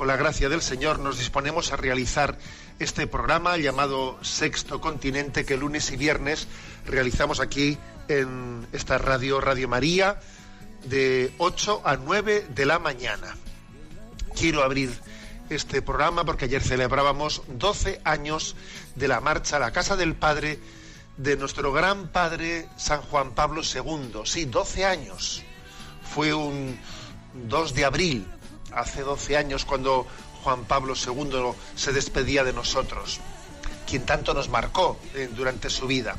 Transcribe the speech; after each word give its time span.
con 0.00 0.06
la 0.06 0.16
gracia 0.16 0.48
del 0.48 0.62
Señor, 0.62 0.98
nos 0.98 1.18
disponemos 1.18 1.74
a 1.74 1.76
realizar 1.76 2.38
este 2.78 3.06
programa 3.06 3.58
llamado 3.58 4.18
Sexto 4.22 4.80
Continente 4.80 5.44
que 5.44 5.58
lunes 5.58 5.90
y 5.90 5.98
viernes 5.98 6.48
realizamos 6.86 7.38
aquí 7.38 7.76
en 8.08 8.66
esta 8.72 8.96
radio, 8.96 9.42
Radio 9.42 9.68
María, 9.68 10.18
de 10.86 11.34
8 11.36 11.82
a 11.84 11.96
9 11.96 12.46
de 12.48 12.64
la 12.64 12.78
mañana. 12.78 13.36
Quiero 14.34 14.62
abrir 14.62 14.90
este 15.50 15.82
programa 15.82 16.24
porque 16.24 16.46
ayer 16.46 16.62
celebrábamos 16.62 17.42
12 17.48 18.00
años 18.02 18.56
de 18.96 19.06
la 19.06 19.20
marcha 19.20 19.56
a 19.56 19.60
la 19.60 19.72
Casa 19.72 19.96
del 19.96 20.14
Padre 20.14 20.60
de 21.18 21.36
nuestro 21.36 21.74
gran 21.74 22.08
padre 22.08 22.70
San 22.78 23.02
Juan 23.02 23.32
Pablo 23.32 23.60
II. 23.60 24.22
Sí, 24.24 24.46
12 24.46 24.86
años 24.86 25.42
fue 26.02 26.32
un 26.32 26.78
2 27.34 27.74
de 27.74 27.84
abril, 27.84 28.26
hace 28.72 29.02
12 29.02 29.36
años, 29.36 29.64
cuando 29.64 30.06
Juan 30.42 30.64
Pablo 30.64 30.94
II 30.94 31.52
se 31.76 31.92
despedía 31.92 32.44
de 32.44 32.52
nosotros, 32.52 33.20
quien 33.86 34.06
tanto 34.06 34.34
nos 34.34 34.48
marcó 34.48 34.98
eh, 35.14 35.28
durante 35.34 35.70
su 35.70 35.86
vida. 35.86 36.16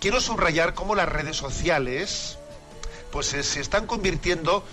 Quiero 0.00 0.20
subrayar 0.20 0.74
cómo 0.74 0.94
las 0.94 1.08
redes 1.08 1.36
sociales 1.36 2.38
pues 3.10 3.32
eh, 3.34 3.42
se 3.42 3.60
están 3.60 3.86
convirtiendo 3.86 4.64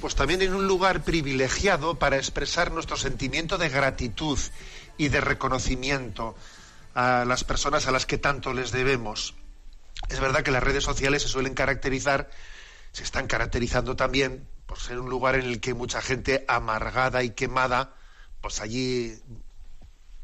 pues 0.00 0.14
también 0.14 0.42
en 0.42 0.54
un 0.54 0.66
lugar 0.66 1.02
privilegiado 1.02 1.98
para 1.98 2.16
expresar 2.16 2.70
nuestro 2.70 2.96
sentimiento 2.96 3.56
de 3.56 3.70
gratitud 3.70 4.38
y 4.98 5.08
de 5.08 5.20
reconocimiento 5.20 6.36
a 6.94 7.24
las 7.26 7.44
personas 7.44 7.86
a 7.86 7.92
las 7.92 8.06
que 8.06 8.18
tanto 8.18 8.52
les 8.52 8.72
debemos. 8.72 9.34
Es 10.10 10.20
verdad 10.20 10.42
que 10.42 10.50
las 10.50 10.62
redes 10.62 10.84
sociales 10.84 11.22
se 11.22 11.28
suelen 11.28 11.54
caracterizar 11.54 12.28
se 12.96 13.02
están 13.02 13.26
caracterizando 13.26 13.94
también 13.94 14.48
por 14.66 14.78
ser 14.78 14.98
un 14.98 15.08
lugar 15.08 15.36
en 15.36 15.46
el 15.46 15.60
que 15.60 15.74
mucha 15.74 16.02
gente 16.02 16.44
amargada 16.48 17.22
y 17.22 17.30
quemada, 17.30 17.94
pues 18.40 18.60
allí, 18.60 19.18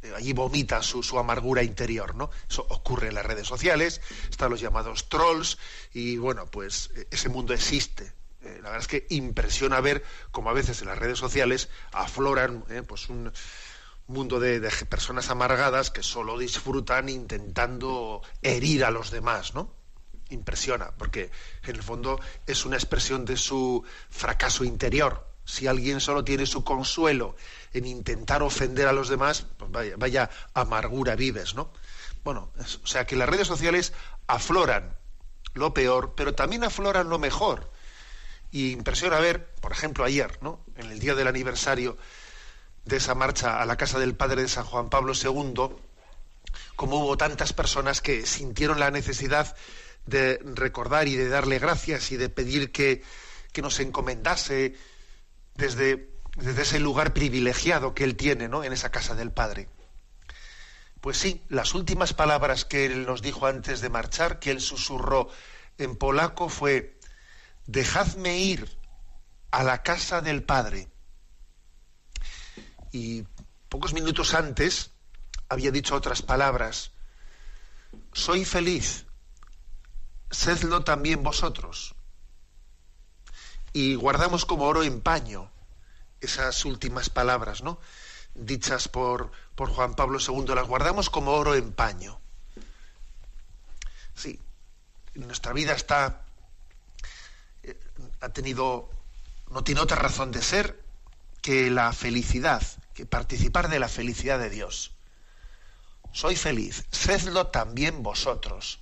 eh, 0.02 0.12
allí 0.16 0.32
vomita 0.32 0.82
su, 0.82 1.02
su 1.02 1.18
amargura 1.18 1.62
interior, 1.62 2.14
¿no? 2.14 2.30
Eso 2.48 2.66
ocurre 2.68 3.08
en 3.08 3.14
las 3.14 3.24
redes 3.24 3.46
sociales, 3.46 4.00
están 4.28 4.50
los 4.50 4.60
llamados 4.60 5.08
trolls, 5.08 5.58
y 5.92 6.16
bueno, 6.16 6.46
pues 6.46 6.90
eh, 6.96 7.06
ese 7.10 7.28
mundo 7.28 7.54
existe. 7.54 8.12
Eh, 8.42 8.58
la 8.62 8.70
verdad 8.70 8.80
es 8.80 8.88
que 8.88 9.06
impresiona 9.10 9.80
ver 9.80 10.04
cómo 10.32 10.50
a 10.50 10.54
veces 10.54 10.82
en 10.82 10.88
las 10.88 10.98
redes 10.98 11.18
sociales 11.18 11.68
afloran 11.92 12.64
pues 12.88 13.08
un 13.08 13.32
mundo 14.08 14.40
de, 14.40 14.58
de 14.58 14.70
personas 14.86 15.30
amargadas 15.30 15.92
que 15.92 16.02
solo 16.02 16.36
disfrutan 16.36 17.08
intentando 17.08 18.22
herir 18.42 18.84
a 18.84 18.90
los 18.90 19.12
demás, 19.12 19.54
¿no? 19.54 19.81
Impresiona, 20.32 20.92
porque 20.96 21.30
en 21.64 21.76
el 21.76 21.82
fondo 21.82 22.20
es 22.46 22.64
una 22.64 22.76
expresión 22.76 23.24
de 23.24 23.36
su 23.36 23.84
fracaso 24.10 24.64
interior. 24.64 25.26
Si 25.44 25.66
alguien 25.66 26.00
solo 26.00 26.24
tiene 26.24 26.46
su 26.46 26.62
consuelo 26.64 27.36
en 27.72 27.86
intentar 27.86 28.42
ofender 28.42 28.86
a 28.86 28.92
los 28.92 29.08
demás, 29.08 29.46
pues 29.56 29.70
vaya, 29.70 29.94
vaya 29.96 30.30
amargura 30.54 31.16
vives, 31.16 31.54
¿no? 31.54 31.72
Bueno, 32.24 32.52
o 32.82 32.86
sea 32.86 33.06
que 33.06 33.16
las 33.16 33.28
redes 33.28 33.48
sociales 33.48 33.92
afloran 34.26 34.96
lo 35.54 35.74
peor, 35.74 36.14
pero 36.16 36.34
también 36.34 36.64
afloran 36.64 37.08
lo 37.08 37.18
mejor. 37.18 37.70
Y 38.50 38.70
impresiona 38.70 39.18
ver, 39.18 39.46
por 39.60 39.72
ejemplo, 39.72 40.04
ayer, 40.04 40.38
¿no? 40.42 40.60
En 40.76 40.92
el 40.92 40.98
día 40.98 41.14
del 41.14 41.26
aniversario 41.26 41.96
de 42.84 42.96
esa 42.96 43.14
marcha 43.14 43.60
a 43.60 43.66
la 43.66 43.76
casa 43.76 43.98
del 43.98 44.14
padre 44.14 44.42
de 44.42 44.48
San 44.48 44.64
Juan 44.64 44.90
Pablo 44.90 45.12
II, 45.14 45.74
como 46.76 46.98
hubo 46.98 47.16
tantas 47.16 47.52
personas 47.52 48.00
que 48.00 48.26
sintieron 48.26 48.80
la 48.80 48.90
necesidad 48.90 49.56
de 50.06 50.40
recordar 50.44 51.08
y 51.08 51.16
de 51.16 51.28
darle 51.28 51.58
gracias 51.58 52.12
y 52.12 52.16
de 52.16 52.28
pedir 52.28 52.72
que, 52.72 53.02
que 53.52 53.62
nos 53.62 53.78
encomendase 53.80 54.74
desde, 55.54 56.10
desde 56.36 56.62
ese 56.62 56.80
lugar 56.80 57.12
privilegiado 57.12 57.94
que 57.94 58.04
él 58.04 58.16
tiene 58.16 58.48
¿no? 58.48 58.64
en 58.64 58.72
esa 58.72 58.90
casa 58.90 59.14
del 59.14 59.30
Padre. 59.30 59.68
Pues 61.00 61.16
sí, 61.16 61.42
las 61.48 61.74
últimas 61.74 62.14
palabras 62.14 62.64
que 62.64 62.86
él 62.86 63.06
nos 63.06 63.22
dijo 63.22 63.46
antes 63.46 63.80
de 63.80 63.88
marchar, 63.88 64.38
que 64.38 64.52
él 64.52 64.60
susurró 64.60 65.28
en 65.78 65.96
polaco, 65.96 66.48
fue, 66.48 66.96
dejadme 67.66 68.38
ir 68.38 68.78
a 69.50 69.64
la 69.64 69.82
casa 69.82 70.20
del 70.20 70.44
Padre. 70.44 70.88
Y 72.92 73.24
pocos 73.68 73.94
minutos 73.94 74.34
antes 74.34 74.92
había 75.48 75.72
dicho 75.72 75.96
otras 75.96 76.22
palabras, 76.22 76.92
soy 78.12 78.44
feliz, 78.44 79.06
sedlo 80.32 80.82
también 80.82 81.22
vosotros. 81.22 81.94
Y 83.72 83.94
guardamos 83.94 84.44
como 84.44 84.64
oro 84.64 84.82
en 84.82 85.00
paño 85.00 85.50
esas 86.20 86.64
últimas 86.64 87.10
palabras, 87.10 87.62
¿no? 87.62 87.78
Dichas 88.34 88.88
por, 88.88 89.30
por 89.54 89.70
Juan 89.70 89.94
Pablo 89.94 90.18
II, 90.18 90.54
las 90.54 90.66
guardamos 90.66 91.10
como 91.10 91.32
oro 91.32 91.54
en 91.54 91.72
paño. 91.72 92.20
Sí, 94.14 94.40
nuestra 95.14 95.52
vida 95.52 95.72
está, 95.72 96.22
eh, 97.62 97.78
ha 98.20 98.28
tenido, 98.30 98.90
no 99.50 99.64
tiene 99.64 99.80
otra 99.80 99.96
razón 99.96 100.32
de 100.32 100.42
ser 100.42 100.82
que 101.40 101.70
la 101.70 101.92
felicidad, 101.92 102.62
que 102.94 103.04
participar 103.04 103.68
de 103.68 103.80
la 103.80 103.88
felicidad 103.88 104.38
de 104.38 104.50
Dios. 104.50 104.92
Soy 106.12 106.36
feliz, 106.36 106.84
sedlo 106.90 107.48
también 107.48 108.02
vosotros. 108.02 108.81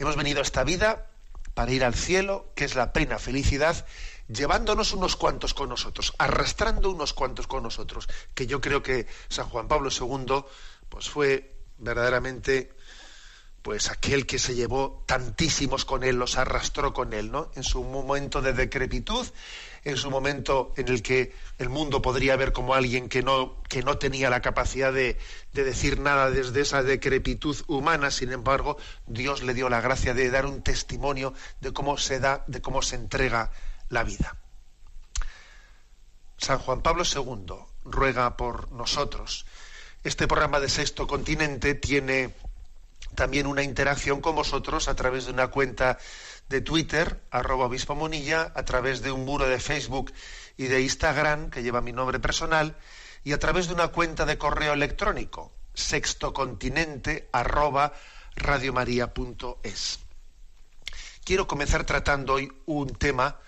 Hemos 0.00 0.16
venido 0.16 0.38
a 0.38 0.42
esta 0.42 0.64
vida 0.64 1.06
para 1.52 1.72
ir 1.72 1.84
al 1.84 1.94
cielo, 1.94 2.52
que 2.54 2.64
es 2.64 2.74
la 2.74 2.90
plena 2.90 3.18
felicidad, 3.18 3.84
llevándonos 4.28 4.94
unos 4.94 5.14
cuantos 5.14 5.52
con 5.52 5.68
nosotros, 5.68 6.14
arrastrando 6.16 6.90
unos 6.90 7.12
cuantos 7.12 7.46
con 7.46 7.62
nosotros, 7.62 8.08
que 8.32 8.46
yo 8.46 8.62
creo 8.62 8.82
que 8.82 9.06
San 9.28 9.50
Juan 9.50 9.68
Pablo 9.68 9.90
II 9.90 10.42
pues 10.88 11.10
fue 11.10 11.54
verdaderamente 11.76 12.72
pues 13.60 13.90
aquel 13.90 14.24
que 14.24 14.38
se 14.38 14.54
llevó 14.54 15.04
tantísimos 15.06 15.84
con 15.84 16.02
él, 16.02 16.16
los 16.16 16.38
arrastró 16.38 16.94
con 16.94 17.12
él, 17.12 17.30
¿no? 17.30 17.50
En 17.54 17.62
su 17.62 17.84
momento 17.84 18.40
de 18.40 18.54
decrepitud, 18.54 19.26
en 19.84 19.96
su 19.96 20.10
momento 20.10 20.72
en 20.76 20.88
el 20.88 21.02
que 21.02 21.32
el 21.58 21.68
mundo 21.68 22.02
podría 22.02 22.36
ver 22.36 22.52
como 22.52 22.74
alguien 22.74 23.08
que 23.08 23.22
no, 23.22 23.62
que 23.68 23.82
no 23.82 23.98
tenía 23.98 24.30
la 24.30 24.42
capacidad 24.42 24.92
de, 24.92 25.18
de 25.52 25.64
decir 25.64 25.98
nada 26.00 26.30
desde 26.30 26.60
esa 26.60 26.82
decrepitud 26.82 27.56
humana, 27.66 28.10
sin 28.10 28.32
embargo, 28.32 28.76
Dios 29.06 29.42
le 29.42 29.54
dio 29.54 29.68
la 29.68 29.80
gracia 29.80 30.14
de 30.14 30.30
dar 30.30 30.46
un 30.46 30.62
testimonio 30.62 31.34
de 31.60 31.72
cómo 31.72 31.96
se 31.98 32.20
da, 32.20 32.44
de 32.46 32.60
cómo 32.60 32.82
se 32.82 32.96
entrega 32.96 33.50
la 33.88 34.04
vida. 34.04 34.36
San 36.36 36.58
Juan 36.58 36.80
Pablo 36.80 37.04
II 37.04 37.54
ruega 37.84 38.36
por 38.36 38.72
nosotros. 38.72 39.46
Este 40.04 40.26
programa 40.26 40.60
de 40.60 40.70
Sexto 40.70 41.06
Continente 41.06 41.74
tiene 41.74 42.34
también 43.14 43.46
una 43.46 43.62
interacción 43.62 44.20
con 44.20 44.34
vosotros 44.36 44.88
a 44.88 44.94
través 44.94 45.26
de 45.26 45.32
una 45.32 45.48
cuenta 45.48 45.98
de 46.50 46.60
Twitter, 46.60 47.22
arroba 47.30 47.66
obispo 47.66 47.94
Monilla, 47.94 48.52
a 48.56 48.64
través 48.64 49.02
de 49.02 49.12
un 49.12 49.24
muro 49.24 49.46
de 49.46 49.60
Facebook 49.60 50.12
y 50.56 50.64
de 50.64 50.82
Instagram, 50.82 51.48
que 51.48 51.62
lleva 51.62 51.80
mi 51.80 51.92
nombre 51.92 52.18
personal, 52.18 52.76
y 53.22 53.32
a 53.32 53.38
través 53.38 53.68
de 53.68 53.74
una 53.74 53.88
cuenta 53.88 54.26
de 54.26 54.36
correo 54.36 54.72
electrónico, 54.72 55.52
sextocontinente, 55.74 57.28
arroba 57.32 57.92
radiomaria.es. 58.34 60.00
Quiero 61.22 61.46
comenzar 61.46 61.84
tratando 61.84 62.34
hoy 62.34 62.52
un 62.66 62.88
tema 62.94 63.38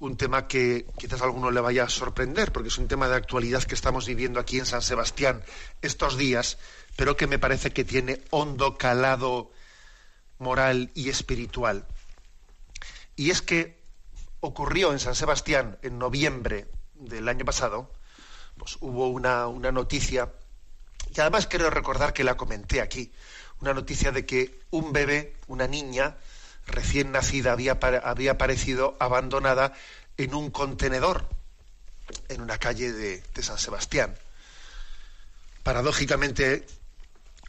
un 0.00 0.16
tema 0.16 0.48
que 0.48 0.86
quizás 0.98 1.20
a 1.20 1.26
alguno 1.26 1.52
le 1.52 1.60
vaya 1.60 1.84
a 1.84 1.88
sorprender, 1.88 2.50
porque 2.50 2.70
es 2.70 2.78
un 2.78 2.88
tema 2.88 3.06
de 3.06 3.14
actualidad 3.14 3.62
que 3.62 3.76
estamos 3.76 4.08
viviendo 4.08 4.40
aquí 4.40 4.58
en 4.58 4.66
San 4.66 4.82
Sebastián 4.82 5.44
estos 5.80 6.18
días, 6.18 6.58
pero 6.96 7.16
que 7.16 7.28
me 7.28 7.38
parece 7.38 7.70
que 7.70 7.84
tiene 7.84 8.20
hondo 8.30 8.76
calado 8.76 9.52
moral 10.42 10.90
y 10.94 11.08
espiritual. 11.08 11.86
Y 13.16 13.30
es 13.30 13.40
que 13.40 13.80
ocurrió 14.40 14.92
en 14.92 14.98
San 14.98 15.14
Sebastián 15.14 15.78
en 15.82 15.98
noviembre 15.98 16.66
del 16.94 17.28
año 17.28 17.44
pasado, 17.44 17.90
pues 18.58 18.76
hubo 18.80 19.08
una, 19.08 19.46
una 19.46 19.72
noticia, 19.72 20.32
y 21.14 21.20
además 21.20 21.46
quiero 21.46 21.70
recordar 21.70 22.12
que 22.12 22.24
la 22.24 22.36
comenté 22.36 22.80
aquí, 22.80 23.12
una 23.60 23.72
noticia 23.72 24.12
de 24.12 24.26
que 24.26 24.60
un 24.70 24.92
bebé, 24.92 25.36
una 25.46 25.68
niña 25.68 26.16
recién 26.66 27.12
nacida, 27.12 27.52
había, 27.52 27.78
había 28.04 28.32
aparecido 28.32 28.96
abandonada 28.98 29.72
en 30.16 30.34
un 30.34 30.50
contenedor 30.50 31.28
en 32.28 32.40
una 32.40 32.58
calle 32.58 32.92
de, 32.92 33.22
de 33.34 33.42
San 33.42 33.58
Sebastián. 33.58 34.14
Paradójicamente, 35.62 36.66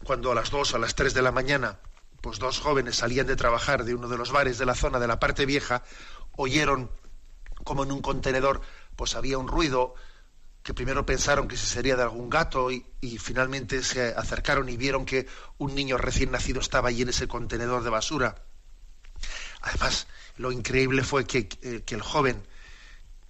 cuando 0.03 0.31
a 0.31 0.35
las 0.35 0.51
dos 0.51 0.73
o 0.73 0.75
a 0.75 0.79
las 0.79 0.95
tres 0.95 1.13
de 1.13 1.21
la 1.21 1.31
mañana, 1.31 1.79
pues 2.23 2.39
dos 2.39 2.61
jóvenes 2.61 2.95
salían 2.95 3.27
de 3.27 3.35
trabajar 3.35 3.83
de 3.83 3.93
uno 3.93 4.07
de 4.07 4.17
los 4.17 4.31
bares 4.31 4.57
de 4.57 4.65
la 4.65 4.75
zona 4.75 4.97
de 4.97 5.07
la 5.07 5.19
parte 5.19 5.45
vieja, 5.45 5.83
oyeron 6.37 6.89
como 7.65 7.83
en 7.83 7.91
un 7.91 8.01
contenedor 8.01 8.61
pues 8.95 9.15
había 9.15 9.37
un 9.37 9.49
ruido 9.49 9.93
que 10.63 10.73
primero 10.73 11.05
pensaron 11.05 11.49
que 11.49 11.57
se 11.57 11.65
sería 11.65 11.97
de 11.97 12.03
algún 12.03 12.29
gato 12.29 12.71
y, 12.71 12.85
finalmente 13.19 13.83
se 13.83 14.13
acercaron 14.15 14.69
y 14.69 14.77
vieron 14.77 15.05
que 15.05 15.27
un 15.57 15.75
niño 15.75 15.97
recién 15.97 16.31
nacido 16.31 16.61
estaba 16.61 16.87
allí 16.87 17.01
en 17.01 17.09
ese 17.09 17.27
contenedor 17.27 17.83
de 17.83 17.89
basura. 17.89 18.35
Además, 19.59 20.07
lo 20.37 20.53
increíble 20.53 21.03
fue 21.03 21.25
que, 21.27 21.49
eh, 21.61 21.83
que 21.85 21.95
el 21.95 22.01
joven 22.01 22.41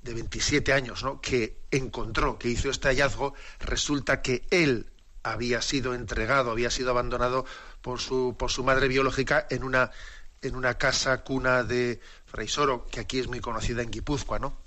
de 0.04 0.14
27 0.14 0.72
años, 0.72 1.04
¿no? 1.04 1.20
que 1.20 1.58
encontró, 1.72 2.38
que 2.38 2.50
hizo 2.50 2.70
este 2.70 2.90
hallazgo, 2.90 3.34
resulta 3.60 4.22
que 4.22 4.46
él 4.52 4.92
había 5.24 5.64
sido 5.64 5.96
entregado, 5.96 6.52
había 6.52 6.70
sido 6.70 6.92
abandonado 6.92 7.46
por 7.84 8.00
su, 8.00 8.36
por 8.40 8.50
su 8.50 8.64
madre 8.64 8.88
biológica 8.88 9.46
en 9.50 9.64
una, 9.64 9.92
en 10.42 10.56
una 10.56 10.78
casa 10.78 11.22
cuna 11.24 11.64
de 11.64 12.00
Freisoro, 12.26 12.88
que 12.88 13.02
aquí 13.02 13.20
es 13.20 13.28
muy 13.28 13.42
conocida 13.42 13.84
en 13.84 13.92
Guipúzcoa, 13.92 14.40
¿no? 14.40 14.58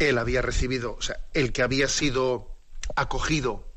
Él 0.00 0.18
había 0.18 0.42
recibido, 0.42 0.96
o 0.98 1.00
sea, 1.00 1.20
el 1.32 1.52
que 1.52 1.62
había 1.62 1.88
sido 1.88 2.56
acogido 2.96 3.72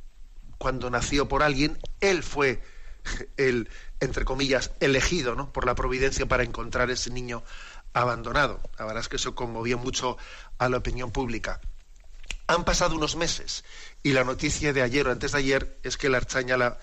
cuando 0.57 0.89
nació 0.89 1.27
por 1.27 1.43
alguien, 1.43 1.77
él 2.01 2.23
fue 2.23 2.63
el, 3.37 3.69
entre 3.99 4.25
comillas, 4.25 4.71
elegido, 4.79 5.35
¿no? 5.35 5.53
Por 5.53 5.67
la 5.67 5.75
providencia 5.75 6.25
para 6.25 6.43
encontrar 6.43 6.89
ese 6.89 7.11
niño 7.11 7.43
abandonado. 7.93 8.59
La 8.79 8.85
verdad 8.85 9.01
es 9.01 9.07
que 9.07 9.17
eso 9.17 9.35
conmovió 9.35 9.77
mucho 9.77 10.17
a 10.57 10.67
la 10.67 10.77
opinión 10.77 11.11
pública. 11.11 11.61
Han 12.47 12.63
pasado 12.63 12.95
unos 12.95 13.15
meses 13.15 13.63
y 14.01 14.13
la 14.13 14.23
noticia 14.23 14.73
de 14.73 14.81
ayer 14.81 15.07
o 15.07 15.11
antes 15.11 15.33
de 15.33 15.37
ayer 15.37 15.79
es 15.83 15.95
que 15.95 16.09
la 16.09 16.17
Archaña, 16.17 16.57
la, 16.57 16.79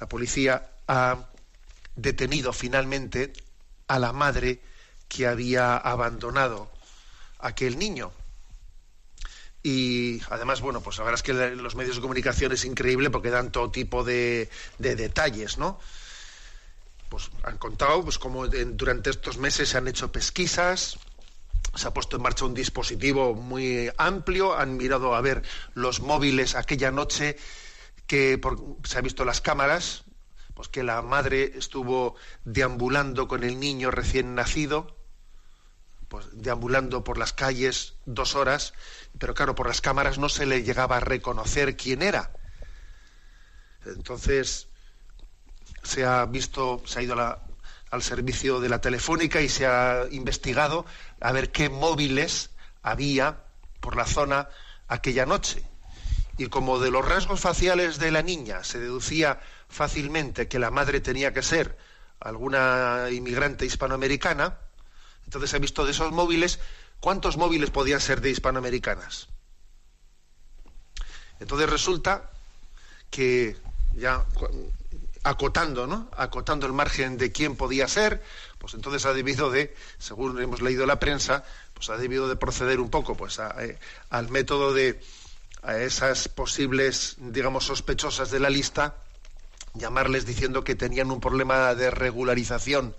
la 0.00 0.08
policía, 0.08 0.70
ha 0.88 1.28
detenido 1.94 2.52
finalmente 2.52 3.32
a 3.86 3.98
la 3.98 4.12
madre 4.12 4.60
que 5.08 5.26
había 5.26 5.76
abandonado 5.76 6.70
a 7.38 7.48
aquel 7.48 7.78
niño. 7.78 8.12
Y 9.62 10.22
además, 10.30 10.62
bueno, 10.62 10.80
pues 10.80 10.96
la 10.96 11.04
verdad 11.04 11.18
es 11.18 11.22
que 11.22 11.34
los 11.34 11.74
medios 11.74 11.96
de 11.96 12.02
comunicación 12.02 12.52
es 12.52 12.64
increíble 12.64 13.10
porque 13.10 13.28
dan 13.28 13.52
todo 13.52 13.70
tipo 13.70 14.04
de, 14.04 14.48
de 14.78 14.96
detalles, 14.96 15.58
¿no? 15.58 15.78
Pues 17.10 17.30
han 17.42 17.58
contado 17.58 18.02
pues 18.02 18.18
cómo 18.18 18.46
durante 18.46 19.10
estos 19.10 19.36
meses 19.36 19.68
se 19.68 19.76
han 19.76 19.88
hecho 19.88 20.10
pesquisas, 20.10 20.98
se 21.74 21.88
ha 21.88 21.92
puesto 21.92 22.16
en 22.16 22.22
marcha 22.22 22.46
un 22.46 22.54
dispositivo 22.54 23.34
muy 23.34 23.90
amplio, 23.98 24.56
han 24.56 24.76
mirado 24.76 25.14
a 25.14 25.20
ver 25.20 25.42
los 25.74 26.00
móviles 26.00 26.54
aquella 26.54 26.90
noche 26.90 27.36
que 28.10 28.40
se 28.82 28.98
ha 28.98 29.02
visto 29.02 29.24
las 29.24 29.40
cámaras, 29.40 30.02
pues 30.54 30.66
que 30.66 30.82
la 30.82 31.00
madre 31.00 31.52
estuvo 31.56 32.16
deambulando 32.44 33.28
con 33.28 33.44
el 33.44 33.60
niño 33.60 33.92
recién 33.92 34.34
nacido, 34.34 34.96
pues 36.08 36.26
deambulando 36.32 37.04
por 37.04 37.18
las 37.18 37.32
calles 37.32 37.94
dos 38.06 38.34
horas, 38.34 38.74
pero 39.20 39.32
claro, 39.34 39.54
por 39.54 39.68
las 39.68 39.80
cámaras 39.80 40.18
no 40.18 40.28
se 40.28 40.44
le 40.44 40.64
llegaba 40.64 40.96
a 40.96 41.00
reconocer 41.00 41.76
quién 41.76 42.02
era. 42.02 42.32
Entonces 43.86 44.66
se 45.84 46.04
ha 46.04 46.26
visto, 46.26 46.82
se 46.86 46.98
ha 46.98 47.02
ido 47.02 47.14
al 47.14 48.02
servicio 48.02 48.58
de 48.58 48.70
la 48.70 48.80
telefónica 48.80 49.40
y 49.40 49.48
se 49.48 49.66
ha 49.66 50.06
investigado 50.10 50.84
a 51.20 51.30
ver 51.30 51.52
qué 51.52 51.68
móviles 51.68 52.50
había 52.82 53.44
por 53.78 53.94
la 53.94 54.04
zona 54.04 54.48
aquella 54.88 55.26
noche. 55.26 55.64
Y 56.40 56.46
como 56.46 56.78
de 56.78 56.90
los 56.90 57.06
rasgos 57.06 57.38
faciales 57.38 57.98
de 57.98 58.10
la 58.10 58.22
niña 58.22 58.64
se 58.64 58.80
deducía 58.80 59.40
fácilmente 59.68 60.48
que 60.48 60.58
la 60.58 60.70
madre 60.70 61.02
tenía 61.02 61.34
que 61.34 61.42
ser 61.42 61.76
alguna 62.18 63.08
inmigrante 63.10 63.66
hispanoamericana, 63.66 64.56
entonces 65.26 65.52
he 65.52 65.58
visto 65.58 65.84
de 65.84 65.90
esos 65.90 66.12
móviles, 66.12 66.58
¿cuántos 66.98 67.36
móviles 67.36 67.68
podían 67.68 68.00
ser 68.00 68.22
de 68.22 68.30
hispanoamericanas? 68.30 69.28
Entonces 71.40 71.68
resulta 71.68 72.30
que 73.10 73.58
ya 73.94 74.24
acotando, 75.22 75.86
¿no? 75.86 76.08
Acotando 76.16 76.66
el 76.66 76.72
margen 76.72 77.18
de 77.18 77.32
quién 77.32 77.54
podía 77.54 77.86
ser, 77.86 78.22
pues 78.56 78.72
entonces 78.72 79.04
ha 79.04 79.12
debido 79.12 79.50
de, 79.50 79.76
según 79.98 80.40
hemos 80.40 80.62
leído 80.62 80.86
la 80.86 80.98
prensa, 80.98 81.44
pues 81.74 81.90
ha 81.90 81.98
debido 81.98 82.28
de 82.28 82.36
proceder 82.36 82.80
un 82.80 82.88
poco 82.88 83.14
pues 83.14 83.38
eh, 83.58 83.78
al 84.08 84.30
método 84.30 84.72
de 84.72 85.02
a 85.62 85.78
esas 85.78 86.28
posibles, 86.28 87.16
digamos, 87.18 87.64
sospechosas 87.64 88.30
de 88.30 88.40
la 88.40 88.50
lista, 88.50 88.96
llamarles 89.74 90.26
diciendo 90.26 90.64
que 90.64 90.74
tenían 90.74 91.10
un 91.10 91.20
problema 91.20 91.74
de 91.74 91.90
regularización 91.90 92.96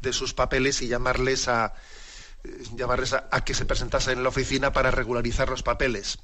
de 0.00 0.12
sus 0.12 0.34
papeles 0.34 0.80
y 0.82 0.88
llamarles 0.88 1.48
a 1.48 1.74
eh, 2.44 2.62
llamarles 2.74 3.12
a, 3.12 3.44
que 3.44 3.54
se 3.54 3.66
presentasen 3.66 4.18
en 4.18 4.22
la 4.22 4.28
oficina 4.30 4.72
para 4.72 4.90
regularizar 4.90 5.48
los 5.48 5.62
papeles. 5.62 6.18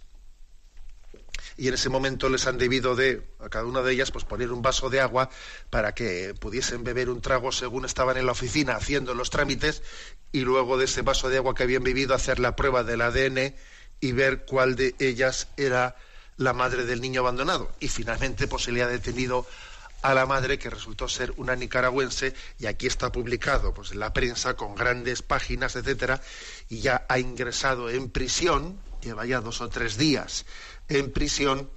Y 1.56 1.68
en 1.68 1.74
ese 1.74 1.88
momento 1.88 2.28
les 2.28 2.46
han 2.48 2.58
debido 2.58 2.96
de, 2.96 3.28
a 3.38 3.48
cada 3.48 3.66
una 3.66 3.82
de 3.82 3.92
ellas, 3.92 4.10
pues 4.10 4.24
poner 4.24 4.50
un 4.50 4.62
vaso 4.62 4.90
de 4.90 5.00
agua 5.00 5.30
para 5.70 5.94
que 5.94 6.34
pudiesen 6.34 6.82
beber 6.82 7.08
un 7.08 7.20
trago 7.20 7.52
según 7.52 7.84
estaban 7.84 8.16
en 8.16 8.26
la 8.26 8.32
oficina 8.32 8.74
haciendo 8.74 9.14
los 9.14 9.30
trámites 9.30 9.82
y 10.32 10.40
luego 10.40 10.78
de 10.78 10.86
ese 10.86 11.02
vaso 11.02 11.28
de 11.28 11.36
agua 11.36 11.54
que 11.54 11.62
habían 11.62 11.84
bebido 11.84 12.14
hacer 12.14 12.40
la 12.40 12.56
prueba 12.56 12.82
del 12.82 13.02
ADN 13.02 13.54
y 14.00 14.12
ver 14.12 14.44
cuál 14.44 14.76
de 14.76 14.94
ellas 14.98 15.48
era 15.56 15.96
la 16.36 16.52
madre 16.52 16.84
del 16.84 17.00
niño 17.00 17.20
abandonado. 17.20 17.72
Y 17.80 17.88
finalmente 17.88 18.48
pues 18.48 18.64
se 18.64 18.72
le 18.72 18.82
ha 18.82 18.88
detenido 18.88 19.46
a 20.04 20.12
la 20.12 20.26
madre 20.26 20.58
que 20.58 20.68
resultó 20.68 21.08
ser 21.08 21.32
una 21.38 21.56
nicaragüense 21.56 22.34
y 22.58 22.66
aquí 22.66 22.86
está 22.86 23.10
publicado 23.10 23.72
pues 23.72 23.92
en 23.92 24.00
la 24.00 24.12
prensa 24.12 24.54
con 24.54 24.74
grandes 24.74 25.22
páginas 25.22 25.76
etcétera 25.76 26.20
y 26.68 26.80
ya 26.80 27.06
ha 27.08 27.18
ingresado 27.18 27.88
en 27.88 28.10
prisión 28.10 28.78
lleva 29.00 29.24
ya 29.24 29.40
dos 29.40 29.62
o 29.62 29.70
tres 29.70 29.96
días 29.96 30.44
en 30.90 31.10
prisión 31.10 31.70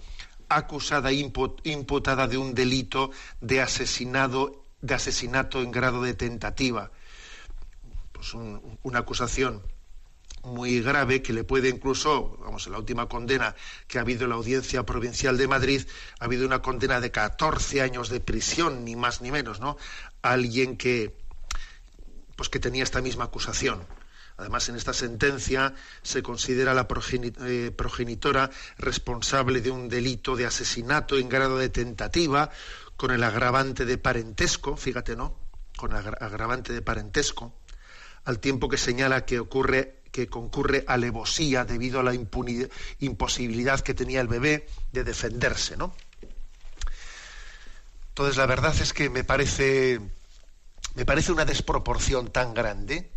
acusada 0.49 1.13
imputada 1.13 2.27
de 2.27 2.37
un 2.37 2.53
delito 2.53 3.11
de 3.39 3.61
asesinado 3.61 4.61
de 4.81 4.95
asesinato 4.95 5.61
en 5.61 5.71
grado 5.71 6.03
de 6.03 6.13
tentativa 6.13 6.91
pues 8.11 8.33
una 8.33 8.99
acusación 8.99 9.63
muy 10.43 10.81
grave 10.81 11.21
que 11.21 11.33
le 11.33 11.43
puede 11.43 11.69
incluso, 11.69 12.37
vamos, 12.39 12.65
en 12.65 12.73
la 12.73 12.79
última 12.79 13.07
condena 13.07 13.55
que 13.87 13.97
ha 13.97 14.01
habido 14.01 14.23
en 14.23 14.29
la 14.29 14.35
Audiencia 14.35 14.83
Provincial 14.83 15.37
de 15.37 15.47
Madrid, 15.47 15.81
ha 16.19 16.25
habido 16.25 16.45
una 16.45 16.61
condena 16.61 17.01
de 17.01 17.11
14 17.11 17.81
años 17.81 18.09
de 18.09 18.19
prisión, 18.19 18.85
ni 18.85 18.95
más 18.95 19.21
ni 19.21 19.31
menos, 19.31 19.59
¿no? 19.59 19.77
Alguien 20.21 20.77
que, 20.77 21.15
pues 22.35 22.49
que 22.49 22.59
tenía 22.59 22.83
esta 22.83 23.01
misma 23.01 23.25
acusación. 23.25 23.85
Además, 24.37 24.69
en 24.69 24.75
esta 24.75 24.93
sentencia 24.93 25.73
se 26.03 26.21
considera 26.21 26.75
la 26.75 26.87
eh, 26.87 27.71
progenitora 27.75 28.51
responsable 28.77 29.61
de 29.61 29.71
un 29.71 29.89
delito 29.89 30.35
de 30.35 30.45
asesinato 30.45 31.17
en 31.17 31.27
grado 31.27 31.57
de 31.57 31.69
tentativa, 31.69 32.51
con 32.97 33.11
el 33.11 33.23
agravante 33.23 33.85
de 33.85 33.97
parentesco, 33.97 34.77
fíjate, 34.77 35.15
¿no? 35.15 35.39
Con 35.75 35.93
agravante 35.93 36.73
de 36.73 36.81
parentesco, 36.81 37.53
al 38.25 38.39
tiempo 38.39 38.69
que 38.69 38.77
señala 38.77 39.25
que 39.25 39.39
ocurre 39.39 39.96
que 40.17 40.27
concurre 40.27 40.83
alevosía 40.87 41.63
debido 41.63 41.99
a 41.99 42.03
la 42.03 42.11
imposibilidad 42.15 43.81
que 43.81 43.93
tenía 43.93 44.19
el 44.19 44.27
bebé 44.27 44.67
de 44.91 45.03
defenderse, 45.03 45.77
¿no? 45.77 45.93
Entonces 48.09 48.35
la 48.35 48.47
verdad 48.47 48.75
es 48.81 48.93
que 48.93 49.11
me 49.11 49.23
parece 49.23 50.01
me 50.95 51.05
parece 51.05 51.31
una 51.31 51.45
desproporción 51.45 52.31
tan 52.31 52.55
grande, 52.55 53.11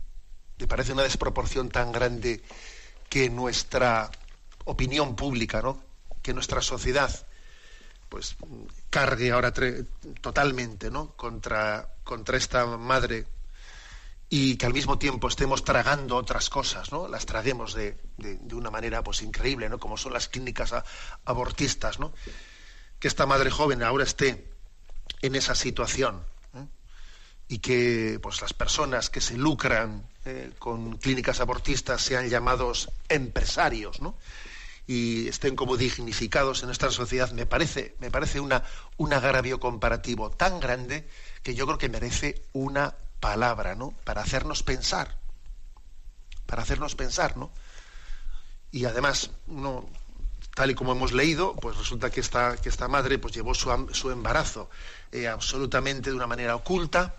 me 0.58 0.66
parece 0.66 0.92
una 0.92 1.04
desproporción 1.04 1.70
tan 1.70 1.90
grande 1.90 2.42
que 3.08 3.30
nuestra 3.30 4.10
opinión 4.66 5.16
pública, 5.16 5.62
¿no? 5.62 5.82
Que 6.20 6.34
nuestra 6.34 6.60
sociedad 6.60 7.10
pues 8.10 8.36
cargue 8.90 9.30
ahora 9.30 9.54
totalmente, 10.20 10.90
¿no? 10.90 11.16
contra 11.16 11.94
contra 12.04 12.36
esta 12.36 12.66
madre 12.66 13.24
y 14.32 14.56
que 14.56 14.64
al 14.64 14.72
mismo 14.72 14.96
tiempo 14.96 15.26
estemos 15.26 15.64
tragando 15.64 16.16
otras 16.16 16.48
cosas, 16.48 16.92
¿no? 16.92 17.08
Las 17.08 17.26
traguemos 17.26 17.74
de, 17.74 17.98
una 18.52 18.70
manera 18.70 19.02
pues 19.02 19.22
increíble, 19.22 19.68
¿no? 19.68 19.80
Como 19.80 19.96
son 19.96 20.12
las 20.12 20.28
clínicas 20.28 20.72
abortistas, 21.24 21.98
¿no? 21.98 22.14
Que 23.00 23.08
esta 23.08 23.26
madre 23.26 23.50
joven 23.50 23.82
ahora 23.82 24.04
esté 24.04 24.46
en 25.20 25.34
esa 25.34 25.56
situación 25.56 26.24
¿eh? 26.54 26.64
y 27.48 27.58
que 27.58 28.20
pues 28.22 28.40
las 28.40 28.52
personas 28.52 29.10
que 29.10 29.20
se 29.20 29.36
lucran 29.36 30.08
eh, 30.24 30.52
con 30.60 30.96
clínicas 30.98 31.40
abortistas 31.40 32.00
sean 32.00 32.28
llamados 32.28 32.88
empresarios, 33.08 34.00
¿no? 34.00 34.16
y 34.86 35.28
estén 35.28 35.56
como 35.56 35.76
dignificados 35.76 36.62
en 36.62 36.66
nuestra 36.66 36.90
sociedad, 36.90 37.30
me 37.32 37.46
parece, 37.46 37.94
me 38.00 38.10
parece 38.10 38.40
una, 38.40 38.64
un 38.96 39.12
agravio 39.12 39.60
comparativo 39.60 40.30
tan 40.30 40.58
grande 40.58 41.08
que 41.42 41.54
yo 41.54 41.64
creo 41.66 41.78
que 41.78 41.88
merece 41.88 42.42
una 42.52 42.94
palabra, 43.20 43.74
¿no? 43.74 43.92
Para 44.04 44.22
hacernos 44.22 44.62
pensar, 44.62 45.16
para 46.46 46.62
hacernos 46.62 46.94
pensar, 46.94 47.36
¿no? 47.36 47.52
Y 48.72 48.84
además, 48.86 49.30
no, 49.46 49.88
tal 50.54 50.70
y 50.70 50.74
como 50.74 50.92
hemos 50.92 51.12
leído, 51.12 51.54
pues 51.56 51.76
resulta 51.76 52.10
que 52.10 52.20
esta, 52.20 52.56
que 52.56 52.68
esta 52.68 52.88
madre 52.88 53.18
pues 53.18 53.34
llevó 53.34 53.54
su, 53.54 53.88
su 53.92 54.10
embarazo 54.10 54.70
eh, 55.12 55.28
absolutamente 55.28 56.10
de 56.10 56.16
una 56.16 56.26
manera 56.26 56.56
oculta, 56.56 57.14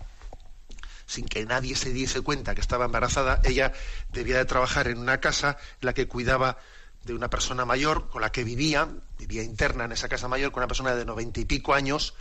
sin 1.06 1.26
que 1.26 1.44
nadie 1.44 1.76
se 1.76 1.92
diese 1.92 2.20
cuenta 2.22 2.54
que 2.54 2.60
estaba 2.60 2.86
embarazada. 2.86 3.40
Ella 3.44 3.72
debía 4.12 4.38
de 4.38 4.44
trabajar 4.44 4.88
en 4.88 4.98
una 4.98 5.20
casa 5.20 5.58
en 5.80 5.86
la 5.86 5.94
que 5.94 6.08
cuidaba 6.08 6.58
de 7.04 7.14
una 7.14 7.28
persona 7.28 7.64
mayor 7.64 8.08
con 8.08 8.22
la 8.22 8.30
que 8.30 8.44
vivía, 8.44 8.88
vivía 9.18 9.42
interna 9.42 9.84
en 9.84 9.92
esa 9.92 10.08
casa 10.08 10.28
mayor 10.28 10.52
con 10.52 10.60
una 10.60 10.68
persona 10.68 10.94
de 10.94 11.04
noventa 11.04 11.40
y 11.40 11.44
pico 11.44 11.74
años. 11.74 12.14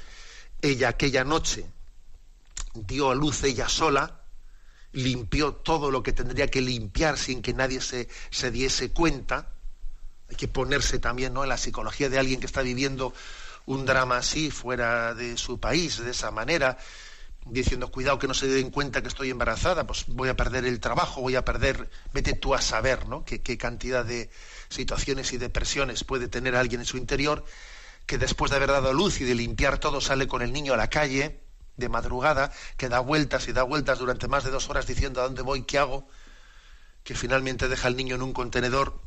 Ella 0.62 0.90
aquella 0.90 1.24
noche 1.24 1.66
dio 2.74 3.12
a 3.12 3.16
luz 3.16 3.44
ella 3.44 3.70
sola, 3.70 4.22
limpió 4.94 5.54
todo 5.54 5.92
lo 5.92 6.04
que 6.04 6.14
tendría 6.14 6.48
que 6.48 6.62
limpiar 6.62 7.18
sin 7.18 7.42
que 7.42 7.54
nadie 7.54 7.82
se, 7.82 8.10
se 8.30 8.52
diese 8.52 8.92
cuenta. 8.92 9.54
Hay 10.30 10.36
que 10.36 10.48
ponerse 10.48 11.00
también 11.00 11.34
¿no? 11.34 11.44
en 11.44 11.50
la 11.50 11.58
psicología 11.58 12.10
de 12.10 12.20
alguien 12.20 12.40
que 12.40 12.46
está 12.46 12.62
viviendo 12.62 13.14
un 13.66 13.86
drama 13.86 14.18
así 14.18 14.52
fuera 14.52 15.14
de 15.14 15.38
su 15.38 15.60
país, 15.60 16.00
de 16.04 16.12
esa 16.12 16.32
manera, 16.32 16.78
diciendo, 17.46 17.92
cuidado 17.92 18.20
que 18.20 18.28
no 18.28 18.34
se 18.34 18.48
den 18.48 18.70
cuenta 18.70 19.02
que 19.02 19.08
estoy 19.08 19.30
embarazada, 19.30 19.86
pues 19.86 20.06
voy 20.08 20.30
a 20.30 20.36
perder 20.36 20.66
el 20.66 20.80
trabajo, 20.80 21.22
voy 21.22 21.36
a 21.36 21.46
perder, 21.46 21.90
vete 22.14 22.34
tú 22.34 22.54
a 22.54 22.62
saber, 22.62 23.08
¿no? 23.08 23.24
Qué, 23.24 23.42
qué 23.42 23.58
cantidad 23.58 24.06
de 24.06 24.30
situaciones 24.70 25.32
y 25.34 25.38
depresiones 25.38 26.04
puede 26.04 26.28
tener 26.28 26.56
alguien 26.56 26.82
en 26.82 26.88
su 26.88 26.98
interior, 26.98 27.46
que 28.06 28.18
después 28.18 28.52
de 28.52 28.58
haber 28.58 28.72
dado 28.72 28.94
luz 28.94 29.22
y 29.22 29.26
de 29.26 29.36
limpiar 29.36 29.78
todo 29.78 30.02
sale 30.02 30.28
con 30.28 30.42
el 30.42 30.54
niño 30.54 30.74
a 30.74 30.78
la 30.78 30.90
calle, 30.90 31.40
de 31.78 31.90
madrugada, 31.90 32.52
que 32.78 32.90
da 32.90 33.00
vueltas 33.00 33.48
y 33.48 33.54
da 33.54 33.64
vueltas 33.64 34.00
durante 34.00 34.28
más 34.28 34.44
de 34.44 34.52
dos 34.52 34.70
horas 34.70 34.88
diciendo 34.88 35.22
a 35.22 35.26
dónde 35.26 35.42
voy, 35.42 35.64
qué 35.64 35.78
hago, 35.78 36.08
que 37.04 37.16
finalmente 37.16 37.68
deja 37.68 37.88
al 37.88 37.96
niño 37.96 38.16
en 38.16 38.22
un 38.22 38.34
contenedor, 38.34 39.00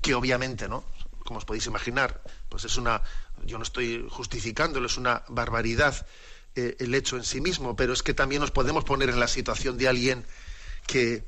que 0.00 0.14
obviamente, 0.14 0.68
¿no? 0.68 0.84
Como 1.24 1.38
os 1.38 1.44
podéis 1.44 1.66
imaginar, 1.66 2.20
pues 2.48 2.64
es 2.64 2.76
una, 2.76 3.02
yo 3.44 3.58
no 3.58 3.64
estoy 3.64 4.06
justificándolo, 4.10 4.86
es 4.86 4.96
una 4.96 5.22
barbaridad 5.28 6.06
eh, 6.54 6.76
el 6.80 6.94
hecho 6.94 7.16
en 7.16 7.24
sí 7.24 7.40
mismo, 7.40 7.76
pero 7.76 7.92
es 7.92 8.02
que 8.02 8.12
también 8.12 8.40
nos 8.40 8.50
podemos 8.50 8.84
poner 8.84 9.08
en 9.08 9.20
la 9.20 9.28
situación 9.28 9.78
de 9.78 9.88
alguien 9.88 10.26
que, 10.86 11.24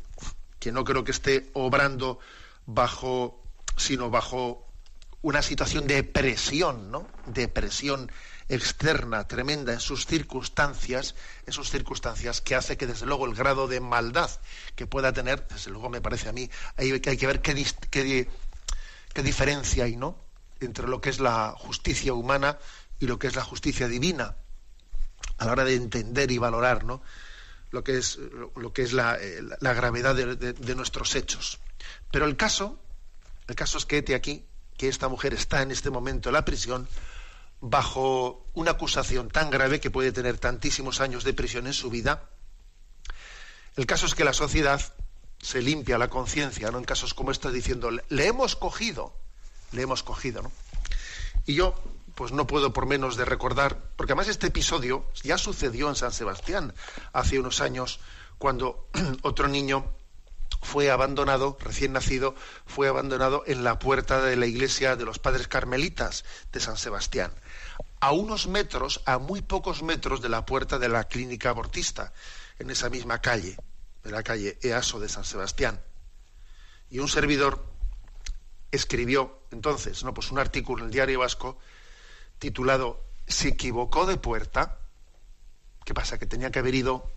que 0.58 0.72
no 0.72 0.84
creo 0.84 1.04
que 1.04 1.12
esté 1.12 1.50
obrando 1.54 2.18
bajo, 2.66 3.40
sino 3.76 4.10
bajo 4.10 4.66
una 5.22 5.40
situación 5.40 5.86
de 5.86 6.02
presión, 6.04 6.90
¿no? 6.90 7.06
De 7.26 7.48
presión 7.48 8.10
externa 8.48 9.26
tremenda 9.26 9.72
en 9.72 9.80
sus 9.80 10.06
circunstancias, 10.06 11.14
en 11.46 11.52
sus 11.52 11.70
circunstancias 11.70 12.40
que 12.40 12.54
hace 12.54 12.76
que 12.76 12.86
desde 12.86 13.06
luego 13.06 13.26
el 13.26 13.34
grado 13.34 13.68
de 13.68 13.80
maldad 13.80 14.30
que 14.74 14.86
pueda 14.86 15.12
tener, 15.12 15.46
desde 15.48 15.70
luego 15.70 15.88
me 15.88 16.00
parece 16.00 16.28
a 16.28 16.32
mí, 16.32 16.50
hay, 16.76 16.92
hay 16.92 17.16
que 17.16 17.26
ver 17.26 17.40
qué, 17.40 17.54
qué, 17.90 18.28
qué 19.12 19.22
diferencia 19.22 19.84
hay, 19.84 19.96
¿no? 19.96 20.18
entre 20.60 20.88
lo 20.88 21.00
que 21.00 21.10
es 21.10 21.20
la 21.20 21.54
justicia 21.56 22.14
humana 22.14 22.58
y 23.00 23.06
lo 23.06 23.18
que 23.18 23.26
es 23.26 23.36
la 23.36 23.44
justicia 23.44 23.88
divina 23.88 24.36
a 25.38 25.46
la 25.46 25.52
hora 25.52 25.64
de 25.64 25.74
entender 25.74 26.30
y 26.30 26.38
valorar 26.38 26.84
¿no? 26.84 27.02
lo 27.70 27.82
que 27.82 27.98
es, 27.98 28.18
lo, 28.56 28.72
que 28.72 28.82
es 28.82 28.92
la, 28.92 29.16
eh, 29.20 29.42
la 29.60 29.72
gravedad 29.72 30.14
de, 30.14 30.36
de, 30.36 30.74
nuestros 30.74 31.14
hechos. 31.16 31.58
Pero 32.12 32.26
el 32.26 32.36
caso, 32.36 32.78
el 33.48 33.56
caso 33.56 33.78
es 33.78 33.84
que 33.84 33.98
este 33.98 34.14
aquí, 34.14 34.44
que 34.76 34.88
esta 34.88 35.08
mujer 35.08 35.34
está 35.34 35.62
en 35.62 35.72
este 35.72 35.90
momento 35.90 36.28
en 36.28 36.34
la 36.34 36.44
prisión, 36.44 36.88
bajo 37.66 38.44
una 38.52 38.72
acusación 38.72 39.30
tan 39.30 39.48
grave 39.48 39.80
que 39.80 39.90
puede 39.90 40.12
tener 40.12 40.36
tantísimos 40.36 41.00
años 41.00 41.24
de 41.24 41.32
prisión 41.32 41.66
en 41.66 41.72
su 41.72 41.88
vida, 41.88 42.28
el 43.76 43.86
caso 43.86 44.04
es 44.04 44.14
que 44.14 44.22
la 44.22 44.34
sociedad 44.34 44.82
se 45.40 45.62
limpia 45.62 45.96
la 45.96 46.08
conciencia, 46.08 46.70
¿no? 46.70 46.76
En 46.76 46.84
casos 46.84 47.14
como 47.14 47.30
estos 47.30 47.54
diciendo, 47.54 47.90
le 47.90 48.26
hemos 48.26 48.54
cogido, 48.54 49.14
le 49.72 49.80
hemos 49.80 50.02
cogido, 50.02 50.42
¿no? 50.42 50.52
Y 51.46 51.54
yo, 51.54 51.74
pues 52.14 52.32
no 52.32 52.46
puedo 52.46 52.74
por 52.74 52.84
menos 52.84 53.16
de 53.16 53.24
recordar, 53.24 53.78
porque 53.96 54.12
además 54.12 54.28
este 54.28 54.48
episodio 54.48 55.06
ya 55.22 55.38
sucedió 55.38 55.88
en 55.88 55.96
San 55.96 56.12
Sebastián 56.12 56.74
hace 57.14 57.38
unos 57.38 57.62
años, 57.62 57.98
cuando 58.36 58.88
otro 59.22 59.48
niño 59.48 59.90
fue 60.64 60.90
abandonado, 60.90 61.56
recién 61.60 61.92
nacido, 61.92 62.34
fue 62.66 62.88
abandonado 62.88 63.44
en 63.46 63.62
la 63.62 63.78
puerta 63.78 64.20
de 64.22 64.36
la 64.36 64.46
iglesia 64.46 64.96
de 64.96 65.04
los 65.04 65.20
padres 65.20 65.46
carmelitas 65.46 66.24
de 66.52 66.60
San 66.60 66.76
Sebastián 66.76 67.32
a 68.00 68.12
unos 68.12 68.48
metros, 68.48 69.00
a 69.06 69.16
muy 69.16 69.40
pocos 69.40 69.82
metros 69.82 70.20
de 70.20 70.28
la 70.28 70.44
puerta 70.44 70.78
de 70.78 70.90
la 70.90 71.04
clínica 71.04 71.48
abortista, 71.48 72.12
en 72.58 72.68
esa 72.68 72.90
misma 72.90 73.22
calle, 73.22 73.56
de 74.02 74.10
la 74.10 74.22
calle 74.22 74.58
Easo 74.60 75.00
de 75.00 75.08
San 75.08 75.24
Sebastián. 75.24 75.80
Y 76.90 76.98
un 76.98 77.08
servidor 77.08 77.64
escribió 78.70 79.40
entonces, 79.52 80.04
no, 80.04 80.12
pues 80.12 80.30
un 80.30 80.38
artículo 80.38 80.82
en 80.82 80.88
el 80.88 80.92
Diario 80.92 81.20
Vasco 81.20 81.58
titulado 82.38 83.02
Se 83.26 83.48
equivocó 83.48 84.04
de 84.04 84.18
puerta. 84.18 84.80
¿Qué 85.86 85.94
pasa? 85.94 86.18
Que 86.18 86.26
tenía 86.26 86.50
que 86.50 86.58
haber 86.58 86.74
ido 86.74 87.10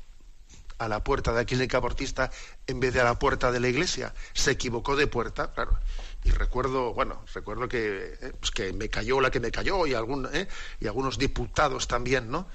a 0.78 0.88
la 0.88 1.04
puerta 1.04 1.32
de 1.32 1.38
la 1.38 1.46
clínica 1.46 1.78
abortista 1.78 2.32
en 2.68 2.80
vez 2.80 2.94
de 2.94 3.02
a 3.02 3.04
la 3.04 3.20
puerta 3.20 3.52
de 3.52 3.60
la 3.60 3.68
iglesia. 3.68 4.14
Se 4.34 4.52
equivocó 4.52 4.96
de 4.96 5.08
puerta, 5.08 5.52
claro 5.54 5.80
y 6.28 6.32
recuerdo, 6.32 6.94
bueno, 6.94 7.24
recuerdo 7.34 7.70
que, 7.70 8.18
eh, 8.22 8.34
pues 8.38 8.52
que 8.52 8.74
me 8.74 8.90
cayó 8.90 9.22
la 9.22 9.32
que 9.32 9.40
me 9.40 9.50
cayó 9.50 9.88
y, 9.88 9.94
algún, 9.94 10.28
eh, 10.34 10.48
y 10.80 10.88
algunos 10.88 11.18
diputados 11.18 11.88
también, 11.88 12.30
¿no? 12.30 12.50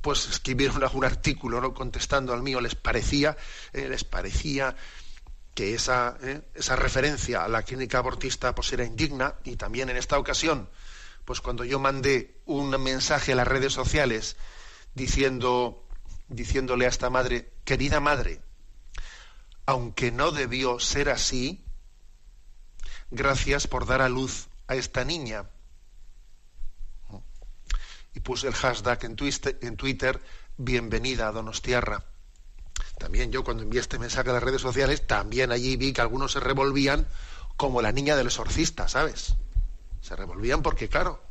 Pues 0.00 0.28
escribieron 0.28 0.82
algún 0.82 1.04
artículo, 1.04 1.60
¿no? 1.60 1.74
Contestando 1.74 2.32
al 2.32 2.42
mío, 2.42 2.60
les 2.60 2.74
parecía, 2.74 3.36
eh, 3.72 3.88
les 3.88 4.02
parecía 4.02 4.74
que 5.54 5.74
esa, 5.74 6.16
esa 6.54 6.76
referencia 6.76 7.44
a 7.44 7.48
la 7.48 7.64
clínica 7.64 7.98
abortista 7.98 8.54
pues 8.54 8.72
era 8.72 8.84
indigna 8.84 9.34
y 9.42 9.56
también 9.56 9.88
en 9.88 9.96
esta 9.96 10.16
ocasión, 10.16 10.68
pues 11.24 11.40
cuando 11.40 11.64
yo 11.64 11.80
mandé 11.80 12.36
un 12.46 12.70
mensaje 12.80 13.32
a 13.32 13.34
las 13.36 13.48
redes 13.48 13.72
sociales 13.72 14.36
diciendo, 14.94 15.87
diciéndole 16.28 16.86
a 16.86 16.88
esta 16.88 17.10
madre, 17.10 17.52
querida 17.64 18.00
madre, 18.00 18.40
aunque 19.66 20.10
no 20.10 20.30
debió 20.30 20.78
ser 20.80 21.08
así, 21.08 21.64
gracias 23.10 23.66
por 23.66 23.86
dar 23.86 24.02
a 24.02 24.08
luz 24.08 24.48
a 24.66 24.74
esta 24.74 25.04
niña. 25.04 25.48
Y 28.14 28.20
puse 28.20 28.48
el 28.48 28.54
hashtag 28.54 29.04
en 29.04 29.16
Twitter, 29.16 29.58
en 29.62 29.76
Twitter 29.76 30.20
bienvenida 30.56 31.28
a 31.28 31.32
Donostierra. 31.32 32.04
También 32.98 33.30
yo 33.30 33.44
cuando 33.44 33.62
envié 33.62 33.80
este 33.80 33.98
mensaje 33.98 34.30
a 34.30 34.32
las 34.32 34.42
redes 34.42 34.60
sociales, 34.60 35.06
también 35.06 35.52
allí 35.52 35.76
vi 35.76 35.92
que 35.92 36.00
algunos 36.00 36.32
se 36.32 36.40
revolvían 36.40 37.06
como 37.56 37.80
la 37.80 37.92
niña 37.92 38.16
del 38.16 38.26
exorcista, 38.26 38.88
¿sabes? 38.88 39.34
Se 40.00 40.16
revolvían 40.16 40.62
porque, 40.62 40.88
claro, 40.88 41.22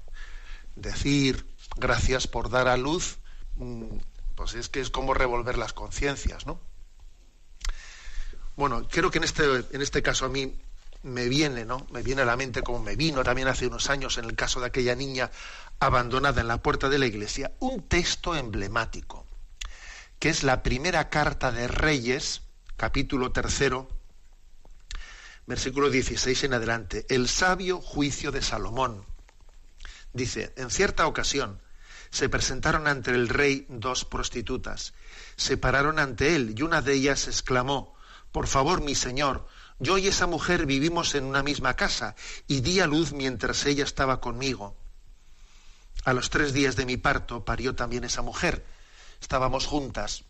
decir 0.76 1.46
gracias 1.76 2.28
por 2.28 2.50
dar 2.50 2.68
a 2.68 2.78
luz, 2.78 3.18
mm, 3.56 3.98
pues 4.38 4.54
es 4.54 4.70
que 4.70 4.80
es 4.80 4.92
como 4.92 5.16
revolver 5.16 5.58
las 5.58 5.74
conciencias, 5.74 6.46
¿no? 6.46 6.62
Bueno, 8.56 8.88
creo 8.88 9.10
que 9.10 9.18
en 9.18 9.24
este, 9.24 9.44
en 9.44 9.82
este 9.82 10.04
caso 10.04 10.26
a 10.26 10.30
mí 10.30 10.56
me 11.02 11.28
viene, 11.28 11.66
¿no? 11.66 11.88
Me 11.92 12.04
viene 12.04 12.22
a 12.22 12.26
la 12.26 12.38
mente 12.38 12.62
como 12.62 12.80
me 12.80 12.96
vino 12.96 13.24
también 13.24 13.48
hace 13.48 13.66
unos 13.66 13.90
años 13.90 14.18
en 14.20 14.26
el 14.26 14.36
caso 14.36 14.60
de 14.60 14.68
aquella 14.68 14.96
niña 14.96 15.32
abandonada 15.80 16.40
en 16.40 16.48
la 16.48 16.62
puerta 16.62 16.88
de 16.88 17.00
la 17.00 17.08
iglesia, 17.08 17.52
un 17.60 17.88
texto 17.88 18.36
emblemático, 18.36 19.26
que 20.20 20.30
es 20.30 20.44
la 20.44 20.62
primera 20.62 21.10
carta 21.10 21.52
de 21.52 21.68
Reyes, 21.68 22.44
capítulo 22.78 23.32
tercero, 23.32 23.90
versículo 25.48 25.90
16 25.90 26.44
en 26.44 26.54
adelante, 26.54 27.08
el 27.10 27.28
sabio 27.28 27.82
juicio 27.82 28.32
de 28.32 28.44
Salomón. 28.44 29.04
Dice, 30.14 30.54
en 30.58 30.70
cierta 30.70 31.08
ocasión 31.08 31.60
se 32.10 32.30
presentaron 32.30 32.88
ante 32.88 33.12
el 33.12 33.30
rey 33.30 33.66
dos 33.70 34.06
prostitutas, 34.06 34.94
se 35.36 35.58
pararon 35.58 36.00
ante 36.00 36.36
él 36.36 36.56
y 36.58 36.62
una 36.62 36.82
de 36.82 36.94
ellas 36.94 37.28
exclamó, 37.28 37.96
por 38.32 38.48
favor, 38.48 38.82
mi 38.82 38.96
señor, 38.96 39.48
yo 39.80 39.98
y 39.98 40.08
esa 40.08 40.28
mujer 40.28 40.66
vivimos 40.66 41.14
en 41.16 41.24
una 41.24 41.44
misma 41.44 41.76
casa 41.76 42.16
y 42.48 42.62
di 42.62 42.80
a 42.80 42.88
luz 42.88 43.14
mientras 43.14 43.66
ella 43.66 43.84
estaba 43.84 44.20
conmigo. 44.20 44.76
A 46.04 46.14
los 46.14 46.30
tres 46.30 46.54
días 46.54 46.76
de 46.76 46.86
mi 46.86 46.98
parto 46.98 47.46
parió 47.46 47.76
también 47.76 48.04
esa 48.04 48.22
mujer. 48.22 48.66
Estábamos 49.22 49.66
juntas. 49.66 50.24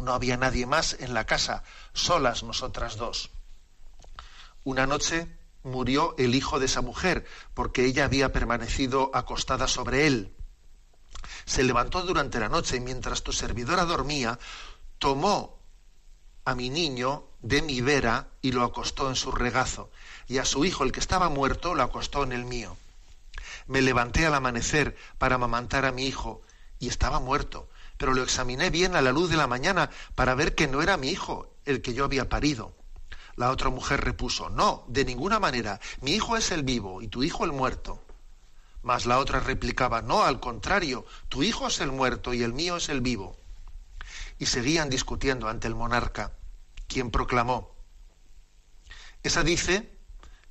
No 0.00 0.12
había 0.12 0.36
nadie 0.36 0.66
más 0.66 0.96
en 0.98 1.14
la 1.14 1.26
casa, 1.26 1.62
solas 1.92 2.42
nosotras 2.42 2.96
dos. 2.96 3.30
Una 4.64 4.86
noche 4.86 5.28
murió 5.62 6.14
el 6.18 6.34
hijo 6.34 6.58
de 6.58 6.66
esa 6.66 6.80
mujer, 6.80 7.26
porque 7.54 7.84
ella 7.84 8.04
había 8.04 8.32
permanecido 8.32 9.10
acostada 9.14 9.68
sobre 9.68 10.06
él. 10.06 10.34
Se 11.44 11.62
levantó 11.62 12.02
durante 12.02 12.40
la 12.40 12.48
noche 12.48 12.80
mientras 12.80 13.22
tu 13.22 13.32
servidora 13.32 13.84
dormía, 13.84 14.38
tomó 14.98 15.58
a 16.44 16.54
mi 16.54 16.70
niño 16.70 17.24
de 17.40 17.62
mi 17.62 17.80
vera 17.80 18.28
y 18.42 18.52
lo 18.52 18.64
acostó 18.64 19.08
en 19.08 19.16
su 19.16 19.32
regazo, 19.32 19.90
y 20.26 20.38
a 20.38 20.44
su 20.44 20.64
hijo, 20.64 20.84
el 20.84 20.92
que 20.92 21.00
estaba 21.00 21.28
muerto, 21.28 21.74
lo 21.74 21.82
acostó 21.82 22.22
en 22.22 22.32
el 22.32 22.44
mío. 22.44 22.76
Me 23.66 23.82
levanté 23.82 24.26
al 24.26 24.34
amanecer 24.34 24.96
para 25.18 25.36
amamantar 25.36 25.84
a 25.84 25.92
mi 25.92 26.06
hijo, 26.06 26.42
y 26.78 26.88
estaba 26.88 27.20
muerto, 27.20 27.68
pero 27.96 28.12
lo 28.12 28.22
examiné 28.22 28.70
bien 28.70 28.96
a 28.96 29.02
la 29.02 29.12
luz 29.12 29.30
de 29.30 29.36
la 29.36 29.46
mañana 29.46 29.90
para 30.14 30.34
ver 30.34 30.54
que 30.54 30.68
no 30.68 30.82
era 30.82 30.96
mi 30.96 31.08
hijo 31.08 31.54
el 31.64 31.80
que 31.80 31.94
yo 31.94 32.04
había 32.04 32.28
parido. 32.28 32.74
La 33.36 33.50
otra 33.50 33.70
mujer 33.70 34.02
repuso, 34.02 34.50
no, 34.50 34.84
de 34.88 35.04
ninguna 35.04 35.40
manera, 35.40 35.80
mi 36.00 36.12
hijo 36.12 36.36
es 36.36 36.50
el 36.50 36.62
vivo 36.62 37.02
y 37.02 37.08
tu 37.08 37.22
hijo 37.22 37.44
el 37.44 37.52
muerto. 37.52 38.03
Mas 38.84 39.04
la 39.06 39.18
otra 39.18 39.40
replicaba, 39.40 40.00
no, 40.00 40.22
al 40.22 40.38
contrario, 40.38 41.04
tu 41.28 41.42
hijo 41.42 41.66
es 41.66 41.80
el 41.80 41.90
muerto 41.90 42.32
y 42.32 42.44
el 42.44 42.52
mío 42.52 42.76
es 42.76 42.88
el 42.88 43.00
vivo. 43.00 43.36
Y 44.38 44.46
seguían 44.46 44.90
discutiendo 44.90 45.48
ante 45.48 45.66
el 45.66 45.74
monarca, 45.74 46.30
quien 46.86 47.10
proclamó, 47.10 47.74
esa 49.24 49.42
dice, 49.42 49.90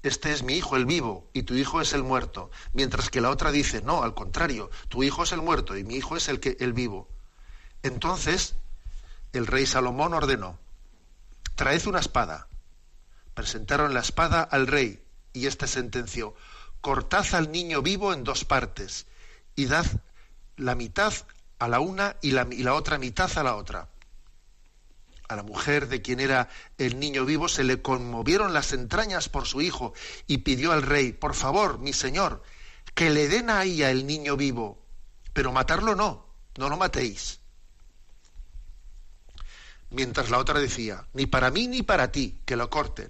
este 0.01 0.33
es 0.33 0.41
mi 0.41 0.55
hijo 0.55 0.75
el 0.75 0.87
vivo 0.87 1.29
y 1.31 1.43
tu 1.43 1.53
hijo 1.53 1.79
es 1.79 1.93
el 1.93 2.01
muerto, 2.01 2.49
mientras 2.73 3.11
que 3.11 3.21
la 3.21 3.29
otra 3.29 3.51
dice, 3.51 3.83
no, 3.83 4.01
al 4.01 4.15
contrario, 4.15 4.71
tu 4.89 5.03
hijo 5.03 5.21
es 5.21 5.31
el 5.31 5.43
muerto 5.43 5.77
y 5.77 5.83
mi 5.83 5.93
hijo 5.93 6.17
es 6.17 6.27
el, 6.27 6.39
que, 6.39 6.57
el 6.59 6.73
vivo. 6.73 7.07
Entonces 7.83 8.55
el 9.31 9.45
rey 9.45 9.67
Salomón 9.67 10.15
ordenó, 10.15 10.57
traed 11.53 11.85
una 11.85 11.99
espada. 11.99 12.47
Presentaron 13.35 13.93
la 13.93 13.99
espada 13.99 14.41
al 14.41 14.65
rey 14.65 15.05
y 15.33 15.45
éste 15.45 15.67
sentenció, 15.67 16.33
cortad 16.83 17.25
al 17.31 17.49
niño 17.49 17.81
vivo 17.81 18.13
en 18.13 18.25
dos 18.25 18.43
partes 18.43 19.07
y 19.55 19.67
dad 19.67 19.85
la 20.57 20.75
mitad 20.75 21.13
a 21.57 21.69
la 21.69 21.79
una 21.79 22.17
y 22.21 22.31
la, 22.31 22.73
otra 22.75 22.97
mitad 22.97 23.31
a 23.37 23.43
la 23.43 23.55
otra. 23.55 23.87
A 25.29 25.37
la 25.37 25.43
mujer 25.43 25.87
de 25.87 26.01
quien 26.01 26.19
era 26.19 26.49
el 26.77 26.99
niño 26.99 27.23
vivo 27.23 27.47
se 27.47 27.63
le 27.63 27.81
conmovieron 27.81 28.53
las 28.53 28.73
entrañas 28.73 29.29
por 29.29 29.47
su 29.47 29.61
hijo 29.61 29.93
y 30.27 30.39
pidió 30.39 30.73
al 30.73 30.81
rey, 30.81 31.13
por 31.13 31.35
favor, 31.35 31.79
mi 31.79 31.93
señor, 31.93 32.43
que 32.93 33.09
le 33.09 33.29
den 33.29 33.49
a 33.49 33.63
ella 33.63 33.89
el 33.89 34.05
niño 34.05 34.35
vivo, 34.35 34.85
pero 35.31 35.53
matarlo 35.53 35.95
no, 35.95 36.27
no 36.57 36.67
lo 36.67 36.75
matéis 36.75 37.39
mientras 39.93 40.29
la 40.29 40.39
otra 40.39 40.59
decía, 40.59 41.05
ni 41.13 41.27
para 41.27 41.51
mí 41.51 41.67
ni 41.67 41.83
para 41.83 42.11
ti, 42.11 42.41
que 42.45 42.57
lo 42.57 42.69
corten. 42.69 43.09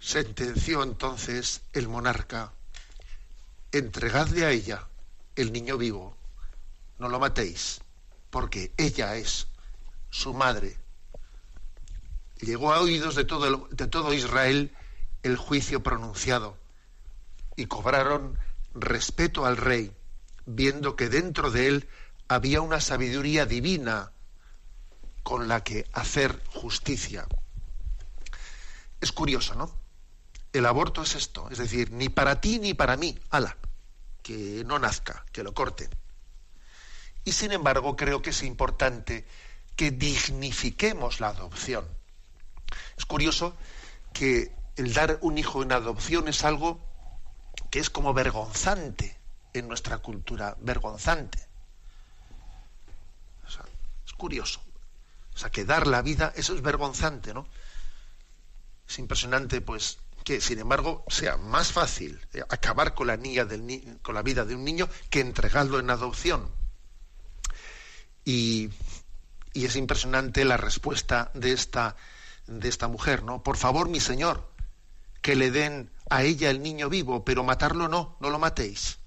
Sentenció 0.00 0.82
entonces 0.82 1.60
el 1.74 1.86
monarca, 1.86 2.54
entregadle 3.70 4.46
a 4.46 4.50
ella 4.50 4.88
el 5.36 5.52
niño 5.52 5.76
vivo, 5.76 6.16
no 6.98 7.10
lo 7.10 7.20
matéis, 7.20 7.82
porque 8.30 8.72
ella 8.78 9.16
es 9.16 9.46
su 10.08 10.32
madre. 10.32 10.78
Llegó 12.40 12.72
a 12.72 12.80
oídos 12.80 13.14
de 13.14 13.24
todo, 13.24 13.68
de 13.70 13.86
todo 13.88 14.14
Israel 14.14 14.74
el 15.22 15.36
juicio 15.36 15.82
pronunciado 15.82 16.56
y 17.54 17.66
cobraron 17.66 18.38
respeto 18.72 19.44
al 19.44 19.58
rey, 19.58 19.94
viendo 20.46 20.96
que 20.96 21.10
dentro 21.10 21.50
de 21.50 21.68
él 21.68 21.88
había 22.26 22.62
una 22.62 22.80
sabiduría 22.80 23.44
divina 23.44 24.12
con 25.22 25.46
la 25.46 25.62
que 25.62 25.86
hacer 25.92 26.42
justicia. 26.48 27.26
Es 29.02 29.12
curioso, 29.12 29.54
¿no? 29.54 29.79
El 30.52 30.66
aborto 30.66 31.02
es 31.02 31.14
esto, 31.14 31.48
es 31.50 31.58
decir, 31.58 31.92
ni 31.92 32.08
para 32.08 32.40
ti 32.40 32.58
ni 32.58 32.74
para 32.74 32.96
mí, 32.96 33.18
ala, 33.30 33.56
que 34.22 34.64
no 34.66 34.78
nazca, 34.78 35.24
que 35.32 35.42
lo 35.42 35.54
corten. 35.54 35.90
Y 37.24 37.32
sin 37.32 37.52
embargo, 37.52 37.96
creo 37.96 38.22
que 38.22 38.30
es 38.30 38.42
importante 38.42 39.26
que 39.76 39.90
dignifiquemos 39.90 41.20
la 41.20 41.28
adopción. 41.28 41.86
Es 42.96 43.06
curioso 43.06 43.56
que 44.12 44.52
el 44.76 44.92
dar 44.92 45.18
un 45.22 45.38
hijo 45.38 45.62
en 45.62 45.72
adopción 45.72 46.28
es 46.28 46.44
algo 46.44 46.80
que 47.70 47.78
es 47.78 47.90
como 47.90 48.12
vergonzante 48.12 49.16
en 49.52 49.68
nuestra 49.68 49.98
cultura, 49.98 50.56
vergonzante. 50.60 51.38
es 54.06 54.12
curioso. 54.14 54.60
O 55.34 55.38
sea, 55.38 55.50
que 55.50 55.64
dar 55.64 55.86
la 55.86 56.02
vida, 56.02 56.32
eso 56.36 56.54
es 56.54 56.62
vergonzante, 56.62 57.32
¿no? 57.32 57.46
Es 58.88 58.98
impresionante, 58.98 59.60
pues, 59.60 59.98
que 60.30 60.40
sin 60.40 60.60
embargo 60.60 61.04
sea 61.08 61.36
más 61.38 61.72
fácil 61.72 62.24
eh, 62.32 62.44
acabar 62.48 62.94
con 62.94 63.08
la, 63.08 63.16
niña 63.16 63.44
del 63.44 63.98
con 64.00 64.14
la 64.14 64.22
vida 64.22 64.44
de 64.44 64.54
un 64.54 64.64
niño 64.64 64.88
que 65.10 65.18
entregarlo 65.18 65.80
en 65.80 65.90
adopción. 65.90 66.48
Y, 68.24 68.70
es 69.54 69.74
impresionante 69.74 70.44
la 70.44 70.56
respuesta 70.56 71.32
de 71.34 71.50
esta, 71.50 71.96
de 72.46 72.68
esta 72.68 72.86
mujer, 72.86 73.24
¿no? 73.24 73.42
Por 73.42 73.56
favor, 73.56 73.88
mi 73.88 73.98
señor, 73.98 74.48
que 75.20 75.34
le 75.34 75.50
den 75.50 75.90
a 76.08 76.22
ella 76.22 76.48
el 76.50 76.62
niño 76.62 76.88
vivo, 76.88 77.24
pero 77.24 77.42
matarlo 77.42 77.88
no, 77.88 78.16
no 78.20 78.30
lo 78.30 78.38
matéis. 78.38 78.98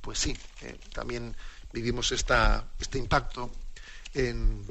Pues 0.00 0.18
sí, 0.18 0.36
eh, 0.62 0.80
también 0.92 1.36
vivimos 1.72 2.10
esta, 2.10 2.64
este 2.80 2.98
impacto 2.98 3.52
en, 4.14 4.66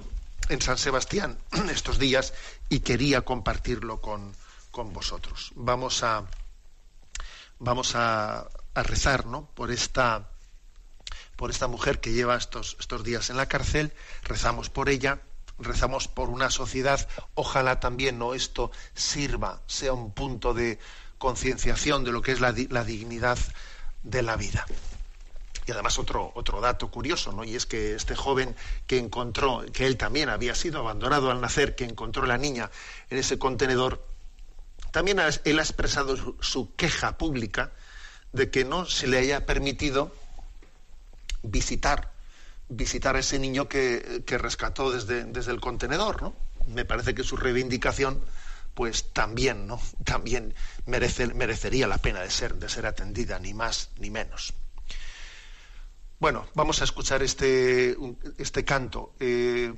en 0.49 0.61
San 0.61 0.77
Sebastián 0.77 1.37
estos 1.71 1.99
días 1.99 2.33
y 2.67 2.81
quería 2.81 3.21
compartirlo 3.21 4.01
con, 4.01 4.35
vosotros. 4.81 5.51
Vamos 5.55 6.03
a, 6.03 6.25
vamos 7.59 7.95
a, 7.95 8.47
rezar 8.75 9.27
¿no? 9.27 9.45
por, 9.53 9.71
esta, 9.71 10.29
por 11.35 11.51
esta 11.51 11.67
mujer 11.67 12.01
que 12.01 12.11
lleva 12.11 12.35
estos, 12.35 12.75
estos 12.79 13.03
días 13.03 13.29
en 13.29 13.37
la 13.37 13.45
cárcel, 13.45 13.93
rezamos 14.23 14.69
por 14.71 14.89
ella, 14.89 15.21
rezamos 15.59 16.07
por 16.07 16.29
una 16.29 16.49
sociedad, 16.49 17.07
ojalá 17.35 17.79
también 17.79 18.17
¿no? 18.17 18.33
esto 18.33 18.71
sirva, 18.95 19.61
sea 19.67 19.93
un 19.93 20.11
punto 20.11 20.55
de 20.55 20.79
concienciación 21.19 22.03
de 22.03 22.11
lo 22.11 22.23
que 22.23 22.31
es 22.31 22.41
la, 22.41 22.53
la 22.69 22.83
dignidad 22.83 23.37
de 24.01 24.23
la 24.23 24.35
vida. 24.35 24.65
Y 25.65 25.71
además 25.71 25.97
otro, 25.99 26.31
otro 26.35 26.59
dato 26.59 26.91
curioso, 26.91 27.31
¿no? 27.31 27.45
Y 27.45 27.55
es 27.55 27.65
que 27.65 27.95
este 27.95 28.15
joven 28.15 28.53
que 28.85 28.97
encontró, 28.97 29.63
que 29.71 29.85
él 29.85 29.95
también 29.95 30.27
había 30.27 30.55
sido 30.55 30.79
abandonado 30.79 31.31
al 31.31 31.39
nacer, 31.39 31.75
que 31.75 31.85
encontró 31.85 32.25
la 32.25 32.37
niña 32.37 32.69
en 33.09 33.17
ese 33.17 33.39
contenedor, 33.39 34.05
también 34.93 35.17
él 35.43 35.59
ha 35.59 35.63
expresado 35.63 36.15
su, 36.39 36.75
queja 36.75 37.17
pública 37.17 37.71
de 38.31 38.51
que 38.51 38.63
no 38.63 38.85
se 38.85 39.07
le 39.07 39.17
haya 39.17 39.43
permitido 39.47 40.15
visitar, 41.41 42.11
visitar 42.69 43.15
a 43.15 43.19
ese 43.19 43.39
niño 43.39 43.67
que, 43.67 44.23
rescató 44.27 44.91
desde, 44.91 45.25
desde 45.25 45.51
el 45.51 45.59
contenedor, 45.59 46.21
¿no? 46.21 46.35
Me 46.67 46.85
parece 46.85 47.15
que 47.15 47.23
su 47.23 47.37
reivindicación 47.37 48.21
pues 48.75 49.11
también, 49.13 49.65
¿no? 49.65 49.81
También 50.03 50.53
merece, 50.85 51.25
merecería 51.33 51.87
la 51.87 51.97
pena 51.97 52.21
de 52.21 52.29
ser, 52.29 52.53
de 52.55 52.69
ser 52.69 52.85
atendida, 52.85 53.39
ni 53.39 53.55
más 53.55 53.89
ni 53.97 54.11
menos. 54.11 54.53
Bueno, 56.19 56.45
vamos 56.53 56.81
a 56.81 56.83
escuchar 56.83 57.23
este, 57.23 57.97
este 58.37 58.63
canto. 58.63 59.15
Eh, 59.19 59.73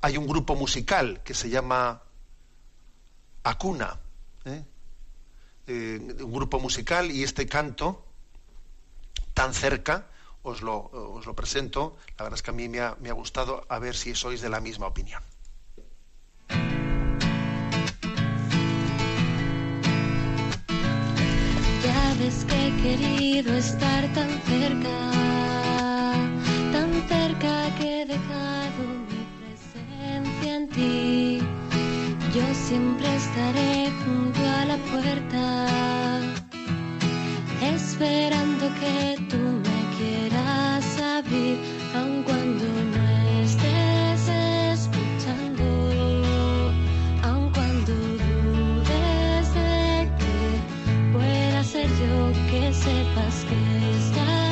hay 0.00 0.16
un 0.16 0.26
grupo 0.26 0.56
musical 0.56 1.20
que 1.22 1.34
se 1.34 1.50
llama 1.50 2.02
Acuna, 3.42 4.00
¿eh? 4.44 4.64
Eh, 5.66 5.98
un 6.20 6.32
grupo 6.32 6.60
musical 6.60 7.10
y 7.10 7.22
este 7.22 7.46
canto 7.46 8.04
tan 9.32 9.54
cerca 9.54 10.06
os 10.42 10.62
lo, 10.62 10.90
os 10.92 11.26
lo, 11.26 11.34
presento. 11.34 11.96
La 12.18 12.24
verdad 12.24 12.38
es 12.38 12.42
que 12.42 12.50
a 12.50 12.54
mí 12.54 12.68
me 12.68 12.80
ha, 12.80 12.96
me 13.00 13.08
ha 13.08 13.14
gustado 13.14 13.64
a 13.68 13.78
ver 13.78 13.96
si 13.96 14.14
sois 14.14 14.40
de 14.40 14.50
la 14.50 14.60
misma 14.60 14.86
opinión. 14.86 15.22
Ya 21.82 22.14
ves 22.18 22.44
que 22.44 22.68
he 22.68 22.82
querido 22.82 23.54
estar 23.54 24.12
tan 24.14 24.42
cerca 24.42 25.04
que 27.78 28.02
he 28.02 28.06
dejado 28.06 28.82
mi 29.08 29.22
presencia 29.38 30.56
en 30.56 30.68
ti. 30.68 31.63
Yo 32.34 32.42
siempre 32.52 33.06
estaré 33.14 33.92
junto 34.04 34.40
a 34.40 34.64
la 34.64 34.76
puerta, 34.90 35.66
esperando 37.62 38.66
que 38.80 39.16
tú 39.30 39.36
me 39.36 39.80
quieras 39.96 40.84
abrir, 41.00 41.60
aun 41.94 42.24
cuando 42.24 42.64
no 42.64 43.40
estés 43.40 44.28
escuchando, 44.72 45.64
aun 47.22 47.52
cuando 47.52 47.92
dudes 47.92 49.54
de 49.54 50.10
que 50.18 51.16
pueda 51.16 51.62
ser 51.62 51.88
yo 51.88 52.32
que 52.50 52.72
sepas 52.74 53.44
que 53.48 53.90
estaré 53.96 54.43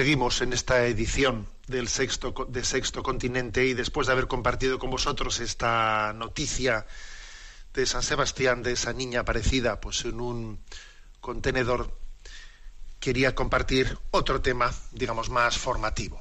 Seguimos 0.00 0.40
en 0.40 0.54
esta 0.54 0.86
edición 0.86 1.46
del 1.66 1.86
sexto, 1.86 2.46
de 2.48 2.64
Sexto 2.64 3.02
Continente 3.02 3.66
y 3.66 3.74
después 3.74 4.06
de 4.06 4.14
haber 4.14 4.28
compartido 4.28 4.78
con 4.78 4.88
vosotros 4.88 5.40
esta 5.40 6.14
noticia 6.14 6.86
de 7.74 7.84
San 7.84 8.02
Sebastián, 8.02 8.62
de 8.62 8.72
esa 8.72 8.94
niña 8.94 9.20
aparecida 9.20 9.78
pues, 9.78 10.06
en 10.06 10.22
un 10.22 10.58
contenedor, 11.20 11.94
quería 12.98 13.34
compartir 13.34 13.98
otro 14.10 14.40
tema, 14.40 14.72
digamos, 14.92 15.28
más 15.28 15.58
formativo. 15.58 16.18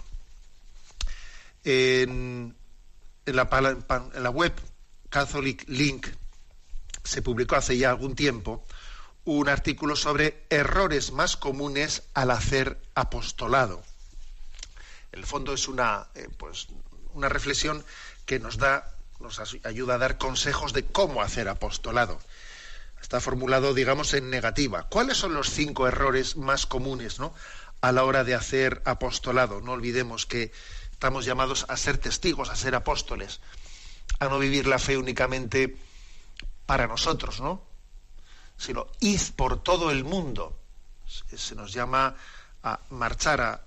En, 1.64 2.54
en 3.26 3.36
la 3.38 4.30
web 4.30 4.52
Catholic 5.10 5.64
Link 5.70 6.06
se 7.06 7.22
publicó 7.22 7.56
hace 7.56 7.78
ya 7.78 7.92
algún 7.92 8.14
tiempo 8.14 8.66
un 9.26 9.50
artículo 9.50 9.96
sobre 9.96 10.46
errores 10.50 11.12
más 11.12 11.38
comunes 11.38 12.04
al 12.14 12.32
hacer 12.32 12.80
apostolado. 12.96 13.84
El 15.12 15.26
fondo 15.26 15.54
es 15.54 15.68
una, 15.68 16.08
eh, 16.16 16.30
pues, 16.38 16.68
una 17.14 17.30
reflexión 17.30 17.84
que 18.26 18.40
nos 18.40 18.58
da, 18.58 18.94
nos 19.20 19.40
ayuda 19.64 19.96
a 19.96 19.98
dar 19.98 20.18
consejos 20.18 20.74
de 20.74 20.86
cómo 20.86 21.22
hacer 21.22 21.50
apostolado. 21.50 22.20
Está 23.02 23.20
formulado, 23.20 23.74
digamos, 23.74 24.14
en 24.14 24.30
negativa. 24.30 24.84
¿Cuáles 24.90 25.18
son 25.18 25.34
los 25.34 25.50
cinco 25.50 25.88
errores 25.88 26.36
más 26.36 26.66
comunes 26.66 27.20
¿no? 27.20 27.34
a 27.82 27.92
la 27.92 28.04
hora 28.04 28.24
de 28.24 28.36
hacer 28.36 28.82
apostolado? 28.86 29.62
No 29.62 29.74
olvidemos 29.74 30.26
que 30.26 30.52
estamos 30.92 31.26
llamados 31.26 31.66
a 31.70 31.78
ser 31.78 31.98
testigos, 31.98 32.50
a 32.50 32.56
ser 32.56 32.76
apóstoles, 32.76 33.40
a 34.20 34.28
no 34.28 34.38
vivir 34.38 34.68
la 34.68 34.80
fe 34.80 34.98
únicamente 34.98 35.78
para 36.66 36.88
nosotros, 36.88 37.40
¿no? 37.40 37.69
Sino 38.60 38.88
id 39.00 39.22
por 39.36 39.64
todo 39.64 39.90
el 39.90 40.04
mundo. 40.04 40.60
Se- 41.08 41.56
nos 41.56 41.74
llama 41.74 42.16
a 42.62 42.80
marchar 42.90 43.42
a... 43.42 43.64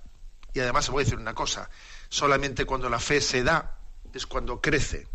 Y 0.53 0.59
además 0.59 0.87
voy 0.89 1.01
a 1.01 1.05
decir 1.05 1.19
una 1.19 1.33
cosa, 1.33 1.69
solamente 2.07 2.63
cuando 2.65 2.87
la 2.89 2.99
fe 2.99 3.19
se 3.19 3.43
da 3.43 3.75
es 4.13 4.27
cuando 4.27 4.61
crece. 4.61 5.07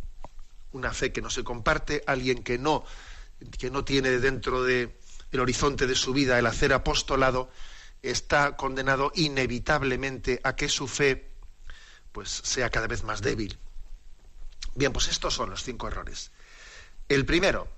Una 0.72 0.92
fe 0.92 1.12
que 1.12 1.22
no 1.22 1.30
se 1.30 1.44
comparte, 1.44 2.02
alguien 2.06 2.42
que 2.42 2.58
no, 2.58 2.84
que 3.56 3.70
no 3.70 3.84
tiene 3.84 4.18
dentro 4.18 4.64
de 4.64 4.98
el 5.30 5.40
horizonte 5.40 5.86
de 5.86 5.94
su 5.94 6.12
vida 6.12 6.38
el 6.38 6.46
hacer 6.46 6.72
apostolado, 6.72 7.50
está 8.02 8.56
condenado 8.56 9.12
inevitablemente 9.14 10.40
a 10.42 10.56
que 10.56 10.68
su 10.68 10.88
fe 10.88 11.30
pues 12.10 12.28
sea 12.28 12.68
cada 12.70 12.88
vez 12.88 13.04
más 13.04 13.22
débil. 13.22 13.58
Bien, 14.74 14.92
pues 14.92 15.08
estos 15.08 15.34
son 15.34 15.50
los 15.50 15.62
cinco 15.62 15.86
errores. 15.86 16.32
El 17.08 17.24
primero, 17.24 17.68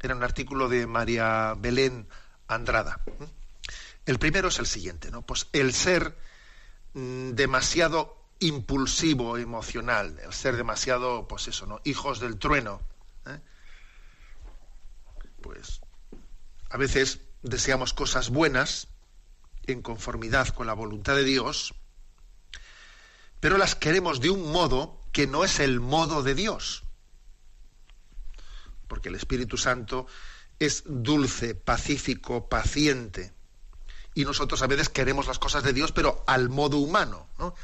era 0.00 0.14
un 0.14 0.22
artículo 0.22 0.68
de 0.68 0.86
María 0.86 1.54
Belén 1.56 2.08
Andrada. 2.46 3.00
El 4.06 4.18
primero 4.18 4.48
es 4.48 4.58
el 4.58 4.66
siguiente, 4.66 5.10
¿no? 5.10 5.22
Pues 5.22 5.48
el 5.52 5.74
ser 5.74 6.16
mm, 6.94 7.30
demasiado 7.30 8.16
impulsivo 8.40 9.36
emocional, 9.36 10.18
el 10.22 10.32
ser 10.32 10.56
demasiado, 10.56 11.26
pues 11.26 11.48
eso, 11.48 11.66
¿no? 11.66 11.80
Hijos 11.84 12.20
del 12.20 12.38
trueno. 12.38 12.80
¿eh? 13.26 13.40
Pues 15.42 15.80
a 16.70 16.76
veces 16.76 17.20
deseamos 17.42 17.92
cosas 17.92 18.30
buenas 18.30 18.88
en 19.66 19.82
conformidad 19.82 20.48
con 20.48 20.66
la 20.66 20.72
voluntad 20.72 21.14
de 21.14 21.24
Dios, 21.24 21.74
pero 23.40 23.58
las 23.58 23.74
queremos 23.74 24.20
de 24.20 24.30
un 24.30 24.50
modo 24.50 25.00
que 25.12 25.26
no 25.26 25.44
es 25.44 25.60
el 25.60 25.80
modo 25.80 26.22
de 26.22 26.34
Dios 26.34 26.87
porque 28.88 29.10
el 29.10 29.14
Espíritu 29.14 29.56
Santo 29.56 30.06
es 30.58 30.82
dulce, 30.86 31.54
pacífico, 31.54 32.48
paciente. 32.48 33.32
Y 34.14 34.24
nosotros 34.24 34.62
a 34.62 34.66
veces 34.66 34.88
queremos 34.88 35.26
las 35.26 35.38
cosas 35.38 35.62
de 35.62 35.72
Dios, 35.72 35.92
pero 35.92 36.24
al 36.26 36.48
modo 36.48 36.78
humano, 36.78 37.28
¿no? 37.38 37.54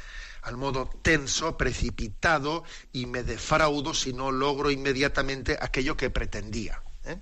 Al 0.43 0.57
modo 0.57 0.89
tenso, 1.01 1.57
precipitado, 1.57 2.63
y 2.93 3.07
me 3.07 3.23
defraudo 3.23 3.93
si 3.93 4.13
no 4.13 4.31
logro 4.31 4.69
inmediatamente 4.69 5.57
aquello 5.59 5.97
que 5.97 6.11
pretendía. 6.11 6.83
¿eh? 7.03 7.17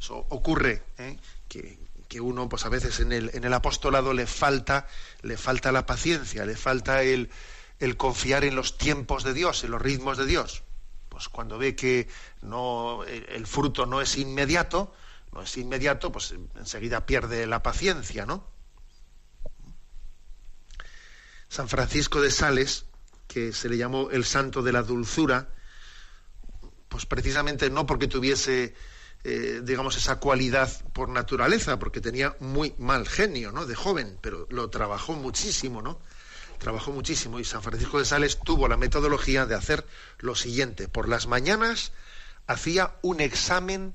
Eso 0.00 0.24
ocurre, 0.30 0.84
¿eh? 0.98 1.18
que, 1.48 1.80
que 2.08 2.20
uno, 2.20 2.48
pues 2.48 2.64
a 2.64 2.68
veces 2.68 3.00
en 3.00 3.12
el, 3.12 3.30
en 3.34 3.42
el 3.44 3.52
apostolado 3.52 4.14
le 4.14 4.26
falta, 4.26 4.86
le 5.22 5.36
falta 5.36 5.72
la 5.72 5.84
paciencia, 5.84 6.46
le 6.46 6.56
falta 6.56 7.02
el, 7.02 7.28
el 7.80 7.96
confiar 7.96 8.44
en 8.44 8.54
los 8.54 8.78
tiempos 8.78 9.24
de 9.24 9.34
Dios, 9.34 9.64
en 9.64 9.72
los 9.72 9.82
ritmos 9.82 10.16
de 10.16 10.26
Dios 10.26 10.62
pues 11.20 11.28
cuando 11.28 11.58
ve 11.58 11.76
que 11.76 12.08
no 12.40 13.04
el, 13.04 13.46
fruto 13.46 13.84
no 13.84 14.00
es 14.00 14.16
inmediato, 14.16 14.94
no 15.32 15.42
es 15.42 15.54
inmediato, 15.58 16.10
pues 16.10 16.34
enseguida 16.56 17.04
pierde 17.04 17.46
la 17.46 17.62
paciencia, 17.62 18.24
¿no? 18.24 18.48
San 21.50 21.68
Francisco 21.68 22.22
de 22.22 22.30
Sales, 22.30 22.86
que 23.28 23.52
se 23.52 23.68
le 23.68 23.76
llamó 23.76 24.08
el 24.10 24.24
santo 24.24 24.62
de 24.62 24.72
la 24.72 24.82
dulzura, 24.82 25.50
pues 26.88 27.04
precisamente 27.04 27.68
no 27.68 27.84
porque 27.84 28.08
tuviese, 28.08 28.74
eh, 29.22 29.60
digamos, 29.62 29.98
esa 29.98 30.20
cualidad 30.20 30.70
por 30.94 31.10
naturaleza, 31.10 31.78
porque 31.78 32.00
tenía 32.00 32.34
muy 32.40 32.74
mal 32.78 33.06
genio, 33.06 33.52
¿no? 33.52 33.66
De 33.66 33.74
joven, 33.74 34.18
pero 34.22 34.46
lo 34.48 34.70
trabajó 34.70 35.12
muchísimo, 35.12 35.82
¿no? 35.82 36.00
Trabajó 36.60 36.92
muchísimo 36.92 37.40
y 37.40 37.44
San 37.44 37.62
Francisco 37.62 37.98
de 37.98 38.04
Sales 38.04 38.38
tuvo 38.38 38.68
la 38.68 38.76
metodología 38.76 39.46
de 39.46 39.56
hacer 39.56 39.84
lo 40.18 40.36
siguiente. 40.36 40.86
Por 40.86 41.08
las 41.08 41.26
mañanas 41.26 41.90
hacía 42.46 42.94
un 43.02 43.20
examen 43.20 43.94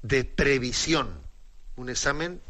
de 0.00 0.24
previsión, 0.24 1.20
un 1.76 1.90
examen 1.90 2.40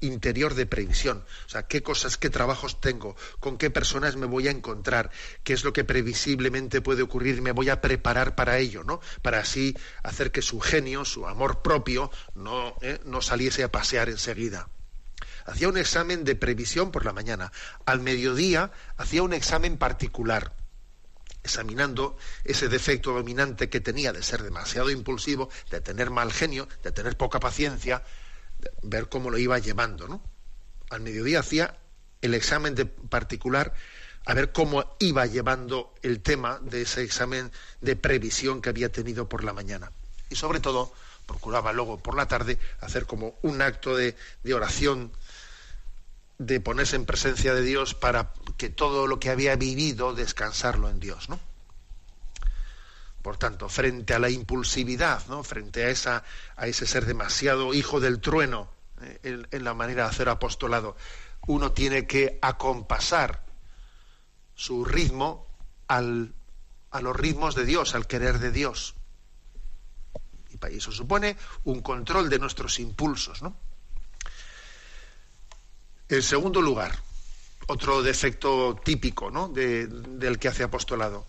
interior 0.00 0.54
de 0.54 0.66
previsión. 0.66 1.24
O 1.46 1.48
sea, 1.48 1.66
qué 1.66 1.82
cosas, 1.82 2.16
qué 2.18 2.30
trabajos 2.30 2.80
tengo, 2.80 3.16
con 3.40 3.56
qué 3.56 3.70
personas 3.70 4.16
me 4.16 4.26
voy 4.26 4.48
a 4.48 4.50
encontrar, 4.50 5.10
qué 5.42 5.54
es 5.54 5.64
lo 5.64 5.72
que 5.72 5.84
previsiblemente 5.84 6.80
puede 6.80 7.02
ocurrir, 7.02 7.42
me 7.42 7.52
voy 7.52 7.70
a 7.70 7.80
preparar 7.80 8.34
para 8.34 8.58
ello, 8.58 8.84
¿no? 8.84 9.00
Para 9.22 9.40
así 9.40 9.76
hacer 10.02 10.30
que 10.30 10.42
su 10.42 10.60
genio, 10.60 11.04
su 11.04 11.26
amor 11.26 11.62
propio, 11.62 12.10
no, 12.34 12.76
¿eh? 12.82 13.00
no 13.04 13.22
saliese 13.22 13.64
a 13.64 13.72
pasear 13.72 14.08
enseguida 14.08 14.68
hacía 15.44 15.68
un 15.68 15.76
examen 15.76 16.24
de 16.24 16.36
previsión 16.36 16.90
por 16.90 17.04
la 17.04 17.12
mañana. 17.12 17.52
Al 17.86 18.00
mediodía 18.00 18.72
hacía 18.96 19.22
un 19.22 19.32
examen 19.32 19.76
particular, 19.76 20.52
examinando 21.42 22.16
ese 22.44 22.68
defecto 22.68 23.12
dominante 23.12 23.68
que 23.68 23.80
tenía 23.80 24.12
de 24.12 24.22
ser 24.22 24.42
demasiado 24.42 24.90
impulsivo, 24.90 25.50
de 25.70 25.80
tener 25.80 26.10
mal 26.10 26.32
genio, 26.32 26.68
de 26.82 26.92
tener 26.92 27.16
poca 27.16 27.40
paciencia, 27.40 28.02
ver 28.82 29.08
cómo 29.08 29.30
lo 29.30 29.38
iba 29.38 29.58
llevando. 29.58 30.08
¿no? 30.08 30.22
Al 30.90 31.00
mediodía 31.00 31.40
hacía 31.40 31.78
el 32.22 32.34
examen 32.34 32.74
de 32.74 32.86
particular 32.86 33.74
a 34.26 34.32
ver 34.32 34.52
cómo 34.52 34.96
iba 35.00 35.26
llevando 35.26 35.94
el 36.02 36.22
tema 36.22 36.58
de 36.62 36.82
ese 36.82 37.02
examen 37.02 37.52
de 37.82 37.96
previsión 37.96 38.62
que 38.62 38.70
había 38.70 38.90
tenido 38.90 39.28
por 39.28 39.44
la 39.44 39.52
mañana. 39.52 39.92
Y 40.30 40.36
sobre 40.36 40.60
todo 40.60 40.92
procuraba 41.26 41.72
luego 41.72 41.98
por 41.98 42.16
la 42.16 42.26
tarde 42.26 42.58
hacer 42.80 43.06
como 43.06 43.38
un 43.42 43.60
acto 43.62 43.96
de, 43.96 44.16
de 44.42 44.54
oración 44.54 45.12
de 46.38 46.60
ponerse 46.60 46.96
en 46.96 47.06
presencia 47.06 47.54
de 47.54 47.62
Dios 47.62 47.94
para 47.94 48.32
que 48.56 48.70
todo 48.70 49.06
lo 49.06 49.20
que 49.20 49.30
había 49.30 49.56
vivido 49.56 50.14
descansarlo 50.14 50.88
en 50.88 51.00
Dios, 51.00 51.28
¿no? 51.28 51.38
Por 53.22 53.38
tanto, 53.38 53.68
frente 53.68 54.12
a 54.12 54.18
la 54.18 54.28
impulsividad, 54.28 55.26
¿no? 55.28 55.42
Frente 55.42 55.84
a 55.84 55.88
esa 55.88 56.24
a 56.56 56.66
ese 56.66 56.86
ser 56.86 57.06
demasiado 57.06 57.72
hijo 57.72 58.00
del 58.00 58.20
trueno, 58.20 58.68
eh, 59.00 59.46
en, 59.50 59.64
la 59.64 59.74
manera 59.74 60.04
de 60.04 60.10
hacer 60.10 60.28
apostolado. 60.28 60.96
Uno 61.46 61.72
tiene 61.72 62.06
que 62.06 62.38
acompasar 62.42 63.44
su 64.54 64.84
ritmo 64.84 65.46
al, 65.88 66.34
a 66.90 67.00
los 67.00 67.16
ritmos 67.16 67.54
de 67.54 67.64
Dios, 67.64 67.94
al 67.94 68.06
querer 68.06 68.38
de 68.38 68.50
Dios. 68.50 68.94
Y 70.50 70.76
eso 70.76 70.92
supone 70.92 71.36
un 71.64 71.82
control 71.82 72.30
de 72.30 72.38
nuestros 72.38 72.78
impulsos. 72.78 73.42
¿no? 73.42 73.56
En 76.08 76.22
segundo 76.22 76.60
lugar, 76.60 76.94
otro 77.66 78.02
defecto 78.02 78.76
típico 78.84 79.30
¿no? 79.30 79.48
de- 79.48 79.86
del 79.86 80.38
que 80.38 80.48
hace 80.48 80.62
apostolado, 80.64 81.26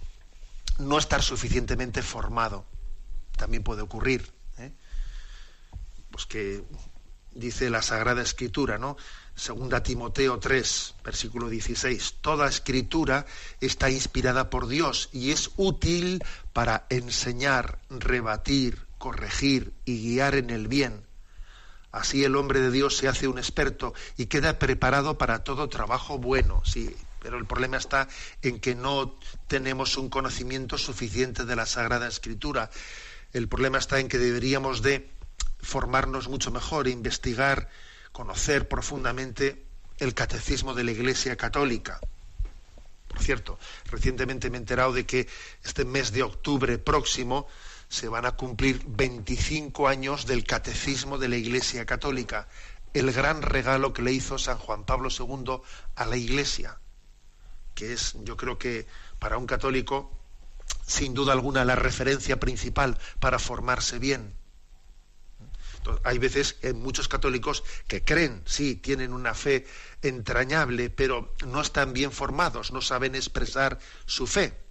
no 0.80 0.98
estar 0.98 1.22
suficientemente 1.24 2.02
formado. 2.02 2.66
También 3.38 3.64
puede 3.64 3.82
ocurrir. 3.82 4.30
¿eh? 4.58 4.72
Pues 6.12 6.26
que 6.26 6.64
dice 7.32 7.70
la 7.70 7.82
Sagrada 7.82 8.22
Escritura, 8.22 8.78
¿no? 8.78 8.98
Segunda 9.36 9.84
Timoteo 9.84 10.40
3, 10.40 10.96
versículo 11.04 11.50
16. 11.50 12.16
Toda 12.22 12.48
escritura 12.48 13.26
está 13.60 13.90
inspirada 13.90 14.50
por 14.50 14.68
Dios 14.68 15.10
y 15.12 15.32
es 15.32 15.52
útil 15.58 16.24
para 16.54 16.86
enseñar, 16.90 17.80
rebatir, 17.90 18.80
corregir 18.98 19.74
y 19.84 20.02
guiar 20.02 20.36
en 20.36 20.50
el 20.52 20.70
bien. 20.70 21.05
Así 21.96 22.26
el 22.26 22.36
hombre 22.36 22.60
de 22.60 22.72
Dios 22.72 22.98
se 22.98 23.08
hace 23.08 23.26
un 23.26 23.38
experto 23.38 23.94
y 24.18 24.26
queda 24.26 24.60
preparado 24.60 25.18
para 25.18 25.46
todo 25.46 25.70
trabajo 25.70 26.18
bueno. 26.18 26.62
Sí, 26.66 26.94
pero 27.22 27.38
el 27.38 27.46
problema 27.46 27.78
está 27.78 28.10
en 28.42 28.60
que 28.60 28.76
no 28.76 29.18
tenemos 29.48 29.96
un 29.96 30.10
conocimiento 30.10 30.78
suficiente 30.78 31.46
de 31.46 31.56
la 31.56 31.66
Sagrada 31.66 32.10
Escritura. 32.10 32.70
El 33.32 33.48
problema 33.48 33.78
está 33.78 34.02
en 34.02 34.10
que 34.10 34.18
deberíamos 34.18 34.82
de 34.82 35.10
formarnos 35.62 36.28
mucho 36.28 36.52
mejor, 36.52 36.90
investigar, 36.90 37.70
conocer 38.12 38.68
profundamente 38.68 39.64
el 39.98 40.14
catecismo 40.14 40.74
de 40.74 40.84
la 40.84 40.92
Iglesia 40.92 41.38
Católica. 41.38 42.02
Por 43.08 43.24
cierto, 43.24 43.58
recientemente 43.86 44.50
me 44.50 44.58
he 44.58 44.60
enterado 44.60 44.92
de 44.92 45.06
que 45.06 45.30
este 45.64 45.86
mes 45.86 46.12
de 46.12 46.24
octubre 46.24 46.78
próximo 46.78 47.48
se 47.90 48.08
van 48.08 48.26
a 48.26 48.36
cumplir 48.36 48.84
25 48.88 49.88
años 49.88 50.26
del 50.26 50.44
catecismo 50.44 51.18
de 51.18 51.30
la 51.30 51.38
Iglesia 51.38 51.86
Católica, 51.86 52.48
el 52.94 53.12
gran 53.12 53.42
regalo 53.42 53.94
que 53.94 54.02
le 54.02 54.14
hizo 54.14 54.38
San 54.38 54.58
Juan 54.58 54.86
Pablo 54.86 55.10
II 55.10 55.62
a 55.96 56.06
la 56.06 56.18
Iglesia, 56.18 56.80
que 57.74 57.94
es, 57.94 58.16
yo 58.24 58.38
creo 58.38 58.58
que 58.58 58.88
para 59.20 59.38
un 59.38 59.46
católico, 59.46 60.18
sin 60.86 61.14
duda 61.14 61.34
alguna, 61.34 61.66
la 61.66 61.76
referencia 61.76 62.40
principal 62.40 62.98
para 63.20 63.40
formarse 63.40 64.00
bien. 64.00 64.34
Hay 66.04 66.18
veces 66.18 66.58
en 66.62 66.82
muchos 66.82 67.08
católicos 67.08 67.64
que 67.88 68.04
creen, 68.04 68.42
sí, 68.46 68.76
tienen 68.76 69.14
una 69.14 69.36
fe 69.36 69.68
entrañable, 70.02 70.90
pero 70.90 71.34
no 71.46 71.62
están 71.62 71.94
bien 71.94 72.12
formados, 72.12 72.72
no 72.72 72.82
saben 72.82 73.14
expresar 73.14 73.78
su 74.06 74.26
fe. 74.26 74.65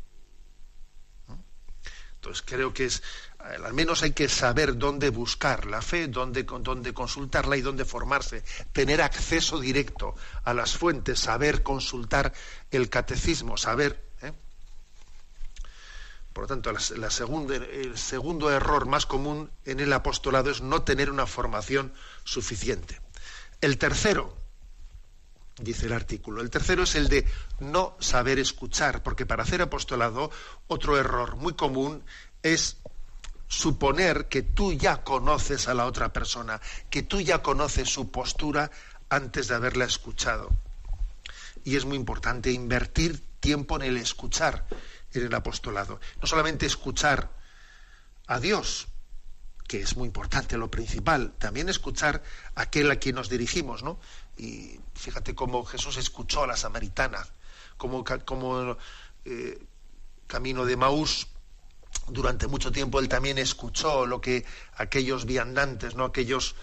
Entonces 2.25 2.45
creo 2.47 2.73
que 2.73 2.87
es, 2.87 3.03
eh, 3.41 3.59
al 3.63 3.75
menos 3.75 4.03
hay 4.03 4.13
que 4.13 4.31
saber 4.31 4.79
dónde 4.79 5.11
buscar 5.11 5.67
la 5.67 5.83
fe, 5.83 6.09
dónde, 6.09 6.45
dónde 6.45 6.95
consultarla 6.95 7.59
y 7.59 7.61
dónde 7.61 7.85
formarse, 7.85 8.43
tener 8.73 9.03
acceso 9.03 9.61
directo 9.61 10.15
a 10.43 10.55
las 10.55 10.75
fuentes, 10.75 11.19
saber 11.21 11.63
consultar 11.63 12.33
el 12.71 12.89
catecismo, 12.89 13.59
saber. 13.59 14.03
¿eh? 14.23 14.33
Por 16.33 16.45
lo 16.45 16.49
tanto, 16.49 16.73
la, 16.73 16.79
el 16.79 17.99
segundo 17.99 18.51
error 18.51 18.87
más 18.87 19.05
común 19.05 19.51
en 19.67 19.81
el 19.81 19.93
apostolado 19.93 20.51
es 20.51 20.63
no 20.63 20.81
tener 20.81 21.11
una 21.11 21.27
formación 21.27 21.93
suficiente. 22.25 23.03
El 23.61 23.77
tercero, 23.77 24.35
dice 25.59 25.87
el 25.87 25.93
artículo. 25.93 26.41
El 26.41 26.51
tercero 26.51 26.83
es 26.83 26.95
el 26.95 27.09
de 27.09 27.27
no 27.61 27.97
saber 28.01 28.39
escuchar, 28.39 29.03
porque 29.03 29.27
para 29.27 29.43
hacer 29.43 29.63
apostolado, 29.63 30.31
otro 30.67 30.99
error 30.99 31.37
muy 31.37 31.55
común 31.55 32.05
es 32.43 32.79
suponer 33.47 34.27
que 34.29 34.43
tú 34.43 34.73
ya 34.73 35.03
conoces 35.03 35.69
a 35.69 35.75
la 35.75 35.87
otra 35.87 36.13
persona, 36.13 36.61
que 36.91 37.03
tú 37.03 37.21
ya 37.21 37.43
conoces 37.43 37.89
su 37.89 38.11
postura 38.11 38.71
antes 39.09 39.49
de 39.49 39.55
haberla 39.55 39.85
escuchado. 39.85 40.51
Y 41.63 41.77
es 41.77 41.85
muy 41.85 41.97
importante 41.97 42.51
invertir 42.51 43.23
tiempo 43.41 43.77
en 43.77 43.83
el 43.83 43.97
escuchar 43.97 44.67
en 45.19 45.27
el 45.27 45.35
apostolado. 45.35 46.01
No 46.21 46.27
solamente 46.27 46.67
escuchar 46.67 47.31
a 48.27 48.41
Dios, 48.41 48.89
que 49.67 49.81
es 49.81 49.97
muy 49.97 50.07
importante, 50.07 50.59
lo 50.59 50.71
principal, 50.71 51.33
también 51.39 51.69
escuchar 51.69 52.23
a 52.55 52.63
aquel 52.63 52.91
a 52.91 52.97
quien 52.97 53.15
nos 53.15 53.29
dirigimos, 53.29 53.83
¿no? 53.83 53.99
Y 54.37 54.81
fíjate 54.95 55.35
cómo 55.35 55.65
Jesús 55.65 55.97
escuchó 55.97 56.45
a 56.45 56.47
la 56.47 56.57
samaritana, 56.57 57.27
como 57.77 58.05
eh, 59.25 59.59
camino 60.27 60.65
de 60.65 60.77
Maús, 60.77 61.27
durante 62.09 62.47
mucho 62.47 62.73
tiempo 62.73 63.01
él 63.01 63.09
también 63.09 63.39
escuchó 63.39 64.07
lo 64.07 64.21
que 64.21 64.45
aquellos 64.77 65.25
viandantes, 65.25 65.95
¿no? 65.95 66.05
aquellos, 66.05 66.55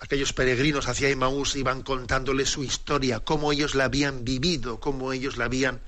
aquellos 0.00 0.32
peregrinos 0.32 0.88
hacia 0.88 1.08
Emaús 1.08 1.56
iban 1.56 1.82
contándole 1.82 2.46
su 2.46 2.62
historia, 2.64 3.20
cómo 3.20 3.52
ellos 3.52 3.74
la 3.74 3.84
habían 3.84 4.24
vivido, 4.24 4.80
cómo 4.80 5.12
ellos 5.12 5.36
la 5.36 5.46
habían 5.46 5.80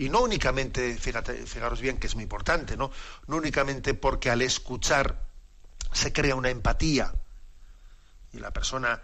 y 0.00 0.08
no 0.08 0.22
únicamente, 0.22 0.96
fijaros 0.96 1.80
bien 1.82 1.98
que 1.98 2.06
es 2.06 2.14
muy 2.14 2.22
importante, 2.22 2.74
¿no? 2.74 2.90
No 3.26 3.36
únicamente 3.36 3.92
porque 3.92 4.30
al 4.30 4.40
escuchar 4.40 5.20
se 5.92 6.10
crea 6.10 6.34
una 6.34 6.48
empatía 6.48 7.12
y 8.32 8.38
la 8.38 8.50
persona 8.50 9.02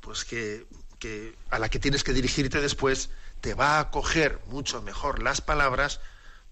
pues 0.00 0.26
que, 0.26 0.66
a 1.50 1.58
la 1.58 1.68
que 1.68 1.78
tienes 1.78 2.04
que 2.04 2.12
dirigirte 2.12 2.60
después 2.60 3.10
te 3.40 3.54
va 3.54 3.76
a 3.76 3.80
acoger 3.80 4.40
mucho 4.46 4.82
mejor 4.82 5.22
las 5.22 5.40
palabras 5.40 6.00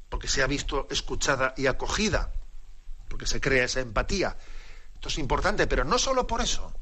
porque 0.08 0.28
se 0.28 0.42
ha 0.42 0.46
visto 0.46 0.86
escuchada 0.90 1.54
y 1.56 1.66
acogida, 1.66 2.32
porque 3.08 3.26
se 3.26 3.40
crea 3.40 3.64
esa 3.64 3.80
empatía. 3.80 4.36
Esto 4.94 5.08
es 5.08 5.18
importante, 5.18 5.66
pero 5.66 5.84
no 5.84 5.98
solo 5.98 6.26
por 6.26 6.42
eso, 6.42 6.72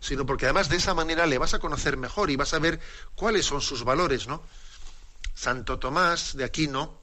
sino 0.00 0.26
porque 0.26 0.46
además 0.46 0.68
de 0.68 0.76
esa 0.76 0.94
manera 0.94 1.26
le 1.26 1.38
vas 1.38 1.54
a 1.54 1.60
conocer 1.60 1.96
mejor 1.96 2.30
y 2.30 2.36
vas 2.36 2.52
a 2.52 2.58
ver 2.58 2.80
cuáles 3.14 3.46
son 3.46 3.60
sus 3.60 3.84
valores, 3.84 4.26
¿no? 4.26 4.42
Santo 5.34 5.78
Tomás 5.78 6.36
de 6.36 6.44
Aquino 6.44 6.98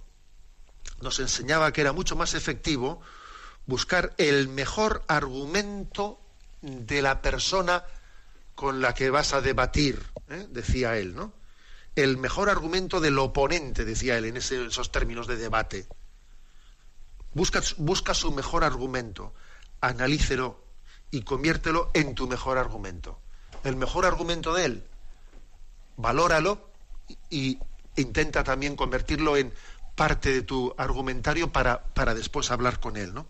nos 1.02 1.20
enseñaba 1.20 1.72
que 1.72 1.82
era 1.82 1.94
mucho 1.94 2.16
más 2.16 2.34
efectivo 2.34 3.02
buscar 3.66 4.14
el 4.18 4.48
mejor 4.48 5.04
argumento 5.08 6.20
de 6.62 7.02
la 7.02 7.22
persona 7.22 7.84
con 8.58 8.82
la 8.82 8.96
que 8.96 9.12
vas 9.12 9.36
a 9.36 9.42
debatir, 9.42 10.04
¿eh? 10.30 10.48
decía 10.50 10.98
él, 10.98 11.16
¿no? 11.16 11.32
El 11.96 12.18
mejor 12.18 12.50
argumento 12.50 13.00
del 13.00 13.20
oponente, 13.20 13.86
decía 13.86 14.18
él, 14.18 14.26
en 14.26 14.38
esos 14.38 14.92
términos 14.92 15.28
de 15.28 15.38
debate. 15.38 15.88
Busca, 17.36 17.62
busca 17.78 18.16
su 18.16 18.32
mejor 18.32 18.64
argumento, 18.64 19.36
analícelo 19.80 20.60
y 21.12 21.22
conviértelo 21.22 21.92
en 21.94 22.16
tu 22.16 22.28
mejor 22.28 22.58
argumento. 22.58 23.20
El 23.64 23.76
mejor 23.76 24.08
argumento 24.08 24.56
de 24.56 24.66
él, 24.66 24.84
valóralo 25.96 26.72
y 27.30 27.60
intenta 27.96 28.44
también 28.44 28.76
convertirlo 28.76 29.38
en 29.38 29.54
parte 29.96 30.32
de 30.32 30.42
tu 30.42 30.74
argumentario 30.80 31.52
para, 31.52 31.84
para 31.84 32.16
después 32.16 32.50
hablar 32.50 32.80
con 32.80 32.98
él, 32.98 33.14
¿no? 33.14 33.28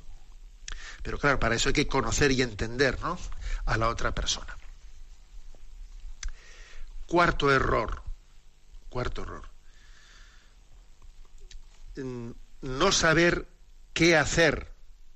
Pero 1.04 1.20
claro, 1.20 1.38
para 1.38 1.56
eso 1.56 1.68
hay 1.68 1.74
que 1.74 1.88
conocer 1.88 2.32
y 2.32 2.42
entender 2.42 3.02
¿no? 3.02 3.18
a 3.66 3.78
la 3.78 3.90
otra 3.90 4.16
persona. 4.16 4.57
Cuarto 7.08 7.52
error. 7.52 8.04
Cuarto 8.90 9.24
error. 9.24 9.50
No 12.62 12.92
saber 12.92 13.48
qué 13.94 14.16
hacer. 14.18 14.72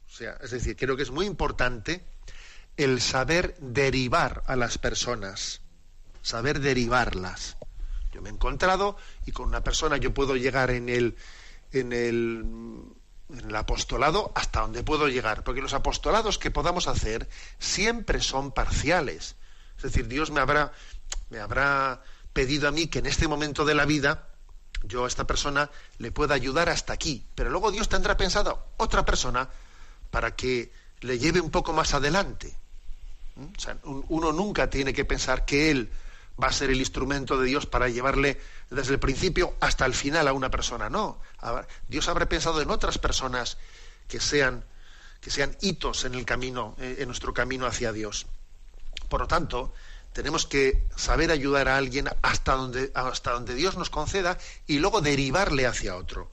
O 0.08 0.10
sea, 0.10 0.38
es 0.42 0.52
decir, 0.52 0.76
creo 0.76 0.96
que 0.98 1.04
es 1.04 1.12
muy 1.12 1.26
importante 1.26 2.04
el 2.78 3.02
saber 3.02 3.56
derivar 3.60 4.44
a 4.48 4.56
las 4.56 4.78
personas. 4.78 5.62
Saber 6.22 6.60
derivarlas. 6.60 7.58
Yo 8.12 8.22
me 8.22 8.30
he 8.30 8.34
encontrado 8.34 8.98
y 9.26 9.32
con 9.32 9.48
una 9.48 9.64
persona 9.64 9.98
yo 9.98 10.14
puedo 10.14 10.36
llegar 10.36 10.72
en 10.72 10.90
el, 10.90 11.16
en 11.72 11.94
el, 11.94 12.46
en 13.30 13.50
el 13.50 13.56
apostolado 13.56 14.32
hasta 14.36 14.62
donde 14.62 14.84
puedo 14.84 15.08
llegar, 15.08 15.44
porque 15.44 15.62
los 15.62 15.74
apostolados 15.74 16.38
que 16.38 16.52
podamos 16.52 16.88
hacer 16.88 17.30
siempre 17.60 18.22
son 18.22 18.52
parciales. 18.52 19.36
Es 19.78 19.84
decir, 19.84 20.08
Dios 20.08 20.32
me 20.32 20.42
habrá, 20.42 20.74
me 21.30 21.40
habrá 21.40 22.02
pedido 22.34 22.68
a 22.68 22.72
mí 22.72 22.88
que 22.88 23.00
en 23.00 23.06
este 23.06 23.28
momento 23.28 23.66
de 23.66 23.76
la 23.76 23.86
vida 23.86 24.28
yo 24.84 25.06
a 25.06 25.08
esta 25.08 25.26
persona 25.26 25.70
le 26.00 26.12
pueda 26.12 26.34
ayudar 26.34 26.70
hasta 26.70 26.94
aquí, 26.94 27.24
pero 27.36 27.50
luego 27.50 27.72
Dios 27.72 27.90
tendrá 27.90 28.18
pensado 28.18 28.66
otra 28.78 29.06
persona 29.06 29.50
para 30.10 30.36
que 30.36 30.72
le 31.02 31.20
lleve 31.20 31.42
un 31.42 31.52
poco 31.52 31.74
más 31.74 31.94
adelante. 31.94 32.56
Sea, 33.58 33.78
uno 33.84 34.32
nunca 34.32 34.70
tiene 34.70 34.94
que 34.94 35.06
pensar 35.06 35.46
que 35.46 35.72
él 35.72 35.90
va 36.42 36.48
a 36.48 36.52
ser 36.52 36.70
el 36.70 36.80
instrumento 36.80 37.40
de 37.40 37.48
Dios 37.48 37.66
para 37.66 37.90
llevarle 37.90 38.40
desde 38.70 38.94
el 38.94 39.00
principio 39.00 39.56
hasta 39.60 39.86
el 39.86 39.94
final 39.94 40.28
a 40.28 40.34
una 40.34 40.50
persona. 40.50 40.90
No, 40.90 41.20
Dios 41.88 42.08
habrá 42.08 42.28
pensado 42.28 42.62
en 42.62 42.70
otras 42.70 42.98
personas 42.98 43.58
que 44.08 44.20
sean, 44.20 44.64
que 45.22 45.30
sean 45.30 45.56
hitos 45.62 46.06
en 46.06 46.16
el 46.16 46.26
camino, 46.26 46.76
en 46.80 47.08
nuestro 47.08 47.34
camino 47.34 47.66
hacia 47.66 47.92
Dios. 47.92 48.26
Por 49.10 49.22
lo 49.22 49.28
tanto, 49.28 49.74
tenemos 50.14 50.46
que 50.46 50.88
saber 50.96 51.32
ayudar 51.32 51.68
a 51.68 51.78
alguien 51.78 52.10
hasta 52.22 52.54
donde, 52.54 52.92
hasta 52.94 53.32
donde 53.32 53.56
Dios 53.56 53.78
nos 53.78 53.90
conceda 53.90 54.38
y 54.68 54.80
luego 54.80 55.02
derivarle 55.02 55.66
hacia 55.66 55.96
otro. 55.96 56.32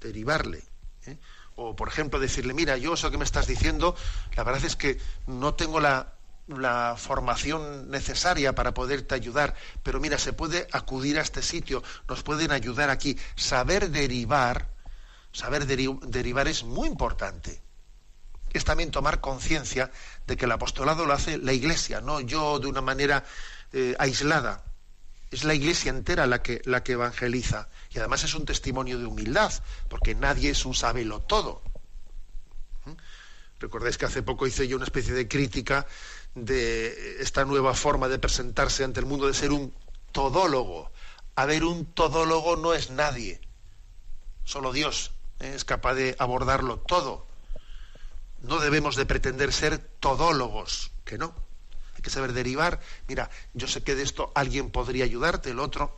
Derivarle. 0.00 0.64
¿eh? 1.06 1.18
O, 1.56 1.76
por 1.76 1.88
ejemplo, 1.88 2.18
decirle, 2.18 2.54
mira, 2.54 2.76
yo 2.76 2.94
eso 2.94 3.10
que 3.10 3.18
me 3.18 3.24
estás 3.24 3.46
diciendo, 3.46 3.96
la 4.34 4.44
verdad 4.44 4.64
es 4.64 4.76
que 4.76 4.98
no 5.26 5.54
tengo 5.54 5.80
la, 5.80 6.14
la 6.46 6.96
formación 6.98 7.90
necesaria 7.90 8.54
para 8.54 8.74
poderte 8.74 9.14
ayudar, 9.14 9.54
pero 9.82 10.00
mira, 10.00 10.18
se 10.18 10.32
puede 10.32 10.66
acudir 10.72 11.18
a 11.18 11.22
este 11.22 11.42
sitio, 11.42 11.82
nos 12.08 12.22
pueden 12.22 12.52
ayudar 12.52 12.90
aquí. 12.90 13.18
Saber 13.34 13.90
derivar, 13.90 14.68
saber 15.32 15.66
derivar 15.66 16.48
es 16.48 16.64
muy 16.64 16.88
importante. 16.88 17.65
Es 18.56 18.64
también 18.64 18.90
tomar 18.90 19.20
conciencia 19.20 19.90
de 20.26 20.34
que 20.38 20.46
el 20.46 20.52
apostolado 20.52 21.04
lo 21.04 21.12
hace 21.12 21.36
la 21.36 21.52
Iglesia, 21.52 22.00
no 22.00 22.20
yo 22.20 22.58
de 22.58 22.68
una 22.68 22.80
manera 22.80 23.22
eh, 23.74 23.94
aislada. 23.98 24.64
Es 25.30 25.44
la 25.44 25.52
Iglesia 25.52 25.90
entera 25.90 26.26
la 26.26 26.40
que, 26.40 26.62
la 26.64 26.82
que 26.82 26.92
evangeliza. 26.92 27.68
Y 27.90 27.98
además 27.98 28.24
es 28.24 28.34
un 28.34 28.46
testimonio 28.46 28.98
de 28.98 29.04
humildad, 29.04 29.52
porque 29.90 30.14
nadie 30.14 30.48
es 30.48 30.64
un 30.64 30.74
sabelo 30.74 31.20
todo. 31.20 31.60
¿Mm? 32.86 32.92
Recordáis 33.60 33.98
que 33.98 34.06
hace 34.06 34.22
poco 34.22 34.46
hice 34.46 34.66
yo 34.66 34.76
una 34.76 34.86
especie 34.86 35.12
de 35.12 35.28
crítica 35.28 35.86
de 36.34 37.20
esta 37.20 37.44
nueva 37.44 37.74
forma 37.74 38.08
de 38.08 38.18
presentarse 38.18 38.84
ante 38.84 39.00
el 39.00 39.06
mundo, 39.06 39.26
de 39.26 39.34
ser 39.34 39.52
un 39.52 39.74
todólogo. 40.12 40.90
A 41.34 41.44
ver, 41.44 41.62
un 41.62 41.84
todólogo 41.84 42.56
no 42.56 42.72
es 42.72 42.88
nadie. 42.88 43.38
Solo 44.44 44.72
Dios 44.72 45.12
¿eh? 45.40 45.52
es 45.54 45.66
capaz 45.66 45.92
de 45.92 46.16
abordarlo 46.18 46.78
todo. 46.78 47.26
No 48.42 48.58
debemos 48.58 48.96
de 48.96 49.06
pretender 49.06 49.52
ser 49.52 49.78
todólogos, 49.78 50.92
que 51.04 51.18
no. 51.18 51.34
Hay 51.94 52.02
que 52.02 52.10
saber 52.10 52.32
derivar. 52.32 52.80
Mira, 53.08 53.30
yo 53.54 53.66
sé 53.66 53.82
que 53.82 53.94
de 53.94 54.02
esto 54.02 54.32
alguien 54.34 54.70
podría 54.70 55.04
ayudarte, 55.04 55.50
el 55.50 55.60
otro. 55.60 55.96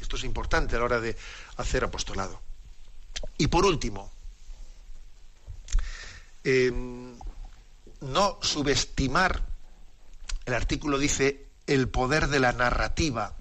Esto 0.00 0.16
es 0.16 0.24
importante 0.24 0.76
a 0.76 0.78
la 0.78 0.84
hora 0.84 1.00
de 1.00 1.16
hacer 1.56 1.84
apostolado. 1.84 2.40
Y 3.38 3.46
por 3.46 3.64
último, 3.64 4.12
em, 6.42 7.18
no 8.00 8.38
subestimar 8.42 9.54
el 10.44 10.54
artículo 10.54 10.98
dice 10.98 11.46
el 11.66 11.88
poder 11.88 12.28
de 12.28 12.40
la 12.40 12.52
narrativa. 12.52 13.34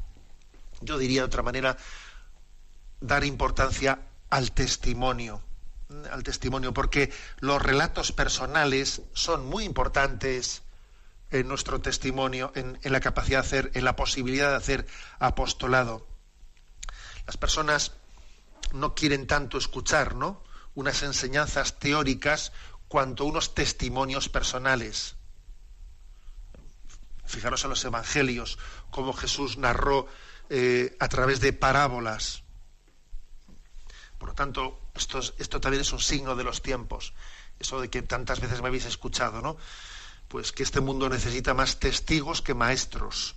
Yo 0.82 0.98
diría 0.98 1.22
de 1.22 1.26
otra 1.26 1.44
manera, 1.44 1.78
dar 3.02 3.26
importancia 3.26 4.00
al 4.30 4.52
testimonio, 4.52 5.42
al 6.12 6.24
testimonio, 6.24 6.74
porque 6.74 7.12
los 7.40 7.62
relatos 7.62 8.12
personales 8.12 9.02
son 9.14 9.46
muy 9.46 9.64
importantes 9.64 10.64
en 11.32 11.48
nuestro 11.48 11.82
testimonio, 11.82 12.52
en, 12.56 12.80
la 12.84 13.00
capacidad 13.00 13.42
de 13.42 13.48
hacer, 13.48 13.72
en 13.74 13.86
la 13.86 13.96
posibilidad 13.96 14.52
de 14.52 14.58
hacer 14.58 14.88
apostolado. 15.20 16.08
Las 17.26 17.38
personas 17.38 17.94
no 18.72 18.94
quieren 18.94 19.28
tanto 19.28 19.58
escuchar, 19.58 20.16
¿no? 20.16 20.44
unas 20.76 21.04
enseñanzas 21.04 21.80
teóricas 21.80 22.52
cuanto 22.88 23.26
unos 23.26 23.56
testimonios 23.56 24.30
personales. 24.30 25.16
Fijaros 27.26 27.64
en 27.64 27.72
los 27.72 27.84
evangelios, 27.86 28.60
cómo 28.92 29.14
Jesús 29.14 29.58
narró 29.58 30.08
eh, 30.50 30.96
a 31.00 31.08
través 31.08 31.40
de 31.40 31.54
parábolas. 31.54 32.43
Por 34.24 34.30
lo 34.30 34.36
tanto, 34.36 34.80
esto, 34.96 35.20
esto 35.20 35.60
también 35.60 35.82
es 35.82 35.92
un 35.92 36.00
signo 36.00 36.38
de 36.38 36.46
los 36.46 36.62
tiempos. 36.62 37.14
Eso 37.60 37.82
de 37.82 37.90
que 37.90 38.04
tantas 38.04 38.40
veces 38.40 38.62
me 38.62 38.70
habéis 38.70 38.86
escuchado, 38.86 39.42
¿no? 39.42 39.58
Pues 40.30 40.54
que 40.54 40.64
este 40.64 40.80
mundo 40.80 41.10
necesita 41.10 41.54
más 41.54 41.78
testigos 41.78 42.42
que 42.42 42.54
maestros. 42.54 43.36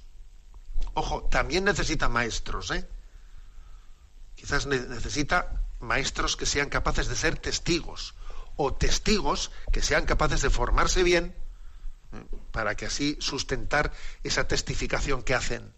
Ojo, 0.94 1.24
también 1.24 1.64
necesita 1.64 2.08
maestros, 2.08 2.70
¿eh? 2.70 2.88
Quizás 4.36 4.66
necesita 4.66 5.64
maestros 5.80 6.36
que 6.36 6.46
sean 6.46 6.68
capaces 6.68 7.08
de 7.08 7.16
ser 7.16 7.36
testigos 7.36 8.14
o 8.54 8.72
testigos 8.72 9.50
que 9.72 9.82
sean 9.82 10.06
capaces 10.06 10.40
de 10.40 10.50
formarse 10.50 11.02
bien 11.02 11.34
para 12.52 12.76
que 12.76 12.86
así 12.86 13.18
sustentar 13.18 13.92
esa 14.22 14.46
testificación 14.46 15.24
que 15.24 15.34
hacen. 15.34 15.74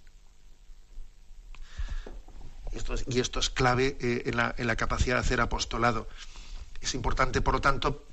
Y 3.06 3.20
esto 3.20 3.40
es 3.40 3.50
clave 3.50 3.96
eh, 4.00 4.22
en, 4.26 4.36
la, 4.36 4.54
en 4.56 4.66
la 4.66 4.76
capacidad 4.76 5.16
de 5.16 5.20
hacer 5.20 5.40
apostolado. 5.40 6.08
Es 6.80 6.94
importante, 6.94 7.40
por 7.40 7.54
lo 7.54 7.60
tanto, 7.60 8.04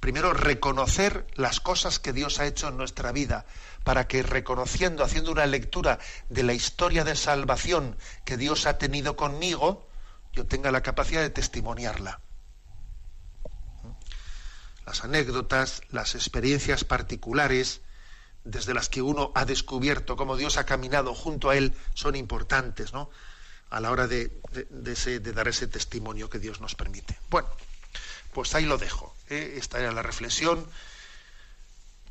primero 0.00 0.32
reconocer 0.32 1.26
las 1.34 1.60
cosas 1.60 1.98
que 1.98 2.12
Dios 2.12 2.40
ha 2.40 2.46
hecho 2.46 2.68
en 2.68 2.76
nuestra 2.76 3.12
vida, 3.12 3.46
para 3.82 4.06
que 4.06 4.22
reconociendo, 4.22 5.04
haciendo 5.04 5.32
una 5.32 5.46
lectura 5.46 5.98
de 6.28 6.42
la 6.42 6.54
historia 6.54 7.04
de 7.04 7.16
salvación 7.16 7.96
que 8.24 8.36
Dios 8.36 8.66
ha 8.66 8.78
tenido 8.78 9.16
conmigo, 9.16 9.86
yo 10.32 10.46
tenga 10.46 10.70
la 10.70 10.82
capacidad 10.82 11.20
de 11.20 11.30
testimoniarla 11.30 12.20
las 14.86 15.04
anécdotas, 15.04 15.82
las 15.90 16.14
experiencias 16.14 16.84
particulares 16.84 17.80
desde 18.44 18.74
las 18.74 18.88
que 18.88 19.02
uno 19.02 19.32
ha 19.34 19.44
descubierto 19.46 20.16
cómo 20.16 20.36
Dios 20.36 20.58
ha 20.58 20.66
caminado 20.66 21.14
junto 21.14 21.48
a 21.48 21.56
él 21.56 21.74
son 21.94 22.14
importantes, 22.14 22.92
¿no? 22.92 23.10
A 23.74 23.80
la 23.80 23.90
hora 23.90 24.06
de, 24.06 24.30
dar 25.34 25.48
ese 25.48 25.66
testimonio 25.66 26.30
que 26.30 26.38
Dios 26.38 26.60
nos 26.60 26.76
permite. 26.76 27.18
Bueno, 27.28 27.48
pues 28.32 28.54
ahí 28.54 28.64
lo 28.64 28.78
dejo. 28.78 29.14
¿eh? 29.28 29.56
Esta 29.56 29.80
era 29.80 29.90
la 29.90 30.02
reflexión. 30.02 30.64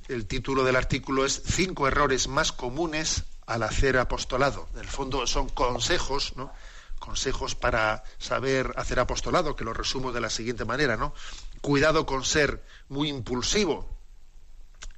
El 0.10 0.28
título 0.28 0.66
del 0.66 0.76
artículo 0.76 1.26
es 1.26 1.42
Cinco 1.46 1.88
errores 1.88 2.28
más 2.28 2.52
comunes 2.52 3.24
al 3.46 3.64
hacer 3.64 3.98
apostolado. 3.98 4.68
En 4.74 4.82
el 4.82 4.88
fondo 4.88 5.26
son 5.26 5.48
consejos, 5.48 6.34
¿no? 6.36 6.52
Consejos 7.00 7.56
para 7.56 8.04
saber 8.18 8.74
hacer 8.76 9.00
apostolado, 9.00 9.56
que 9.56 9.64
lo 9.64 9.74
resumo 9.74 10.12
de 10.12 10.20
la 10.20 10.30
siguiente 10.30 10.66
manera, 10.66 10.98
¿no? 10.98 11.14
cuidado 11.64 12.06
con 12.06 12.26
ser 12.26 12.62
muy 12.90 13.08
impulsivo, 13.08 13.90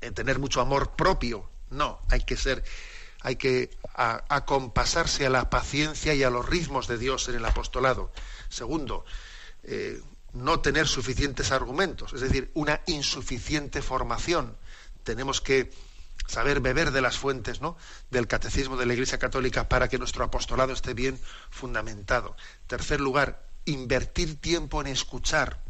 en 0.01 0.15
tener 0.15 0.39
mucho 0.39 0.61
amor 0.61 0.95
propio. 0.95 1.47
No, 1.69 1.99
hay 2.09 2.21
que 2.21 2.37
ser, 2.37 2.63
hay 3.25 3.37
que 3.37 3.71
acompasarse 3.95 5.25
a 5.25 5.31
la 5.31 5.49
paciencia 5.49 6.13
y 6.13 6.21
a 6.21 6.29
los 6.29 6.47
ritmos 6.47 6.87
de 6.87 6.99
Dios 6.99 7.27
en 7.27 7.35
el 7.35 7.45
apostolado. 7.45 8.11
Segundo, 8.49 9.03
eh, 9.63 9.99
no 10.33 10.59
tener 10.59 10.87
suficientes 10.87 11.51
argumentos, 11.51 12.13
es 12.13 12.21
decir, 12.21 12.51
una 12.53 12.81
insuficiente 12.85 13.81
formación. 13.81 14.55
Tenemos 15.03 15.41
que 15.41 15.71
saber 16.27 16.59
beber 16.59 16.91
de 16.91 17.01
las 17.01 17.17
fuentes 17.17 17.61
¿no? 17.61 17.77
del 18.11 18.27
catecismo 18.27 18.77
de 18.77 18.85
la 18.85 18.93
Iglesia 18.93 19.17
Católica 19.17 19.67
para 19.67 19.87
que 19.87 19.97
nuestro 19.97 20.23
apostolado 20.23 20.73
esté 20.73 20.93
bien 20.93 21.19
fundamentado. 21.49 22.35
Tercer 22.67 23.01
lugar, 23.01 23.47
invertir 23.65 24.39
tiempo 24.39 24.81
en 24.81 24.87
escuchar 24.87 25.65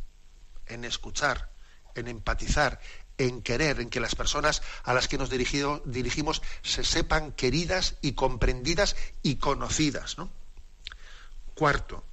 en 0.67 0.83
escuchar, 0.83 1.49
en 1.95 2.07
empatizar, 2.07 2.79
en 3.17 3.41
querer, 3.41 3.79
en 3.79 3.89
que 3.89 3.99
las 3.99 4.15
personas 4.15 4.61
a 4.83 4.93
las 4.93 5.07
que 5.07 5.17
nos 5.17 5.29
dirigimos 5.29 6.41
se 6.63 6.83
sepan 6.83 7.31
queridas 7.31 7.95
y 8.01 8.13
comprendidas 8.13 8.95
y 9.21 9.35
conocidas. 9.35 10.17
¿no? 10.17 10.29
Cuarto, 11.53 12.03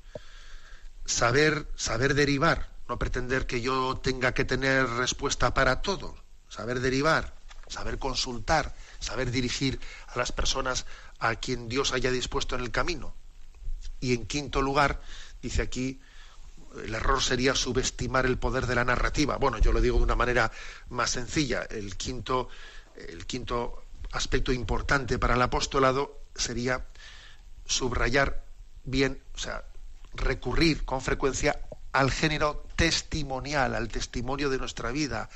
saber, 1.05 1.67
saber 1.77 2.15
derivar, 2.15 2.71
no 2.89 2.99
pretender 2.99 3.47
que 3.47 3.61
yo 3.61 3.97
tenga 3.99 4.33
que 4.33 4.45
tener 4.45 4.87
respuesta 4.89 5.55
para 5.55 5.83
todo, 5.83 6.17
saber 6.49 6.81
derivar, 6.81 7.35
saber 7.69 7.99
consultar, 7.99 8.75
saber 9.01 9.31
dirigir 9.31 9.81
a 10.09 10.19
las 10.19 10.33
personas 10.33 10.87
a 11.19 11.37
quien 11.37 11.69
Dios 11.69 11.93
haya 11.93 12.11
dispuesto 12.11 12.55
en 12.55 12.63
el 12.63 12.71
camino. 12.71 13.15
Y 14.01 14.15
en 14.15 14.27
quinto 14.27 14.63
lugar, 14.63 15.01
dice 15.41 15.63
aquí, 15.63 16.01
el 16.85 16.95
error 16.95 17.23
sería 17.23 17.55
subestimar 17.55 18.27
el 18.27 18.39
poder 18.39 18.67
de 18.67 18.75
la 18.75 18.85
narrativa. 18.85 19.37
Bueno, 19.37 19.59
yo 19.59 19.73
lo 19.73 19.81
digo 19.81 19.99
de 19.99 20.05
una 20.05 20.17
manera 20.17 20.51
más 20.91 21.11
sencilla. 21.11 21.63
El 21.63 21.97
quinto, 21.97 22.49
el 22.97 23.27
quinto 23.27 23.85
aspecto 24.13 24.53
importante 24.53 25.19
para 25.19 25.35
el 25.35 25.43
apostolado 25.43 26.21
sería 26.35 26.87
subrayar 27.65 28.45
bien, 28.85 29.23
o 29.35 29.39
sea, 29.39 29.65
recurrir 30.15 30.85
con 30.85 31.01
frecuencia 31.01 31.61
al 31.93 32.11
género 32.11 32.67
testimonial, 32.77 33.75
al 33.75 33.89
testimonio 33.89 34.51
de 34.51 34.59
nuestra 34.59 34.91
vida, 34.91 35.29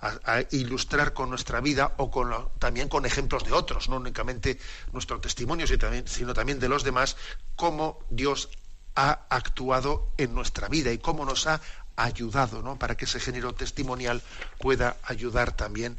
a, 0.00 0.42
ilustrar 0.50 1.12
con 1.12 1.30
nuestra 1.30 1.60
vida 1.60 1.94
o 1.96 2.10
con 2.10 2.30
también 2.58 2.88
con 2.88 3.06
ejemplos 3.06 3.44
de 3.44 3.52
otros, 3.52 3.88
no 3.88 3.96
únicamente 3.96 4.58
nuestro 4.92 5.20
testimonio, 5.20 5.66
sino 5.66 5.78
también, 5.78 6.06
sino 6.06 6.34
también 6.34 6.60
de 6.60 6.68
los 6.68 6.84
demás, 6.84 7.16
cómo 7.56 8.00
Dios 8.10 8.50
ha 8.94 9.26
actuado 9.28 10.12
en 10.16 10.34
nuestra 10.34 10.68
vida 10.68 10.92
y 10.92 10.98
cómo 10.98 11.24
nos 11.24 11.46
ha 11.46 11.60
ayudado, 11.96 12.62
¿no? 12.62 12.78
Para 12.78 12.96
que 12.96 13.04
ese 13.04 13.20
género 13.20 13.54
testimonial 13.54 14.22
pueda 14.58 14.96
ayudar 15.04 15.52
también 15.52 15.98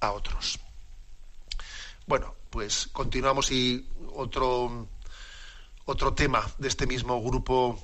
a 0.00 0.12
otros. 0.12 0.58
Bueno, 2.06 2.34
pues 2.50 2.88
continuamos 2.92 3.50
y 3.50 3.88
otro 4.14 4.88
otro 5.86 6.14
tema 6.14 6.42
de 6.58 6.68
este 6.68 6.86
mismo 6.86 7.22
grupo 7.22 7.78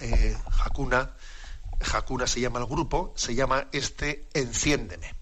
eh, 0.00 0.36
Hakuna, 0.64 1.12
Hakuna 1.92 2.26
se 2.26 2.40
llama 2.40 2.58
el 2.58 2.66
grupo, 2.66 3.12
se 3.16 3.34
llama 3.34 3.68
este 3.72 4.28
Enciéndeme. 4.34 5.14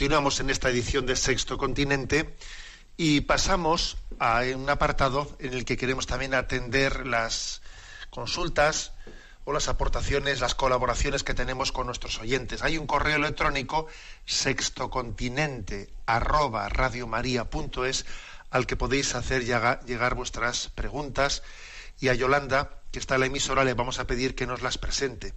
Continuamos 0.00 0.40
en 0.40 0.48
esta 0.48 0.70
edición 0.70 1.04
de 1.04 1.14
Sexto 1.14 1.58
Continente 1.58 2.34
y 2.96 3.20
pasamos 3.20 3.98
a 4.18 4.40
un 4.56 4.70
apartado 4.70 5.30
en 5.40 5.52
el 5.52 5.66
que 5.66 5.76
queremos 5.76 6.06
también 6.06 6.32
atender 6.32 7.06
las 7.06 7.60
consultas 8.08 8.94
o 9.44 9.52
las 9.52 9.68
aportaciones, 9.68 10.40
las 10.40 10.54
colaboraciones 10.54 11.22
que 11.22 11.34
tenemos 11.34 11.70
con 11.70 11.84
nuestros 11.84 12.18
oyentes. 12.18 12.62
Hay 12.62 12.78
un 12.78 12.86
correo 12.86 13.16
electrónico 13.16 13.88
sextocontinente 14.24 15.90
arroba 16.06 16.70
radiomaria.es 16.70 18.06
al 18.48 18.66
que 18.66 18.76
podéis 18.76 19.14
hacer 19.14 19.44
llegar 19.44 20.14
vuestras 20.14 20.68
preguntas 20.68 21.42
y 22.00 22.08
a 22.08 22.14
Yolanda, 22.14 22.70
que 22.90 23.00
está 23.00 23.16
en 23.16 23.20
la 23.20 23.26
emisora, 23.26 23.64
le 23.64 23.74
vamos 23.74 23.98
a 23.98 24.06
pedir 24.06 24.34
que 24.34 24.46
nos 24.46 24.62
las 24.62 24.78
presente. 24.78 25.34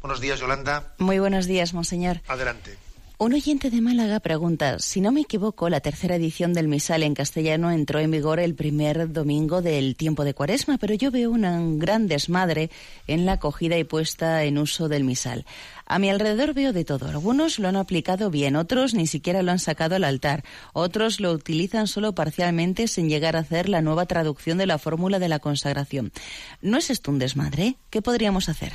Buenos 0.00 0.22
días, 0.22 0.40
Yolanda. 0.40 0.94
Muy 0.96 1.18
buenos 1.18 1.44
días, 1.44 1.74
monseñor. 1.74 2.22
Adelante. 2.28 2.78
Un 3.18 3.32
oyente 3.32 3.70
de 3.70 3.80
Málaga 3.80 4.20
pregunta, 4.20 4.78
si 4.78 5.00
no 5.00 5.10
me 5.10 5.22
equivoco, 5.22 5.70
la 5.70 5.80
tercera 5.80 6.16
edición 6.16 6.52
del 6.52 6.68
misal 6.68 7.02
en 7.02 7.14
castellano 7.14 7.70
entró 7.70 7.98
en 7.98 8.10
vigor 8.10 8.40
el 8.40 8.54
primer 8.54 9.10
domingo 9.10 9.62
del 9.62 9.96
tiempo 9.96 10.22
de 10.22 10.34
cuaresma, 10.34 10.76
pero 10.76 10.92
yo 10.92 11.10
veo 11.10 11.30
una 11.30 11.58
gran 11.78 12.08
desmadre 12.08 12.70
en 13.06 13.24
la 13.24 13.32
acogida 13.32 13.78
y 13.78 13.84
puesta 13.84 14.44
en 14.44 14.58
uso 14.58 14.90
del 14.90 15.04
misal. 15.04 15.46
A 15.86 15.98
mi 15.98 16.10
alrededor 16.10 16.52
veo 16.52 16.74
de 16.74 16.84
todo. 16.84 17.08
Algunos 17.08 17.58
lo 17.58 17.68
han 17.68 17.76
aplicado 17.76 18.28
bien, 18.28 18.54
otros 18.54 18.92
ni 18.92 19.06
siquiera 19.06 19.42
lo 19.42 19.50
han 19.50 19.60
sacado 19.60 19.96
al 19.96 20.04
altar, 20.04 20.44
otros 20.74 21.18
lo 21.18 21.32
utilizan 21.32 21.86
solo 21.86 22.14
parcialmente 22.14 22.86
sin 22.86 23.08
llegar 23.08 23.34
a 23.34 23.40
hacer 23.40 23.70
la 23.70 23.80
nueva 23.80 24.04
traducción 24.04 24.58
de 24.58 24.66
la 24.66 24.76
fórmula 24.76 25.18
de 25.18 25.30
la 25.30 25.38
consagración. 25.38 26.12
¿No 26.60 26.76
es 26.76 26.90
esto 26.90 27.10
un 27.10 27.18
desmadre? 27.18 27.76
¿Qué 27.88 28.02
podríamos 28.02 28.50
hacer? 28.50 28.74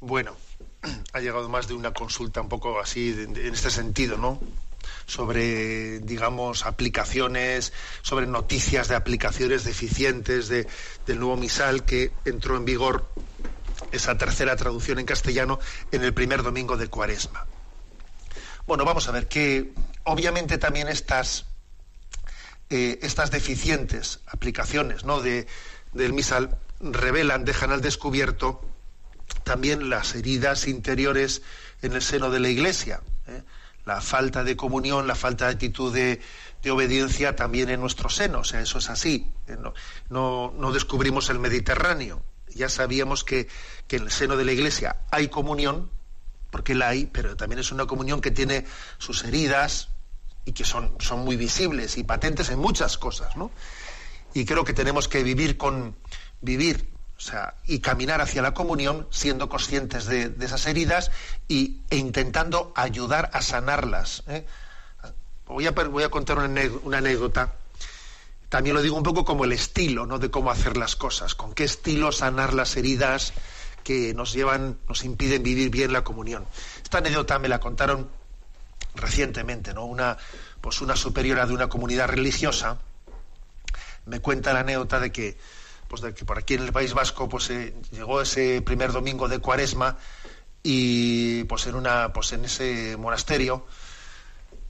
Bueno, 0.00 0.36
ha 1.12 1.20
llegado 1.20 1.48
más 1.48 1.68
de 1.68 1.74
una 1.74 1.92
consulta 1.92 2.40
un 2.40 2.48
poco 2.48 2.80
así 2.80 3.10
en 3.10 3.54
este 3.54 3.70
sentido, 3.70 4.16
¿no? 4.16 4.40
sobre, 5.06 6.00
digamos, 6.00 6.66
aplicaciones, 6.66 7.72
sobre 8.02 8.26
noticias 8.26 8.88
de 8.88 8.94
aplicaciones 8.94 9.64
deficientes 9.64 10.48
de, 10.48 10.66
del 11.06 11.18
nuevo 11.18 11.36
misal 11.36 11.84
que 11.84 12.12
entró 12.24 12.56
en 12.56 12.64
vigor 12.64 13.08
esa 13.90 14.18
tercera 14.18 14.54
traducción 14.56 14.98
en 14.98 15.06
castellano 15.06 15.58
en 15.92 16.04
el 16.04 16.12
primer 16.12 16.42
domingo 16.42 16.76
de 16.76 16.88
Cuaresma. 16.88 17.46
Bueno, 18.66 18.84
vamos 18.84 19.08
a 19.08 19.12
ver 19.12 19.28
que 19.28 19.72
obviamente 20.04 20.58
también 20.58 20.88
estas, 20.88 21.46
eh, 22.68 22.98
estas 23.02 23.30
deficientes 23.30 24.20
aplicaciones 24.26 25.04
¿no? 25.04 25.22
de, 25.22 25.46
del 25.94 26.12
misal 26.12 26.58
revelan, 26.80 27.46
dejan 27.46 27.72
al 27.72 27.80
descubierto 27.80 28.60
también 29.44 29.90
las 29.90 30.14
heridas 30.14 30.68
interiores 30.68 31.42
en 31.82 31.92
el 31.92 32.02
seno 32.02 32.30
de 32.30 32.40
la 32.40 32.48
Iglesia, 32.48 33.00
¿eh? 33.26 33.42
la 33.84 34.00
falta 34.00 34.44
de 34.44 34.56
comunión, 34.56 35.06
la 35.06 35.14
falta 35.14 35.46
de 35.46 35.52
actitud 35.52 35.92
de, 35.92 36.20
obediencia 36.70 37.34
también 37.34 37.70
en 37.70 37.80
nuestro 37.80 38.10
seno, 38.10 38.40
o 38.40 38.44
sea, 38.44 38.60
eso 38.60 38.78
es 38.78 38.90
así. 38.90 39.32
¿eh? 39.46 39.56
No, 40.10 40.52
no, 40.54 40.72
descubrimos 40.72 41.30
el 41.30 41.38
Mediterráneo, 41.38 42.22
ya 42.54 42.68
sabíamos 42.68 43.24
que, 43.24 43.48
que, 43.86 43.96
en 43.96 44.02
el 44.02 44.10
seno 44.10 44.36
de 44.36 44.44
la 44.44 44.52
Iglesia 44.52 44.96
hay 45.10 45.28
comunión, 45.28 45.90
porque 46.50 46.74
la 46.74 46.88
hay, 46.88 47.06
pero 47.06 47.36
también 47.36 47.60
es 47.60 47.72
una 47.72 47.86
comunión 47.86 48.20
que 48.20 48.30
tiene 48.30 48.66
sus 48.98 49.24
heridas 49.24 49.88
y 50.44 50.52
que 50.52 50.64
son, 50.64 50.94
son 50.98 51.20
muy 51.20 51.36
visibles 51.36 51.96
y 51.96 52.04
patentes 52.04 52.50
en 52.50 52.58
muchas 52.58 52.98
cosas, 52.98 53.36
¿no? 53.36 53.50
Y 54.34 54.44
creo 54.44 54.64
que 54.64 54.74
tenemos 54.74 55.08
que 55.08 55.22
vivir 55.22 55.56
con 55.56 55.96
vivir 56.40 56.97
o 57.18 57.20
sea, 57.20 57.54
y 57.66 57.80
caminar 57.80 58.20
hacia 58.20 58.42
la 58.42 58.54
comunión 58.54 59.08
siendo 59.10 59.48
conscientes 59.48 60.06
de, 60.06 60.32
esas 60.40 60.66
heridas 60.66 61.10
y, 61.48 61.80
e 61.90 61.96
intentando 61.96 62.72
ayudar 62.76 63.28
a 63.32 63.42
sanarlas. 63.42 64.22
¿eh? 64.28 64.46
Voy, 65.46 65.66
a, 65.66 65.74
contar 66.10 66.38
una, 66.38 66.98
anécdota. 66.98 67.54
También 68.48 68.76
lo 68.76 68.82
digo 68.82 68.96
un 68.96 69.02
poco 69.02 69.24
como 69.24 69.44
el 69.44 69.52
estilo, 69.52 70.06
¿no? 70.06 70.20
De 70.20 70.30
cómo 70.30 70.52
hacer 70.52 70.76
las 70.76 70.94
cosas, 70.94 71.34
con 71.34 71.54
qué 71.54 71.64
estilo 71.64 72.12
sanar 72.12 72.54
las 72.54 72.76
heridas 72.76 73.32
que 73.82 74.14
nos 74.14 74.32
llevan, 74.32 74.78
nos 74.88 75.04
impiden 75.04 75.42
vivir 75.42 75.70
bien 75.70 75.92
la 75.92 76.04
comunión. 76.04 76.46
Esta 76.82 76.98
anécdota 76.98 77.38
me 77.40 77.48
la 77.48 77.58
contaron 77.58 78.08
recientemente, 78.94 79.74
¿no? 79.74 79.86
Una, 79.86 80.18
pues 80.60 80.80
una 80.82 80.94
superiora 80.94 81.46
de 81.46 81.54
una 81.54 81.68
comunidad 81.68 82.08
religiosa 82.08 82.78
me 84.06 84.20
cuenta 84.20 84.52
la 84.52 84.60
anécdota 84.60 85.00
de 85.00 85.10
que 85.10 85.36
pues 85.88 86.02
de 86.02 86.14
que 86.14 86.24
por 86.24 86.38
aquí 86.38 86.54
en 86.54 86.62
el 86.62 86.72
País 86.72 86.94
Vasco 86.94 87.28
pues 87.28 87.48
llegó 87.48 88.20
ese 88.20 88.62
primer 88.62 88.92
domingo 88.92 89.26
de 89.26 89.38
Cuaresma 89.38 89.96
y 90.62 91.44
pues 91.44 91.66
en 91.66 91.74
una 91.74 92.12
pues 92.12 92.32
en 92.32 92.44
ese 92.44 92.96
monasterio 92.96 93.66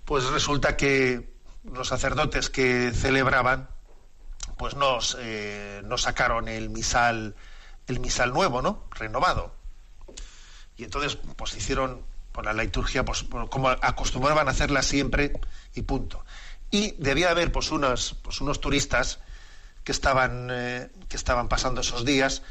pues 0.04 0.24
resulta 0.30 0.76
que 0.76 1.28
los 1.64 1.88
sacerdotes 1.88 2.50
que 2.50 2.92
celebraban 2.92 3.68
pues 4.56 4.74
nos, 4.74 5.16
eh, 5.20 5.82
sacaron 5.96 6.48
el 6.48 6.70
misal 6.70 7.34
el 7.86 8.00
misal 8.00 8.32
nuevo 8.32 8.62
no 8.62 8.84
renovado. 8.90 9.54
Y 10.76 10.84
entonces 10.84 11.18
pues 11.36 11.56
hicieron 11.56 12.02
por 12.32 12.44
la 12.44 12.52
liturgia 12.52 13.04
pues 13.04 13.24
como 13.50 13.68
acostumbraban 13.68 14.46
a 14.46 14.52
hacerla 14.52 14.82
siempre 14.82 15.32
y 15.74 15.82
punto. 15.82 16.24
Y 16.70 16.92
debía 16.98 17.30
haber 17.30 17.50
pues 17.50 17.70
unos 17.70 18.14
pues 18.22 18.40
unos 18.40 18.60
turistas 18.60 19.20
que 19.88 19.92
estaban, 19.92 20.48
eh, 20.50 20.90
que 21.08 21.16
estaban 21.16 21.48
pasando 21.48 21.80
esos 21.80 22.04
días 22.04 22.42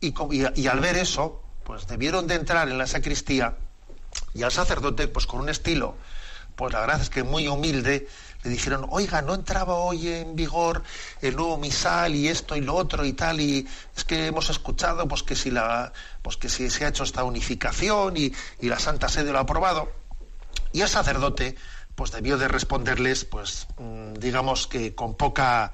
y, 0.00 0.66
al 0.66 0.80
ver 0.80 0.96
eso, 0.96 1.40
pues 1.62 1.86
debieron 1.86 2.26
de 2.26 2.34
entrar 2.34 2.68
en 2.68 2.76
la 2.76 2.88
sacristía 2.88 3.56
y 4.34 4.42
al 4.42 4.50
sacerdote, 4.50 5.06
pues 5.06 5.28
con 5.28 5.38
un 5.38 5.48
estilo, 5.48 5.94
pues 6.56 6.72
la 6.72 6.80
verdad 6.80 7.00
es 7.00 7.08
que 7.08 7.22
muy 7.22 7.46
humilde, 7.46 8.08
le 8.42 8.50
dijeron, 8.50 8.84
oiga, 8.90 9.22
no 9.22 9.34
entraba 9.34 9.74
hoy 9.74 10.08
en 10.08 10.34
vigor 10.34 10.82
el 11.22 11.36
nuevo 11.36 11.56
misal 11.56 12.16
y 12.16 12.26
esto 12.26 12.56
y 12.56 12.62
lo 12.62 12.74
otro 12.74 13.04
y 13.04 13.12
tal, 13.12 13.40
y 13.40 13.68
es 13.96 14.02
que 14.02 14.26
hemos 14.26 14.50
escuchado 14.50 15.06
pues 15.06 15.22
que 15.22 15.36
si 15.36 15.52
la, 15.52 15.92
pues 16.20 16.36
que 16.36 16.48
si 16.48 16.68
se 16.68 16.84
ha 16.84 16.88
hecho 16.88 17.04
esta 17.04 17.22
unificación 17.22 18.16
y, 18.16 18.32
y 18.60 18.68
la 18.68 18.80
Santa 18.80 19.08
Sede 19.08 19.30
lo 19.30 19.38
ha 19.38 19.42
aprobado. 19.42 19.92
Y 20.72 20.80
el 20.80 20.88
sacerdote, 20.88 21.54
pues 21.94 22.10
debió 22.10 22.36
de 22.38 22.48
responderles, 22.48 23.24
pues 23.24 23.68
mm, 23.78 24.14
digamos 24.14 24.66
que 24.66 24.96
con 24.96 25.14
poca 25.14 25.72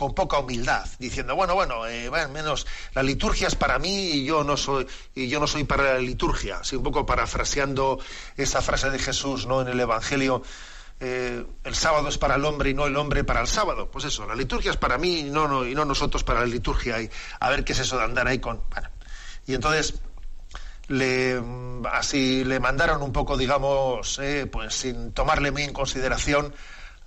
con 0.00 0.14
poca 0.14 0.38
humildad, 0.38 0.88
diciendo 0.98 1.36
bueno 1.36 1.54
bueno, 1.54 1.86
eh, 1.86 2.10
menos 2.32 2.66
la 2.94 3.02
liturgia 3.02 3.48
es 3.48 3.54
para 3.54 3.78
mí 3.78 4.12
y 4.12 4.24
yo 4.24 4.42
no 4.44 4.56
soy 4.56 4.86
y 5.14 5.28
yo 5.28 5.38
no 5.40 5.46
soy 5.46 5.64
para 5.64 5.92
la 5.92 5.98
liturgia, 5.98 6.60
así 6.60 6.74
un 6.74 6.82
poco 6.82 7.04
parafraseando 7.04 7.98
esa 8.34 8.62
frase 8.62 8.88
de 8.88 8.98
Jesús, 8.98 9.44
no 9.46 9.60
en 9.60 9.68
el 9.68 9.78
Evangelio. 9.78 10.42
Eh, 11.00 11.44
el 11.64 11.74
sábado 11.74 12.08
es 12.08 12.16
para 12.16 12.36
el 12.36 12.46
hombre 12.46 12.70
y 12.70 12.74
no 12.74 12.86
el 12.86 12.96
hombre 12.96 13.24
para 13.24 13.42
el 13.42 13.46
sábado. 13.46 13.90
Pues 13.90 14.06
eso, 14.06 14.26
la 14.26 14.34
liturgia 14.34 14.70
es 14.70 14.78
para 14.78 14.96
mí 14.96 15.18
y 15.18 15.24
no, 15.24 15.46
no, 15.46 15.66
y 15.66 15.74
no 15.74 15.84
nosotros 15.84 16.24
para 16.24 16.40
la 16.40 16.46
liturgia. 16.46 16.98
Y 17.02 17.10
a 17.38 17.50
ver 17.50 17.62
qué 17.62 17.74
es 17.74 17.80
eso 17.80 17.98
de 17.98 18.04
andar 18.04 18.26
ahí 18.26 18.38
con. 18.38 18.62
Bueno. 18.70 18.88
Y 19.46 19.52
entonces 19.52 20.00
le 20.88 21.42
así 21.92 22.42
le 22.44 22.58
mandaron 22.58 23.02
un 23.02 23.12
poco, 23.12 23.36
digamos, 23.36 24.18
eh, 24.18 24.46
pues 24.50 24.74
sin 24.74 25.12
tomarle 25.12 25.50
muy 25.50 25.64
en 25.64 25.74
consideración 25.74 26.54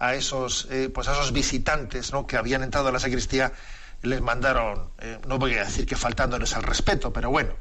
a 0.03 0.15
esos, 0.15 0.67
eh, 0.69 0.89
pues 0.93 1.07
a 1.07 1.13
esos 1.13 1.31
visitantes 1.31 2.11
¿no? 2.11 2.27
que 2.27 2.35
habían 2.35 2.61
entrado 2.61 2.89
a 2.89 2.91
la 2.91 2.99
sacristía, 2.99 3.53
les 4.01 4.21
mandaron, 4.21 4.89
eh, 4.99 5.17
no 5.27 5.39
voy 5.39 5.53
a 5.55 5.63
decir 5.63 5.85
que 5.85 5.95
faltándoles 5.95 6.53
al 6.55 6.63
respeto, 6.63 7.13
pero 7.13 7.29
bueno. 7.29 7.53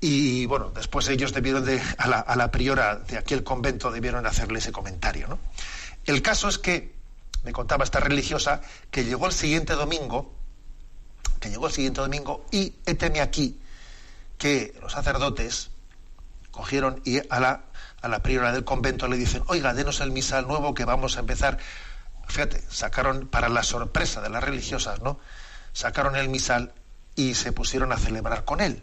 Y 0.00 0.44
bueno, 0.44 0.70
después 0.70 1.08
ellos 1.08 1.32
debieron 1.32 1.64
de, 1.64 1.80
a 1.96 2.08
la, 2.08 2.20
a 2.20 2.36
la 2.36 2.50
priora 2.50 2.96
de 2.96 3.16
aquel 3.16 3.42
convento, 3.42 3.90
debieron 3.90 4.26
hacerle 4.26 4.58
ese 4.58 4.70
comentario. 4.70 5.28
¿no? 5.28 5.38
El 6.04 6.20
caso 6.20 6.48
es 6.48 6.58
que, 6.58 6.92
me 7.42 7.52
contaba 7.52 7.84
esta 7.84 8.00
religiosa, 8.00 8.60
que 8.90 9.04
llegó 9.04 9.26
el 9.26 9.32
siguiente 9.32 9.72
domingo, 9.72 10.34
que 11.40 11.48
llegó 11.48 11.68
el 11.68 11.72
siguiente 11.72 12.02
domingo, 12.02 12.44
y 12.50 12.74
héteme 12.84 13.22
aquí 13.22 13.58
que 14.36 14.74
los 14.82 14.92
sacerdotes 14.92 15.70
cogieron 16.50 17.00
y 17.04 17.18
a 17.30 17.40
la 17.40 17.64
a 18.04 18.08
la 18.08 18.22
priora 18.22 18.52
del 18.52 18.64
convento 18.64 19.08
le 19.08 19.16
dicen, 19.16 19.42
oiga, 19.46 19.72
denos 19.72 20.00
el 20.00 20.10
misal 20.10 20.46
nuevo 20.46 20.74
que 20.74 20.84
vamos 20.84 21.16
a 21.16 21.20
empezar. 21.20 21.56
Fíjate, 22.28 22.62
sacaron, 22.68 23.28
para 23.28 23.48
la 23.48 23.62
sorpresa 23.62 24.20
de 24.20 24.28
las 24.28 24.44
religiosas, 24.44 25.00
¿no? 25.00 25.18
Sacaron 25.72 26.14
el 26.14 26.28
misal 26.28 26.74
y 27.16 27.34
se 27.34 27.52
pusieron 27.52 27.92
a 27.92 27.96
celebrar 27.96 28.44
con 28.44 28.60
él. 28.60 28.82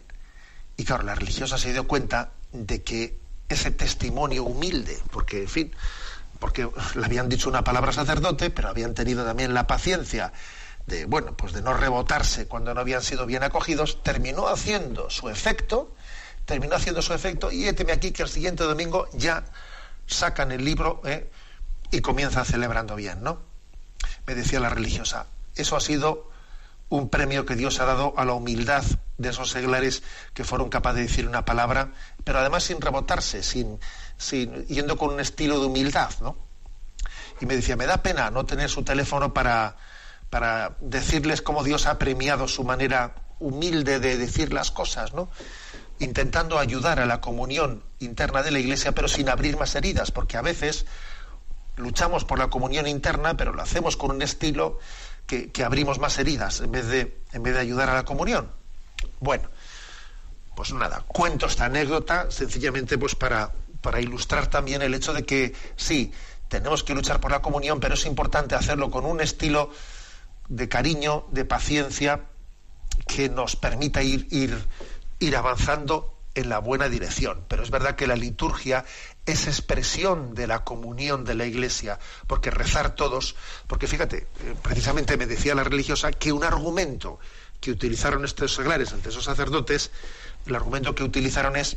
Y 0.76 0.84
claro, 0.84 1.04
la 1.04 1.14
religiosa 1.14 1.56
se 1.56 1.72
dio 1.72 1.86
cuenta 1.86 2.30
de 2.50 2.82
que 2.82 3.16
ese 3.48 3.70
testimonio 3.70 4.42
humilde, 4.42 4.98
porque, 5.12 5.42
en 5.42 5.48
fin, 5.48 5.72
porque 6.40 6.68
le 6.96 7.04
habían 7.04 7.28
dicho 7.28 7.48
una 7.48 7.62
palabra 7.62 7.92
sacerdote, 7.92 8.50
pero 8.50 8.70
habían 8.70 8.92
tenido 8.92 9.24
también 9.24 9.54
la 9.54 9.68
paciencia 9.68 10.32
de, 10.86 11.04
bueno, 11.04 11.36
pues 11.36 11.52
de 11.52 11.62
no 11.62 11.74
rebotarse 11.74 12.48
cuando 12.48 12.74
no 12.74 12.80
habían 12.80 13.02
sido 13.02 13.24
bien 13.26 13.44
acogidos, 13.44 14.02
terminó 14.02 14.48
haciendo 14.48 15.10
su 15.10 15.28
efecto 15.28 15.94
terminó 16.44 16.76
haciendo 16.76 17.02
su 17.02 17.14
efecto 17.14 17.50
y 17.50 17.66
éteme 17.66 17.92
aquí 17.92 18.10
que 18.12 18.22
el 18.22 18.28
siguiente 18.28 18.64
domingo 18.64 19.08
ya 19.12 19.44
sacan 20.06 20.52
el 20.52 20.64
libro 20.64 21.00
¿eh? 21.04 21.30
y 21.90 22.00
comienzan 22.00 22.44
celebrando 22.44 22.96
bien, 22.96 23.22
¿no? 23.22 23.40
Me 24.26 24.34
decía 24.34 24.60
la 24.60 24.68
religiosa, 24.68 25.26
eso 25.54 25.76
ha 25.76 25.80
sido 25.80 26.30
un 26.88 27.08
premio 27.08 27.46
que 27.46 27.56
Dios 27.56 27.80
ha 27.80 27.86
dado 27.86 28.12
a 28.16 28.24
la 28.24 28.34
humildad 28.34 28.84
de 29.16 29.30
esos 29.30 29.50
seglares 29.50 30.02
que 30.34 30.44
fueron 30.44 30.68
capaces 30.68 30.96
de 30.96 31.02
decir 31.02 31.26
una 31.26 31.44
palabra, 31.44 31.92
pero 32.22 32.38
además 32.38 32.64
sin 32.64 32.80
rebotarse, 32.80 33.42
sin, 33.42 33.78
sin, 34.18 34.66
yendo 34.66 34.98
con 34.98 35.14
un 35.14 35.20
estilo 35.20 35.58
de 35.58 35.66
humildad, 35.66 36.10
¿no? 36.20 36.36
Y 37.40 37.46
me 37.46 37.56
decía, 37.56 37.76
me 37.76 37.86
da 37.86 38.02
pena 38.02 38.30
no 38.30 38.44
tener 38.44 38.68
su 38.68 38.84
teléfono 38.84 39.32
para, 39.32 39.76
para 40.28 40.76
decirles 40.80 41.40
cómo 41.40 41.64
Dios 41.64 41.86
ha 41.86 41.98
premiado 41.98 42.46
su 42.46 42.62
manera 42.62 43.14
humilde 43.38 43.98
de 43.98 44.18
decir 44.18 44.52
las 44.52 44.70
cosas, 44.70 45.14
¿no? 45.14 45.30
Intentando 46.02 46.58
ayudar 46.58 46.98
a 46.98 47.06
la 47.06 47.20
comunión 47.20 47.82
interna 48.00 48.42
de 48.42 48.50
la 48.50 48.58
Iglesia, 48.58 48.90
pero 48.92 49.06
sin 49.06 49.28
abrir 49.28 49.56
más 49.56 49.74
heridas, 49.76 50.10
porque 50.10 50.36
a 50.36 50.42
veces 50.42 50.84
luchamos 51.76 52.24
por 52.24 52.40
la 52.40 52.48
comunión 52.48 52.88
interna, 52.88 53.36
pero 53.36 53.52
lo 53.52 53.62
hacemos 53.62 53.96
con 53.96 54.10
un 54.10 54.20
estilo 54.20 54.80
que, 55.26 55.50
abrimos 55.64 56.00
más 56.00 56.18
heridas 56.18 56.60
en 56.60 56.72
vez, 56.72 56.88
de, 56.88 57.16
en 57.32 57.42
vez 57.44 57.54
de 57.54 57.60
ayudar 57.60 57.88
a 57.88 57.94
la 57.94 58.04
comunión. 58.04 58.50
Bueno, 59.20 59.48
pues 60.56 60.72
nada, 60.72 61.04
cuento 61.06 61.46
esta 61.46 61.66
anécdota 61.66 62.30
sencillamente 62.32 62.98
pues 62.98 63.14
para, 63.14 63.52
para 63.80 64.00
ilustrar 64.00 64.48
también 64.48 64.82
el 64.82 64.94
hecho 64.94 65.12
de 65.12 65.24
que 65.24 65.54
sí, 65.76 66.12
tenemos 66.48 66.82
que 66.82 66.94
luchar 66.94 67.20
por 67.20 67.30
la 67.30 67.40
comunión, 67.42 67.78
pero 67.78 67.94
es 67.94 68.04
importante 68.06 68.56
hacerlo 68.56 68.90
con 68.90 69.06
un 69.06 69.20
estilo 69.20 69.70
de 70.48 70.68
cariño, 70.68 71.26
de 71.30 71.44
paciencia, 71.44 72.26
que 73.06 73.28
nos 73.28 73.56
permita 73.56 74.02
ir, 74.02 74.26
ir, 74.30 74.66
ir 75.22 75.36
avanzando 75.36 76.18
en 76.34 76.48
la 76.48 76.58
buena 76.58 76.88
dirección. 76.88 77.44
Pero 77.48 77.62
es 77.62 77.70
verdad 77.70 77.94
que 77.94 78.06
la 78.06 78.16
liturgia 78.16 78.84
es 79.26 79.46
expresión 79.46 80.34
de 80.34 80.46
la 80.46 80.64
comunión 80.64 81.24
de 81.24 81.34
la 81.34 81.46
Iglesia, 81.46 81.98
porque 82.26 82.50
rezar 82.50 82.94
todos, 82.94 83.36
porque 83.66 83.86
fíjate, 83.86 84.26
eh, 84.40 84.54
precisamente 84.62 85.16
me 85.16 85.26
decía 85.26 85.54
la 85.54 85.64
religiosa 85.64 86.10
que 86.12 86.32
un 86.32 86.44
argumento 86.44 87.18
que 87.60 87.70
utilizaron 87.70 88.24
estos 88.24 88.54
seglares 88.54 88.92
ante 88.92 89.10
esos 89.10 89.24
sacerdotes, 89.24 89.90
el 90.46 90.54
argumento 90.54 90.94
que 90.94 91.04
utilizaron 91.04 91.56
es, 91.56 91.76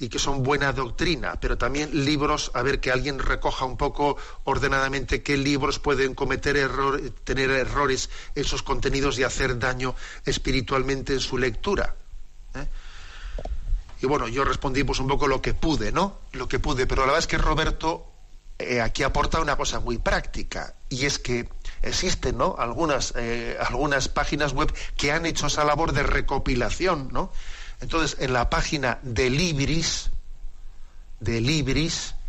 y 0.00 0.08
que 0.08 0.18
son 0.18 0.42
buena 0.42 0.72
doctrina, 0.72 1.38
pero 1.38 1.56
también 1.56 2.04
libros, 2.04 2.50
a 2.54 2.62
ver, 2.62 2.80
que 2.80 2.90
alguien 2.90 3.20
recoja 3.20 3.64
un 3.64 3.76
poco 3.76 4.16
ordenadamente 4.42 5.22
qué 5.22 5.36
libros 5.36 5.78
pueden 5.78 6.16
cometer 6.16 6.56
errores, 6.56 7.12
tener 7.22 7.52
errores 7.52 8.10
en 8.34 8.42
sus 8.42 8.64
contenidos 8.64 9.16
y 9.20 9.22
hacer 9.22 9.60
daño 9.60 9.94
espiritualmente 10.26 11.12
en 11.12 11.20
su 11.20 11.38
lectura. 11.38 11.94
¿eh? 12.56 12.66
Y 14.02 14.06
bueno, 14.06 14.26
yo 14.26 14.44
respondí 14.44 14.82
pues 14.82 14.98
un 14.98 15.06
poco 15.06 15.28
lo 15.28 15.40
que 15.40 15.54
pude, 15.54 15.92
¿no? 15.92 16.18
Lo 16.32 16.48
que 16.48 16.58
pude, 16.58 16.88
pero 16.88 17.02
la 17.02 17.06
verdad 17.06 17.20
es 17.20 17.28
que 17.28 17.38
Roberto 17.38 18.12
eh, 18.58 18.80
aquí 18.80 19.04
aporta 19.04 19.40
una 19.40 19.56
cosa 19.56 19.78
muy 19.78 19.98
práctica, 19.98 20.74
y 20.88 21.06
es 21.06 21.20
que 21.20 21.48
existen, 21.82 22.36
¿no? 22.36 22.56
Algunas, 22.58 23.14
eh, 23.16 23.56
algunas 23.60 24.08
páginas 24.08 24.54
web 24.54 24.74
que 24.96 25.12
han 25.12 25.24
hecho 25.24 25.46
esa 25.46 25.64
labor 25.64 25.92
de 25.92 26.02
recopilación, 26.02 27.10
¿no? 27.12 27.32
Entonces, 27.80 28.16
en 28.20 28.32
la 28.32 28.50
página 28.50 28.98
de 29.02 29.30
Libris, 29.30 30.10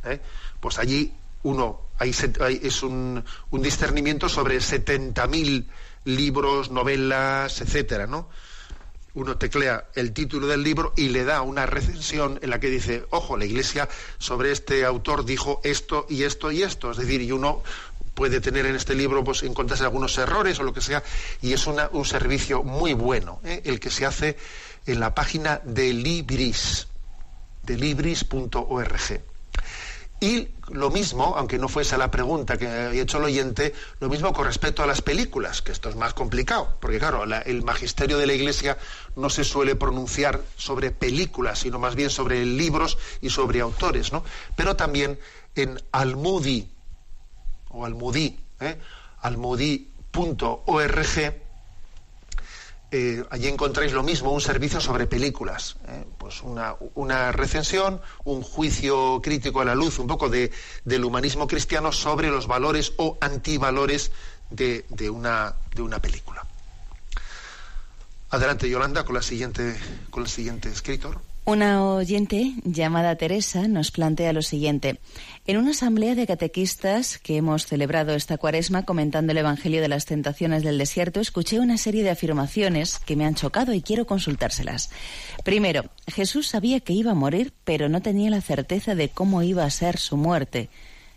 ¿eh? 0.05 0.21
pues 0.59 0.77
allí 0.77 1.11
uno, 1.41 1.81
hay, 1.97 2.11
es 2.61 2.83
un, 2.83 3.25
un 3.49 3.61
discernimiento 3.63 4.29
sobre 4.29 4.57
70.000 4.57 5.65
libros, 6.05 6.69
novelas, 6.69 7.61
etcétera, 7.61 8.05
¿no? 8.05 8.29
Uno 9.15 9.37
teclea 9.37 9.85
el 9.95 10.11
título 10.11 10.47
del 10.47 10.63
libro 10.63 10.93
y 10.95 11.09
le 11.09 11.23
da 11.23 11.41
una 11.41 11.65
recensión 11.65 12.39
en 12.41 12.49
la 12.49 12.59
que 12.59 12.69
dice, 12.69 13.05
ojo, 13.11 13.37
la 13.37 13.45
Iglesia 13.45 13.87
sobre 14.17 14.51
este 14.51 14.85
autor 14.85 15.25
dijo 15.25 15.61
esto 15.63 16.07
y 16.09 16.23
esto 16.23 16.51
y 16.51 16.63
esto. 16.63 16.91
Es 16.91 16.97
decir, 16.97 17.21
y 17.21 17.31
uno 17.31 17.61
puede 18.13 18.41
tener 18.41 18.65
en 18.65 18.75
este 18.75 18.95
libro, 18.95 19.23
pues 19.23 19.43
encontrarse 19.43 19.83
algunos 19.83 20.17
errores 20.17 20.59
o 20.59 20.63
lo 20.63 20.73
que 20.73 20.81
sea, 20.81 21.03
y 21.41 21.53
es 21.53 21.65
un 21.67 22.05
servicio 22.05 22.63
muy 22.63 22.93
bueno, 22.93 23.39
¿eh? 23.43 23.61
el 23.65 23.79
que 23.79 23.89
se 23.89 24.05
hace 24.05 24.37
en 24.85 24.99
la 24.99 25.15
página 25.15 25.61
de 25.63 25.93
Libris, 25.93 26.87
de 27.63 27.77
libris.org. 27.77 29.32
Y 30.19 30.49
lo 30.69 30.89
mismo, 30.89 31.35
aunque 31.35 31.57
no 31.57 31.67
fuese 31.67 31.97
la 31.97 32.09
pregunta 32.09 32.57
que 32.57 32.67
había 32.67 33.01
hecho 33.01 33.17
el 33.17 33.25
oyente, 33.25 33.73
lo 33.99 34.07
mismo 34.07 34.31
con 34.31 34.45
respecto 34.45 34.81
a 34.81 34.87
las 34.87 35.01
películas, 35.01 35.61
que 35.61 35.73
esto 35.73 35.89
es 35.89 35.97
más 35.97 36.13
complicado, 36.13 36.77
porque 36.79 36.97
claro, 36.97 37.25
el 37.25 37.63
magisterio 37.63 38.17
de 38.17 38.27
la 38.27 38.33
Iglesia 38.33 38.77
no 39.17 39.29
se 39.29 39.43
suele 39.43 39.75
pronunciar 39.75 40.39
sobre 40.55 40.91
películas, 40.91 41.59
sino 41.59 41.77
más 41.77 41.95
bien 41.95 42.09
sobre 42.09 42.45
libros 42.45 42.97
y 43.21 43.29
sobre 43.29 43.59
autores, 43.59 44.13
¿no? 44.13 44.23
Pero 44.55 44.77
también 44.77 45.19
en 45.55 45.81
Almudi, 45.91 46.69
o 47.69 47.85
Almudí, 47.85 48.39
¿eh? 48.61 48.77
almudi.org, 49.21 49.83
eh, 52.95 53.23
allí 53.31 53.47
encontráis 53.47 53.91
lo 53.91 54.03
mismo, 54.03 54.31
un 54.31 54.39
servicio 54.39 54.79
sobre 54.79 55.07
películas, 55.07 55.77
¿eh? 55.87 56.05
pues 56.19 56.43
una, 56.43 57.31
recensión, 57.31 57.99
un 58.23 58.43
juicio 58.43 59.19
crítico 59.19 59.61
a 59.61 59.65
la 59.65 59.73
luz, 59.73 59.97
un 59.97 60.05
poco 60.05 60.29
de, 60.29 60.51
del 60.85 61.03
humanismo 61.03 61.47
cristiano 61.47 61.91
sobre 61.91 62.29
los 62.29 62.45
valores 62.45 62.93
o 62.97 63.17
antivalores 63.19 64.11
de, 64.51 64.85
de, 64.89 65.09
una, 65.09 65.55
de 65.73 65.81
una 65.81 65.99
película. 65.99 66.45
Adelante, 68.29 68.69
Yolanda, 68.69 69.03
con 69.03 69.15
la 69.15 69.23
siguiente, 69.23 69.75
con 70.11 70.21
el 70.21 70.29
siguiente 70.29 70.69
escritor. 70.69 71.19
Una 71.45 71.83
oyente 71.83 72.53
llamada 72.63 73.17
Teresa 73.17 73.67
nos 73.67 73.91
plantea 73.91 74.31
lo 74.31 74.41
siguiente. 74.41 74.99
En 75.45 75.57
una 75.57 75.71
asamblea 75.71 76.15
de 76.15 76.25
catequistas 76.25 77.17
que 77.17 77.35
hemos 77.35 77.65
celebrado 77.65 78.15
esta 78.15 78.37
cuaresma 78.37 78.83
comentando 78.83 79.33
el 79.33 79.39
Evangelio 79.39 79.81
de 79.81 79.89
las 79.89 80.05
Tentaciones 80.05 80.63
del 80.63 80.77
Desierto, 80.77 81.19
escuché 81.19 81.59
una 81.59 81.77
serie 81.77 82.01
de 82.01 82.11
afirmaciones 82.11 82.97
que 82.99 83.17
me 83.17 83.25
han 83.25 83.35
chocado 83.35 83.73
y 83.73 83.81
quiero 83.81 84.05
consultárselas. 84.05 84.89
Primero, 85.43 85.89
Jesús 86.07 86.47
sabía 86.47 86.79
que 86.79 86.93
iba 86.93 87.11
a 87.11 87.15
morir, 87.15 87.51
pero 87.65 87.89
no 87.89 88.01
tenía 88.01 88.29
la 88.29 88.39
certeza 88.39 88.95
de 88.95 89.09
cómo 89.09 89.43
iba 89.43 89.65
a 89.65 89.69
ser 89.69 89.97
su 89.97 90.15
muerte, 90.15 90.69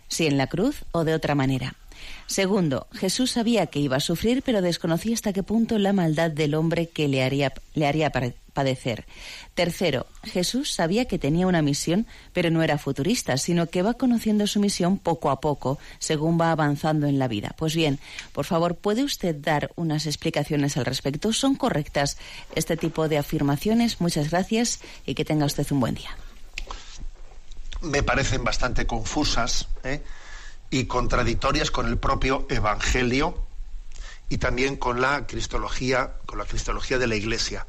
si 0.09 0.27
en 0.27 0.37
la 0.37 0.47
cruz 0.47 0.83
o 0.91 1.05
de 1.05 1.13
otra 1.13 1.33
manera. 1.33 1.77
Segundo, 2.25 2.87
Jesús 2.91 3.31
sabía 3.31 3.67
que 3.67 3.79
iba 3.79 3.95
a 3.95 4.01
sufrir, 4.01 4.43
pero 4.43 4.61
desconocía 4.61 5.13
hasta 5.13 5.31
qué 5.31 5.41
punto 5.41 5.79
la 5.79 5.93
maldad 5.93 6.31
del 6.31 6.53
hombre 6.53 6.87
que 6.87 7.07
le 7.07 7.23
haría, 7.23 7.53
le 7.75 7.87
haría 7.87 8.09
Tercero, 9.53 10.07
Jesús 10.23 10.71
sabía 10.71 11.05
que 11.05 11.19
tenía 11.19 11.47
una 11.47 11.61
misión, 11.61 12.07
pero 12.33 12.49
no 12.49 12.63
era 12.63 12.77
futurista, 12.77 13.37
sino 13.37 13.67
que 13.67 13.81
va 13.81 13.95
conociendo 13.95 14.47
su 14.47 14.59
misión 14.59 14.97
poco 14.97 15.29
a 15.29 15.39
poco, 15.39 15.79
según 15.99 16.39
va 16.39 16.51
avanzando 16.51 17.07
en 17.07 17.19
la 17.19 17.27
vida. 17.27 17.55
Pues 17.57 17.75
bien, 17.75 17.99
por 18.33 18.45
favor, 18.45 18.75
¿puede 18.75 19.03
usted 19.03 19.35
dar 19.35 19.71
unas 19.75 20.05
explicaciones 20.05 20.77
al 20.77 20.85
respecto? 20.85 21.33
¿Son 21.33 21.55
correctas 21.55 22.17
este 22.55 22.77
tipo 22.77 23.07
de 23.07 23.17
afirmaciones? 23.17 24.01
Muchas 24.01 24.29
gracias 24.29 24.79
y 25.05 25.15
que 25.15 25.25
tenga 25.25 25.45
usted 25.45 25.65
un 25.71 25.79
buen 25.79 25.95
día. 25.95 26.15
Me 27.81 28.03
parecen 28.03 28.43
bastante 28.43 28.87
confusas 28.87 29.67
¿eh? 29.83 30.01
y 30.69 30.85
contradictorias 30.85 31.71
con 31.71 31.87
el 31.87 31.97
propio 31.97 32.47
Evangelio 32.49 33.47
y 34.29 34.37
también 34.37 34.75
con 34.75 35.01
la 35.01 35.27
cristología, 35.27 36.13
con 36.25 36.37
la 36.39 36.45
cristología 36.45 36.97
de 36.97 37.07
la 37.07 37.15
Iglesia. 37.15 37.65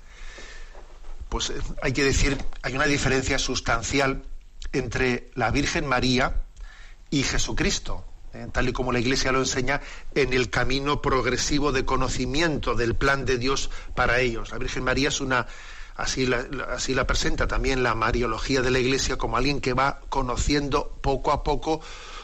Pues 1.29 1.51
eh, 1.51 1.61
hay 1.83 1.93
que 1.93 2.05
decir, 2.05 2.39
hay 2.63 2.75
una 2.75 2.87
diferencia 2.87 3.39
sustancial 3.39 4.25
entre 4.73 5.31
la 5.35 5.51
Virgen 5.51 5.87
María 5.87 6.43
y 7.11 7.23
Jesucristo, 7.23 8.05
eh, 8.35 8.47
tal 8.53 8.69
y 8.69 8.73
como 8.73 8.93
la 8.93 9.01
Iglesia 9.01 9.33
lo 9.33 9.39
enseña 9.39 9.81
en 10.15 10.33
el 10.33 10.51
camino 10.51 11.01
progresivo 11.01 11.73
de 11.73 11.85
conocimiento 11.85 12.75
del 12.75 12.95
plan 12.95 13.25
de 13.25 13.39
Dios 13.39 13.71
para 13.95 14.21
ellos. 14.21 14.51
La 14.51 14.59
Virgen 14.59 14.85
María 14.85 15.09
es 15.09 15.21
una, 15.21 15.47
así 15.97 16.27
la, 16.27 16.47
así 16.71 16.95
la 16.95 17.07
presenta 17.07 17.47
también 17.47 17.83
la 17.83 17.95
Mariología 17.95 18.63
de 18.63 18.71
la 18.71 18.79
Iglesia 18.79 19.17
como 19.17 19.37
alguien 19.37 19.61
que 19.61 19.73
va 19.75 20.01
conociendo 20.09 20.99
poco 21.01 21.33
a 21.33 21.43
poco 21.45 21.81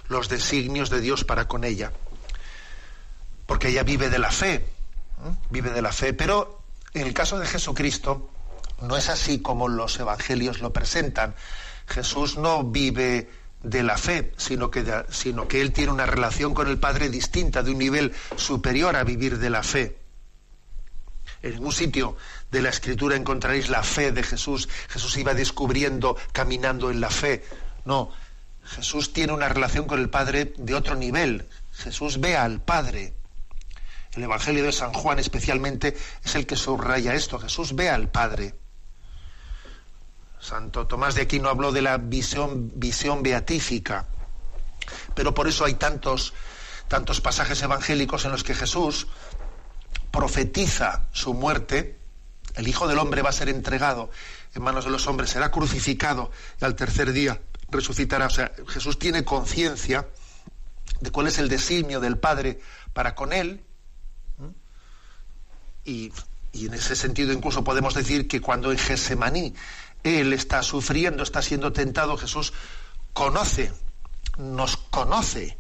los 0.09 0.29
designios 0.29 0.91
de 0.91 1.01
Dios 1.01 1.25
para 1.25 1.49
con 1.49 1.65
ella. 1.65 1.93
Porque 3.47 3.69
ella 3.69 3.83
vive 3.83 4.09
de 4.09 4.19
la 4.19 4.31
fe, 4.31 4.67
vive 5.51 5.71
de 5.71 5.83
la 5.83 5.93
fe, 5.93 6.15
pero 6.15 6.63
en 6.95 7.07
el 7.07 7.15
caso 7.15 7.39
de 7.39 7.47
Jesucristo 7.47 8.31
no 8.81 8.97
es 8.97 9.09
así 9.09 9.41
como 9.41 9.69
los 9.69 9.99
evangelios 9.99 10.61
lo 10.61 10.73
presentan. 10.73 11.35
Jesús 11.87 12.37
no 12.37 12.65
vive 12.65 13.31
de 13.63 13.83
la 13.83 13.97
fe, 13.97 14.33
sino 14.37 14.71
que, 14.71 14.81
él 15.61 15.73
tiene 15.73 15.91
una 15.91 16.07
relación 16.07 16.55
con 16.55 16.69
el 16.69 16.79
Padre 16.79 17.09
distinta, 17.09 17.63
de 17.63 17.71
un 17.71 17.79
nivel 17.79 18.15
superior 18.37 18.95
a 18.97 19.05
vivir 19.05 19.39
de 19.39 19.51
la 19.51 19.63
fe. 19.63 19.99
En 21.43 21.53
ningún 21.53 21.73
sitio 21.73 22.17
de 22.51 22.63
la 22.63 22.71
Escritura 22.71 23.17
encontraréis 23.17 23.69
la 23.69 23.83
fe 23.83 24.13
de 24.13 24.23
Jesús. 24.23 24.69
Jesús 24.89 25.17
iba 25.17 25.35
descubriendo, 25.35 26.17
caminando 26.33 26.91
en 26.91 27.01
la 27.01 27.11
fe. 27.11 27.45
No, 27.85 28.11
Jesús 28.65 29.13
tiene 29.13 29.33
una 29.33 29.49
relación 29.49 29.87
con 29.87 30.01
el 30.01 30.11
Padre 30.11 30.55
de 30.57 30.75
otro 30.75 30.95
nivel. 30.95 31.47
Jesús 31.73 32.21
ve 32.21 32.37
al 32.37 32.61
Padre. 32.63 33.15
El 34.13 34.23
Evangelio 34.23 34.65
de 34.65 34.73
San 34.73 34.93
Juan 34.93 35.19
especialmente 35.19 35.97
es 36.25 36.35
el 36.35 36.47
que 36.47 36.57
subraya 36.57 37.15
esto. 37.15 37.39
Jesús 37.39 37.75
ve 37.75 37.91
al 37.91 38.09
Padre. 38.09 38.55
Santo 40.45 40.87
Tomás 40.87 41.15
de 41.15 41.23
Aquino 41.23 41.49
habló 41.49 41.73
de 41.73 41.81
la 41.81 41.97
visión, 41.97 42.71
visión 42.75 43.23
beatífica. 43.23 44.07
Pero 45.15 45.33
por 45.33 45.49
eso 45.49 45.65
hay 45.65 45.75
tantos, 45.75 46.35
tantos 46.87 47.23
pasajes 47.23 47.63
evangélicos 47.63 48.27
en 48.27 48.33
los 48.33 48.45
que 48.45 48.55
Jesús 48.55 49.07
profetiza 50.11 51.09
su 51.13 51.33
muerte. 51.33 51.99
El 52.57 52.69
Hijo 52.69 52.87
del 52.87 52.99
Hombre 52.99 53.23
va 53.23 53.31
a 53.31 53.33
ser 53.33 53.49
entregado 53.49 54.11
en 54.55 54.63
manos 54.63 54.85
de 54.85 54.91
los 54.91 55.07
hombres, 55.07 55.31
será 55.31 55.51
crucificado 55.51 56.31
y 56.61 56.65
al 56.65 56.77
tercer 56.77 57.13
día 57.13 57.41
resucitará. 57.71 58.27
O 58.27 58.31
sea, 58.31 58.53
Jesús 58.69 58.99
tiene 58.99 59.25
conciencia 59.25 60.07
de 61.01 61.11
cuál 61.11 61.27
es 61.27 61.39
el 61.39 61.49
designio 61.49 62.01
del 62.01 62.19
Padre 62.19 62.61
para 62.93 63.15
con 63.15 63.33
él 63.33 63.65
y, 65.85 66.13
en 66.53 66.75
ese 66.75 66.97
sentido 66.97 67.33
incluso 67.33 67.65
podemos 67.65 67.95
decir 67.95 68.29
que 68.29 68.41
cuando 68.41 68.71
en 68.71 68.79
Gesemaní 68.79 69.55
él 70.05 70.33
está 70.33 70.63
sufriendo, 70.63 71.23
está 71.23 71.43
siendo 71.43 71.73
tentado, 71.73 72.17
Jesús 72.17 72.53
conoce, 73.13 73.73
nos 74.37 74.77
conoce 74.77 75.59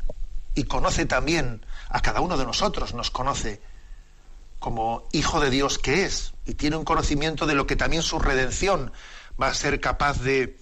y 0.55 0.65
conoce 0.65 1.07
también 1.07 1.65
a 1.89 2.01
cada 2.01 2.21
uno 2.21 2.37
de 2.37 2.45
nosotros, 2.45 2.95
nos 2.95 3.11
conoce 3.11 3.61
como 4.59 5.09
hijo 5.13 5.41
de 5.41 5.51
Dios 5.51 5.79
que 5.79 6.05
es 6.05 6.35
y 6.47 6.55
tiene 6.55 6.77
un 6.77 6.85
conocimiento 6.85 7.47
de 7.47 7.55
lo 7.55 7.67
que 7.67 7.77
también 7.77 8.03
su 8.03 8.19
redención 8.19 8.93
va 9.41 9.49
a 9.49 9.55
ser 9.55 9.81
capaz 9.81 10.21
de, 10.21 10.59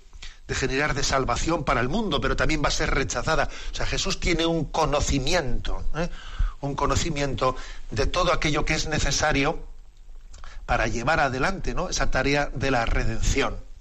generar 0.49 0.95
de 0.95 1.03
salvación 1.03 1.65
para 1.65 1.81
el 1.81 1.89
mundo, 1.89 2.21
pero 2.21 2.37
también 2.37 2.63
va 2.63 2.69
a 2.69 2.73
ser 2.73 2.91
rechazada. 2.91 3.49
O 3.71 3.75
sea, 3.75 3.87
Jesús 3.87 4.21
tiene 4.21 4.45
un 4.45 4.67
conocimiento, 4.67 5.85
¿eh? 5.97 6.09
un 6.61 6.75
conocimiento 6.75 7.57
de 7.91 8.07
todo 8.07 8.33
aquello 8.33 8.65
que 8.65 8.75
es 8.75 8.87
necesario 8.87 9.67
para 10.67 10.87
llevar 10.87 11.21
adelante 11.21 11.75
¿no? 11.75 11.89
esa 11.89 12.11
tarea 12.11 12.51
de 12.53 12.71
la 12.71 12.87
redención. 12.87 13.72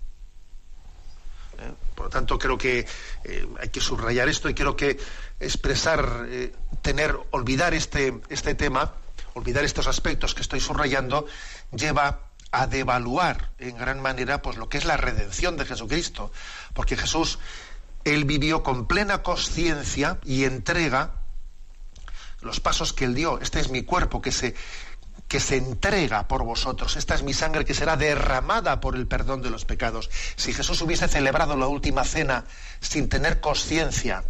Por 2.02 2.08
lo 2.08 2.10
tanto, 2.10 2.40
creo 2.40 2.58
que 2.58 2.88
eh, 3.24 3.48
hay 3.60 3.70
que 3.70 3.80
subrayar 3.80 4.28
esto 4.28 4.50
y 4.50 4.56
creo 4.56 4.76
que 4.76 4.98
expresar, 5.40 6.26
eh, 6.30 6.52
tener, 6.82 7.16
olvidar 7.30 7.76
este, 7.76 8.20
este 8.30 8.56
tema, 8.56 8.96
olvidar 9.36 9.64
estos 9.64 9.86
aspectos 9.86 10.34
que 10.34 10.42
estoy 10.42 10.60
subrayando, 10.60 11.28
lleva 11.72 12.22
a 12.50 12.66
devaluar 12.66 13.52
en 13.60 13.78
gran 13.78 14.02
manera 14.02 14.42
pues 14.42 14.58
lo 14.58 14.68
que 14.68 14.80
es 14.80 14.86
la 14.86 14.98
redención 14.98 15.58
de 15.58 15.66
Jesucristo, 15.66 16.32
porque 16.74 16.98
Jesús 16.98 17.38
él 18.04 18.26
vivió 18.26 18.64
con 18.64 18.88
plena 18.88 19.22
conciencia 19.22 20.18
y 20.26 20.46
entrega 20.46 21.12
los 22.42 22.60
pasos 22.62 22.94
que 22.94 23.06
él 23.06 23.14
dio. 23.14 23.40
Este 23.42 23.60
es 23.60 23.70
mi 23.70 23.84
cuerpo 23.84 24.24
que 24.24 24.32
se, 24.32 24.56
que 25.32 25.40
se 25.40 25.56
entrega 25.56 26.28
por 26.28 26.44
vosotros. 26.44 26.98
Esta 26.98 27.16
es 27.16 27.24
mi 27.24 27.34
sangre 27.34 27.64
que 27.64 27.74
será 27.74 27.96
derramada 27.96 28.82
por 28.82 28.98
el 28.98 29.08
perdón 29.08 29.42
de 29.42 29.50
los 29.50 29.64
pecados. 29.64 30.10
Si 30.36 30.52
Jesús 30.52 30.82
hubiese 30.82 31.08
celebrado 31.08 31.56
la 31.56 31.68
última 31.68 32.04
cena 32.04 32.44
sin 32.82 33.08
tener 33.08 33.40
conciencia, 33.40 34.26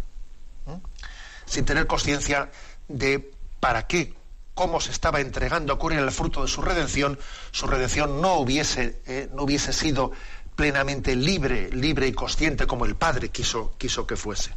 sin 1.44 1.64
tener 1.64 1.88
conciencia 1.88 2.52
de 2.86 3.32
para 3.58 3.88
qué, 3.88 4.14
cómo 4.54 4.80
se 4.80 4.92
estaba 4.92 5.20
entregando 5.20 5.72
a 5.72 5.74
ocurrir 5.74 5.98
el 5.98 6.12
fruto 6.12 6.42
de 6.42 6.48
su 6.48 6.62
redención, 6.62 7.18
su 7.50 7.66
redención 7.66 8.20
no 8.20 8.34
hubiese, 8.34 9.00
eh, 9.06 9.28
no 9.34 9.42
hubiese 9.42 9.72
sido 9.72 10.12
plenamente 10.54 11.16
libre, 11.16 11.68
libre 11.72 12.06
y 12.06 12.12
consciente 12.12 12.68
como 12.68 12.84
el 12.86 12.94
Padre 12.94 13.30
quiso, 13.30 13.74
quiso 13.76 14.06
que 14.06 14.14
fuese. 14.14 14.52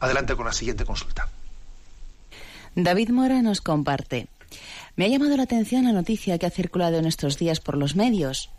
Adelante 0.00 0.36
con 0.36 0.44
la 0.44 0.52
siguiente 0.52 0.84
consulta. 0.84 1.30
David 2.80 3.10
Mora 3.10 3.42
nos 3.42 3.60
comparte. 3.60 4.28
Me 4.94 5.04
ha 5.04 5.08
llamado 5.08 5.36
la 5.36 5.42
atención 5.42 5.84
la 5.84 5.92
noticia 5.92 6.38
que 6.38 6.46
ha 6.46 6.50
circulado 6.50 6.96
en 6.98 7.06
estos 7.06 7.36
días 7.36 7.58
por 7.58 7.76
los 7.76 7.96
medios 7.96 8.50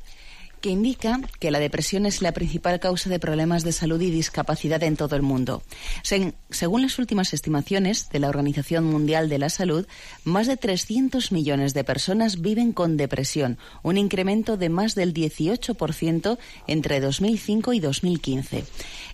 que 0.60 0.70
indica 0.70 1.22
que 1.40 1.52
la 1.52 1.60
depresión 1.60 2.06
es 2.06 2.22
la 2.22 2.34
principal 2.34 2.80
causa 2.80 3.10
de 3.10 3.20
problemas 3.20 3.64
de 3.64 3.72
salud 3.72 4.02
y 4.02 4.12
discapacidad 4.12 4.84
en 4.84 4.98
todo 4.98 5.16
el 5.16 5.22
mundo. 5.22 5.64
según 6.04 6.82
las 6.82 7.00
últimas 7.00 7.34
estimaciones 7.34 8.10
de 8.10 8.20
la 8.20 8.30
Organización 8.30 8.86
Mundial 8.86 9.30
de 9.30 9.38
la 9.38 9.50
Salud, 9.50 9.88
más 10.24 10.48
de 10.48 10.58
300 10.58 11.32
millones 11.32 11.74
de 11.74 11.84
personas 11.84 12.42
viven 12.42 12.74
con 12.74 12.98
depresión, 12.98 13.58
un 13.84 13.98
incremento 13.98 14.58
de 14.58 14.70
más 14.70 14.96
del 14.96 15.14
18% 15.14 16.38
entre 16.68 17.00
2005 17.00 17.74
y 17.74 17.80
2015. 17.80 18.66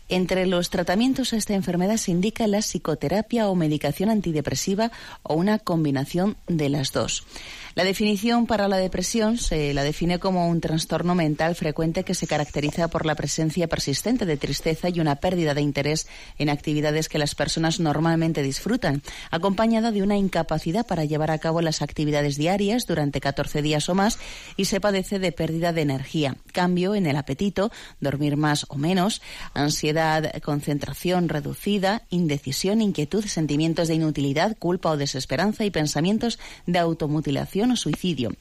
Entre 0.07 0.45
los 0.45 0.69
tratamientos 0.69 1.33
a 1.33 1.37
esta 1.37 1.55
enfermedad 1.55 1.97
se 1.97 2.11
indica 2.11 2.47
la 2.47 2.59
psicoterapia 2.59 3.49
o 3.49 3.55
medicación 3.55 4.09
antidepresiva 4.09 4.91
o 5.23 5.33
una 5.33 5.57
combinación 5.57 6.37
de 6.47 6.69
las 6.69 6.91
dos. 6.91 7.25
La 7.75 7.83
definición 7.83 8.47
para 8.47 8.69
la 8.69 8.77
depresión 8.77 9.37
se 9.37 9.73
la 9.73 9.83
define 9.83 10.17
como 10.17 10.47
un 10.47 10.61
trastorno 10.61 11.13
mental 11.13 11.55
frecuente 11.55 12.05
que 12.05 12.15
se 12.15 12.25
caracteriza 12.25 12.87
por 12.87 13.05
la 13.05 13.15
presencia 13.15 13.67
persistente 13.67 14.25
de 14.25 14.37
tristeza 14.37 14.87
y 14.87 15.01
una 15.01 15.17
pérdida 15.17 15.53
de 15.53 15.59
interés 15.59 16.07
en 16.37 16.47
actividades 16.47 17.09
que 17.09 17.19
las 17.19 17.35
personas 17.35 17.81
normalmente 17.81 18.43
disfrutan, 18.43 19.03
acompañada 19.29 19.91
de 19.91 20.03
una 20.03 20.15
incapacidad 20.15 20.87
para 20.87 21.03
llevar 21.03 21.31
a 21.31 21.37
cabo 21.39 21.59
las 21.59 21.81
actividades 21.81 22.37
diarias 22.37 22.87
durante 22.87 23.19
14 23.19 23.61
días 23.61 23.89
o 23.89 23.93
más 23.93 24.19
y 24.55 24.65
se 24.65 24.79
padece 24.79 25.19
de 25.19 25.33
pérdida 25.33 25.73
de 25.73 25.81
energía, 25.81 26.37
cambio 26.53 26.95
en 26.95 27.05
el 27.07 27.17
apetito, 27.17 27.73
dormir 27.99 28.37
más 28.37 28.65
o 28.69 28.77
menos, 28.77 29.21
ansiedad, 29.53 30.31
concentración 30.41 31.27
reducida, 31.27 32.03
indecisión, 32.09 32.81
inquietud, 32.81 33.25
sentimientos 33.25 33.89
de 33.89 33.95
inutilidad, 33.95 34.55
culpa 34.57 34.91
o 34.91 34.97
desesperanza 34.97 35.65
y 35.65 35.71
pensamientos 35.71 36.39
de 36.65 36.79
automutilación 36.79 37.64
o 37.71 37.75
suicidio. 37.75 38.31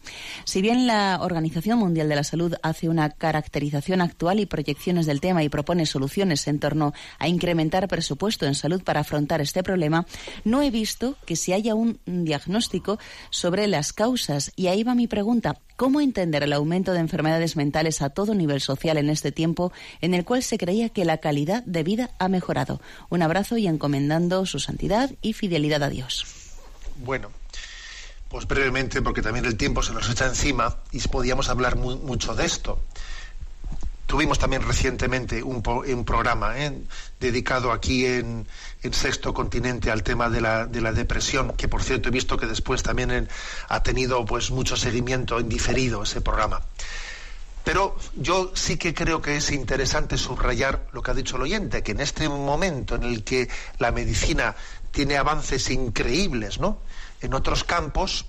Si 0.45 0.62
bien 0.62 0.87
la 0.87 1.18
Organización 1.20 1.79
Mundial 1.79 2.09
de 2.09 2.16
la 2.16 2.25
Salud 2.25 2.55
hace 2.62 2.89
una 2.89 3.11
caracterización 3.11 4.01
actual 4.01 4.41
y 4.41 4.47
proyecciones 4.47 5.07
del 5.07 5.20
tema 5.20 5.43
y 5.43 5.49
propone 5.49 5.87
soluciones 5.87 6.47
en 6.49 6.59
torno 6.59 6.93
a 7.18 7.29
incrementar 7.29 7.89
presupuesto 7.89 8.47
en 8.47 8.55
salud 8.55 8.83
para 8.83 9.01
afrontar 9.01 9.41
este 9.41 9.62
problema, 9.62 10.07
no 10.45 10.62
he 10.62 10.70
visto 10.70 11.16
que 11.27 11.37
se 11.37 11.55
haya 11.55 11.75
un 11.75 11.99
diagnóstico 12.07 12.99
sobre 13.31 13.66
las 13.66 13.93
causas. 13.93 14.53
Y 14.57 14.68
ahí 14.68 14.83
va 14.83 14.95
mi 14.95 15.07
pregunta. 15.07 15.61
¿Cómo 15.77 16.01
entender 16.01 16.43
el 16.45 16.53
aumento 16.53 16.93
de 16.93 17.01
enfermedades 17.01 17.57
mentales 17.57 18.01
a 18.01 18.11
todo 18.11 18.35
nivel 18.35 18.61
social 18.61 18.97
en 18.97 19.11
este 19.11 19.33
tiempo 19.33 19.72
en 20.01 20.14
el 20.14 20.25
cual 20.25 20.43
se 20.43 20.57
creía 20.57 20.89
que 20.89 21.05
la 21.05 21.18
calidad 21.18 21.64
de 21.64 21.83
vida 21.83 22.11
ha 22.18 22.29
mejorado? 22.29 22.81
Un 23.11 23.22
abrazo 23.22 23.57
y 23.57 23.66
encomendando 23.66 24.47
su 24.47 24.61
santidad 24.61 25.11
y 25.20 25.33
fidelidad 25.33 25.83
a 25.83 25.89
Dios. 25.89 26.27
Bueno, 27.05 27.31
Pues 28.35 28.49
brevemente, 28.49 29.01
porque 29.01 29.22
también 29.22 29.45
el 29.45 29.57
tiempo 29.57 29.80
se 29.80 29.93
nos 29.93 30.11
echa 30.11 30.26
encima 30.26 30.78
y 30.91 30.99
podíamos 31.07 31.51
hablar 31.51 31.76
mucho 31.76 32.35
de 32.35 32.45
esto. 32.45 32.80
Tuvimos 34.07 34.41
también 34.41 34.62
recientemente 34.62 35.41
un, 35.45 35.62
programa 35.62 36.59
¿eh? 36.59 36.76
dedicado 37.20 37.70
aquí 37.70 38.05
en, 38.07 38.45
Sexto 38.91 39.32
Continente 39.32 39.93
al 39.93 40.03
tema 40.03 40.30
de 40.30 40.41
la, 40.41 40.66
depresión, 40.66 41.53
que 41.53 41.68
por 41.68 41.85
cierto 41.85 42.09
he 42.09 42.11
visto 42.11 42.37
que 42.37 42.47
después 42.47 42.82
también 42.82 43.28
ha 43.68 43.82
tenido 43.85 44.24
pues 44.24 44.51
mucho 44.51 44.76
seguimiento 44.76 45.39
en 45.39 45.49
diferido 45.49 46.03
ese 46.03 46.20
programa. 46.20 46.61
Pero 47.62 47.97
yo 48.16 48.51
sí 48.57 48.78
que 48.78 48.95
creo 48.95 49.22
que 49.22 49.37
es 49.37 49.53
interesante 49.53 50.18
subrayar 50.18 50.89
lo 50.91 51.03
que 51.03 51.12
ha 51.12 51.14
dicho 51.14 51.37
el 51.37 51.43
oyente, 51.43 51.85
que 51.85 51.93
en 51.93 52.01
este 52.01 52.28
momento 52.28 52.97
en 52.97 53.05
el 53.05 53.22
que 53.22 53.49
la 53.78 53.93
medicina 53.93 54.57
tiene 54.91 55.18
avances 55.18 55.70
increíbles, 55.70 56.59
¿no? 56.59 56.80
En 57.25 57.33
otros 57.33 57.64
campos, 57.64 58.27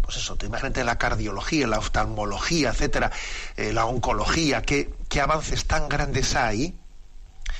pues 0.00 0.18
eso, 0.18 0.36
te 0.36 0.46
imagínate 0.46 0.84
la 0.84 0.96
cardiología, 0.96 1.66
la 1.66 1.78
oftalmología, 1.78 2.70
etcétera, 2.70 3.10
eh, 3.56 3.72
la 3.72 3.84
oncología, 3.84 4.62
qué, 4.62 4.94
qué, 5.08 5.20
avances 5.20 5.66
tan 5.66 5.88
grandes 5.88 6.36
hay 6.36 6.78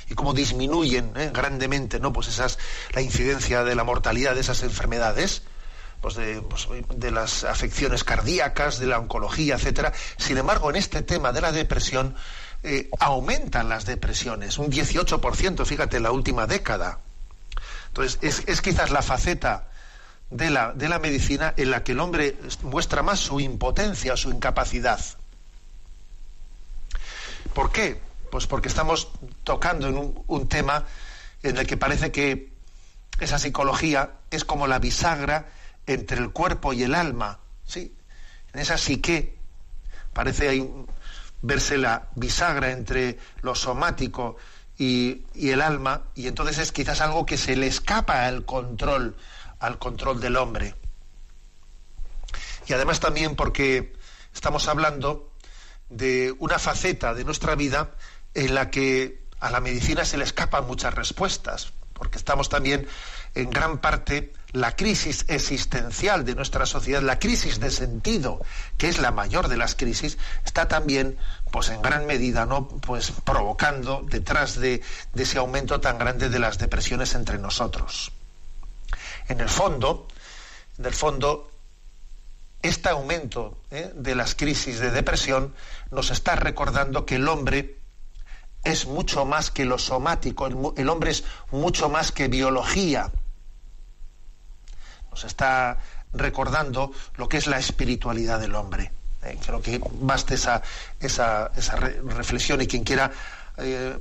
y 0.09 0.15
cómo 0.15 0.33
disminuyen 0.33 1.11
eh, 1.17 1.31
grandemente, 1.33 1.99
¿no? 1.99 2.13
Pues 2.13 2.29
esas, 2.29 2.59
la 2.93 3.01
incidencia 3.01 3.65
de 3.65 3.75
la 3.75 3.83
mortalidad 3.83 4.35
de 4.35 4.39
esas 4.39 4.63
enfermedades, 4.63 5.43
pues 5.99 6.15
de, 6.15 6.41
pues 6.41 6.69
de, 6.95 7.11
las 7.11 7.43
afecciones 7.43 8.05
cardíacas, 8.05 8.79
de 8.79 8.87
la 8.87 8.99
oncología, 8.99 9.55
etcétera. 9.55 9.91
Sin 10.15 10.37
embargo, 10.37 10.69
en 10.69 10.77
este 10.77 11.01
tema 11.01 11.33
de 11.33 11.41
la 11.41 11.51
depresión 11.51 12.15
eh, 12.63 12.89
aumentan 13.01 13.67
las 13.67 13.85
depresiones, 13.85 14.59
un 14.59 14.71
18%, 14.71 15.65
fíjate, 15.65 15.97
en 15.97 16.03
la 16.03 16.11
última 16.11 16.47
década. 16.47 16.99
Entonces, 17.87 18.19
es, 18.21 18.43
es 18.47 18.61
quizás 18.61 18.91
la 18.91 19.01
faceta 19.01 19.67
de 20.29 20.49
la, 20.49 20.73
de 20.73 20.89
la 20.89 20.99
medicina 20.99 21.53
en 21.57 21.71
la 21.71 21.83
que 21.83 21.93
el 21.93 21.99
hombre 21.99 22.37
muestra 22.63 23.01
más 23.01 23.19
su 23.19 23.39
impotencia, 23.39 24.17
su 24.17 24.29
incapacidad. 24.29 24.99
¿Por 27.53 27.71
qué? 27.71 27.99
Pues 28.29 28.45
porque 28.45 28.67
estamos 28.67 29.09
tocando 29.43 29.87
en 29.87 30.23
un, 30.27 30.47
tema 30.47 30.83
en 31.43 31.57
el 31.57 31.65
que 31.65 31.77
parece 31.77 32.11
que 32.11 32.51
esa 33.19 33.39
psicología 33.39 34.11
es 34.29 34.43
como 34.43 34.67
la 34.67 34.79
bisagra 34.79 35.47
entre 35.85 36.17
el 36.17 36.31
cuerpo 36.31 36.73
y 36.73 36.83
el 36.83 36.93
alma. 36.93 37.39
¿sí? 37.65 37.95
En 38.53 38.59
esa 38.59 38.77
psique 38.77 39.37
parece 40.13 40.69
verse 41.41 41.77
la 41.77 42.09
bisagra 42.15 42.71
entre 42.71 43.17
lo 43.41 43.55
somático 43.55 44.35
y, 44.77 45.23
y, 45.33 45.49
el 45.49 45.61
alma, 45.61 46.03
y 46.13 46.27
entonces 46.27 46.57
es 46.59 46.71
quizás 46.71 47.01
algo 47.01 47.25
que 47.25 47.37
se 47.37 47.55
le 47.55 47.67
escapa 47.67 48.25
al 48.25 48.45
control 48.45 49.15
al 49.59 49.79
control 49.79 50.19
del 50.19 50.35
hombre. 50.37 50.75
Y 52.67 52.73
además 52.73 52.99
también 52.99 53.35
porque 53.35 53.93
estamos 54.33 54.67
hablando 54.67 55.31
de 55.89 56.35
una 56.39 56.59
faceta 56.59 57.13
de 57.13 57.23
nuestra 57.23 57.55
vida 57.55 57.95
en 58.33 58.55
la 58.55 58.69
que 58.69 59.23
a 59.39 59.49
la 59.49 59.61
medicina 59.61 60.03
se 60.05 60.17
le 60.17 60.23
escapan 60.23 60.67
muchas 60.67 60.93
respuestas, 60.93 61.73
porque 61.93 62.17
estamos 62.17 62.49
también 62.49 62.87
en 63.35 63.49
gran 63.49 63.79
parte 63.79 64.33
la 64.51 64.75
crisis 64.75 65.25
existencial 65.27 66.25
de 66.25 66.35
nuestra 66.35 66.65
sociedad, 66.65 67.01
la 67.01 67.19
crisis 67.19 67.59
de 67.59 67.69
sentido, 67.69 68.41
que 68.77 68.89
es 68.89 68.99
la 68.99 69.11
mayor 69.11 69.47
de 69.47 69.57
las 69.57 69.75
crisis, 69.75 70.17
está 70.45 70.67
también, 70.67 71.17
pues 71.51 71.69
en 71.69 71.81
gran 71.81 72.05
medida, 72.05 72.45
¿no? 72.45 72.67
Pues 72.67 73.11
provocando 73.23 74.03
detrás 74.09 74.59
de, 74.59 74.81
de 75.13 75.23
ese 75.23 75.37
aumento 75.37 75.79
tan 75.79 75.97
grande 75.97 76.29
de 76.29 76.39
las 76.39 76.57
depresiones 76.57 77.13
entre 77.13 77.37
nosotros. 77.37 78.11
En 79.27 79.41
el 79.41 79.49
fondo, 79.49 80.07
en 80.77 80.85
el 80.85 80.93
fondo, 80.93 81.51
este 82.61 82.89
aumento 82.89 83.57
¿eh? 83.71 83.91
de 83.95 84.15
las 84.15 84.35
crisis 84.35 84.79
de 84.79 84.91
depresión 84.91 85.53
nos 85.91 86.11
está 86.11 86.35
recordando 86.35 87.05
que 87.05 87.15
el 87.15 87.27
hombre 87.27 87.77
es 88.63 88.85
mucho 88.85 89.25
más 89.25 89.51
que 89.51 89.65
lo 89.65 89.77
somático, 89.77 90.47
el, 90.75 90.89
hombre 90.89 91.11
es 91.11 91.23
mucho 91.51 91.89
más 91.89 92.11
que 92.11 92.27
biología. 92.27 93.11
Nos 95.11 95.23
está 95.23 95.77
recordando 96.13 96.91
lo 97.15 97.29
que 97.29 97.37
es 97.37 97.47
la 97.47 97.59
espiritualidad 97.59 98.39
del 98.39 98.55
hombre. 98.55 98.91
¿eh? 99.23 99.37
Creo 99.45 99.61
que 99.61 99.81
baste 100.01 100.35
esa, 100.35 100.61
esa, 100.99 101.49
reflexión 102.03 102.61
y 102.61 102.67
quien 102.67 102.83
quiera 102.83 103.11
eh, 103.57 103.97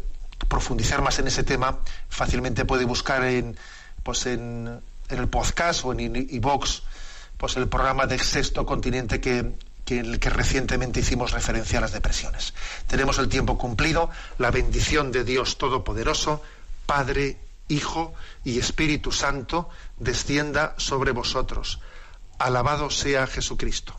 profundizar 0.49 1.03
más 1.03 1.19
en 1.19 1.29
ese 1.29 1.45
tema 1.45 1.79
fácilmente 2.09 2.65
puede 2.65 2.85
buscar 2.85 3.23
en, 3.25 3.57
pues 4.03 4.27
en 4.27 4.81
en 5.09 5.19
el 5.19 5.29
podcast 5.29 5.85
o 5.85 5.93
en 5.93 6.17
iVox, 6.17 6.83
pues 7.37 7.57
el 7.57 7.69
programa 7.69 8.07
del 8.07 8.21
sexto 8.21 8.65
continente 8.65 9.21
que, 9.21 9.53
que, 9.85 10.19
que 10.19 10.31
recientemente 10.31 11.01
hicimos 11.01 11.33
referencia 11.33 11.79
a 11.79 11.83
las 11.83 11.93
depresiones. 11.93 12.55
Tenemos 12.87 13.19
el 13.19 13.29
tiempo 13.29 13.59
cumplido, 13.59 14.11
la 14.39 14.51
bendición 14.51 15.13
de 15.13 15.25
Dios 15.25 15.59
Todopoderoso, 15.59 16.43
Padre, 16.87 17.37
Hijo 17.69 18.15
y 18.45 18.59
Espíritu 18.59 19.13
Santo, 19.13 19.69
descienda 19.99 20.75
sobre 20.79 21.13
vosotros. 21.13 21.81
Alabado 22.39 22.91
sea 22.91 23.27
Jesucristo. 23.27 23.99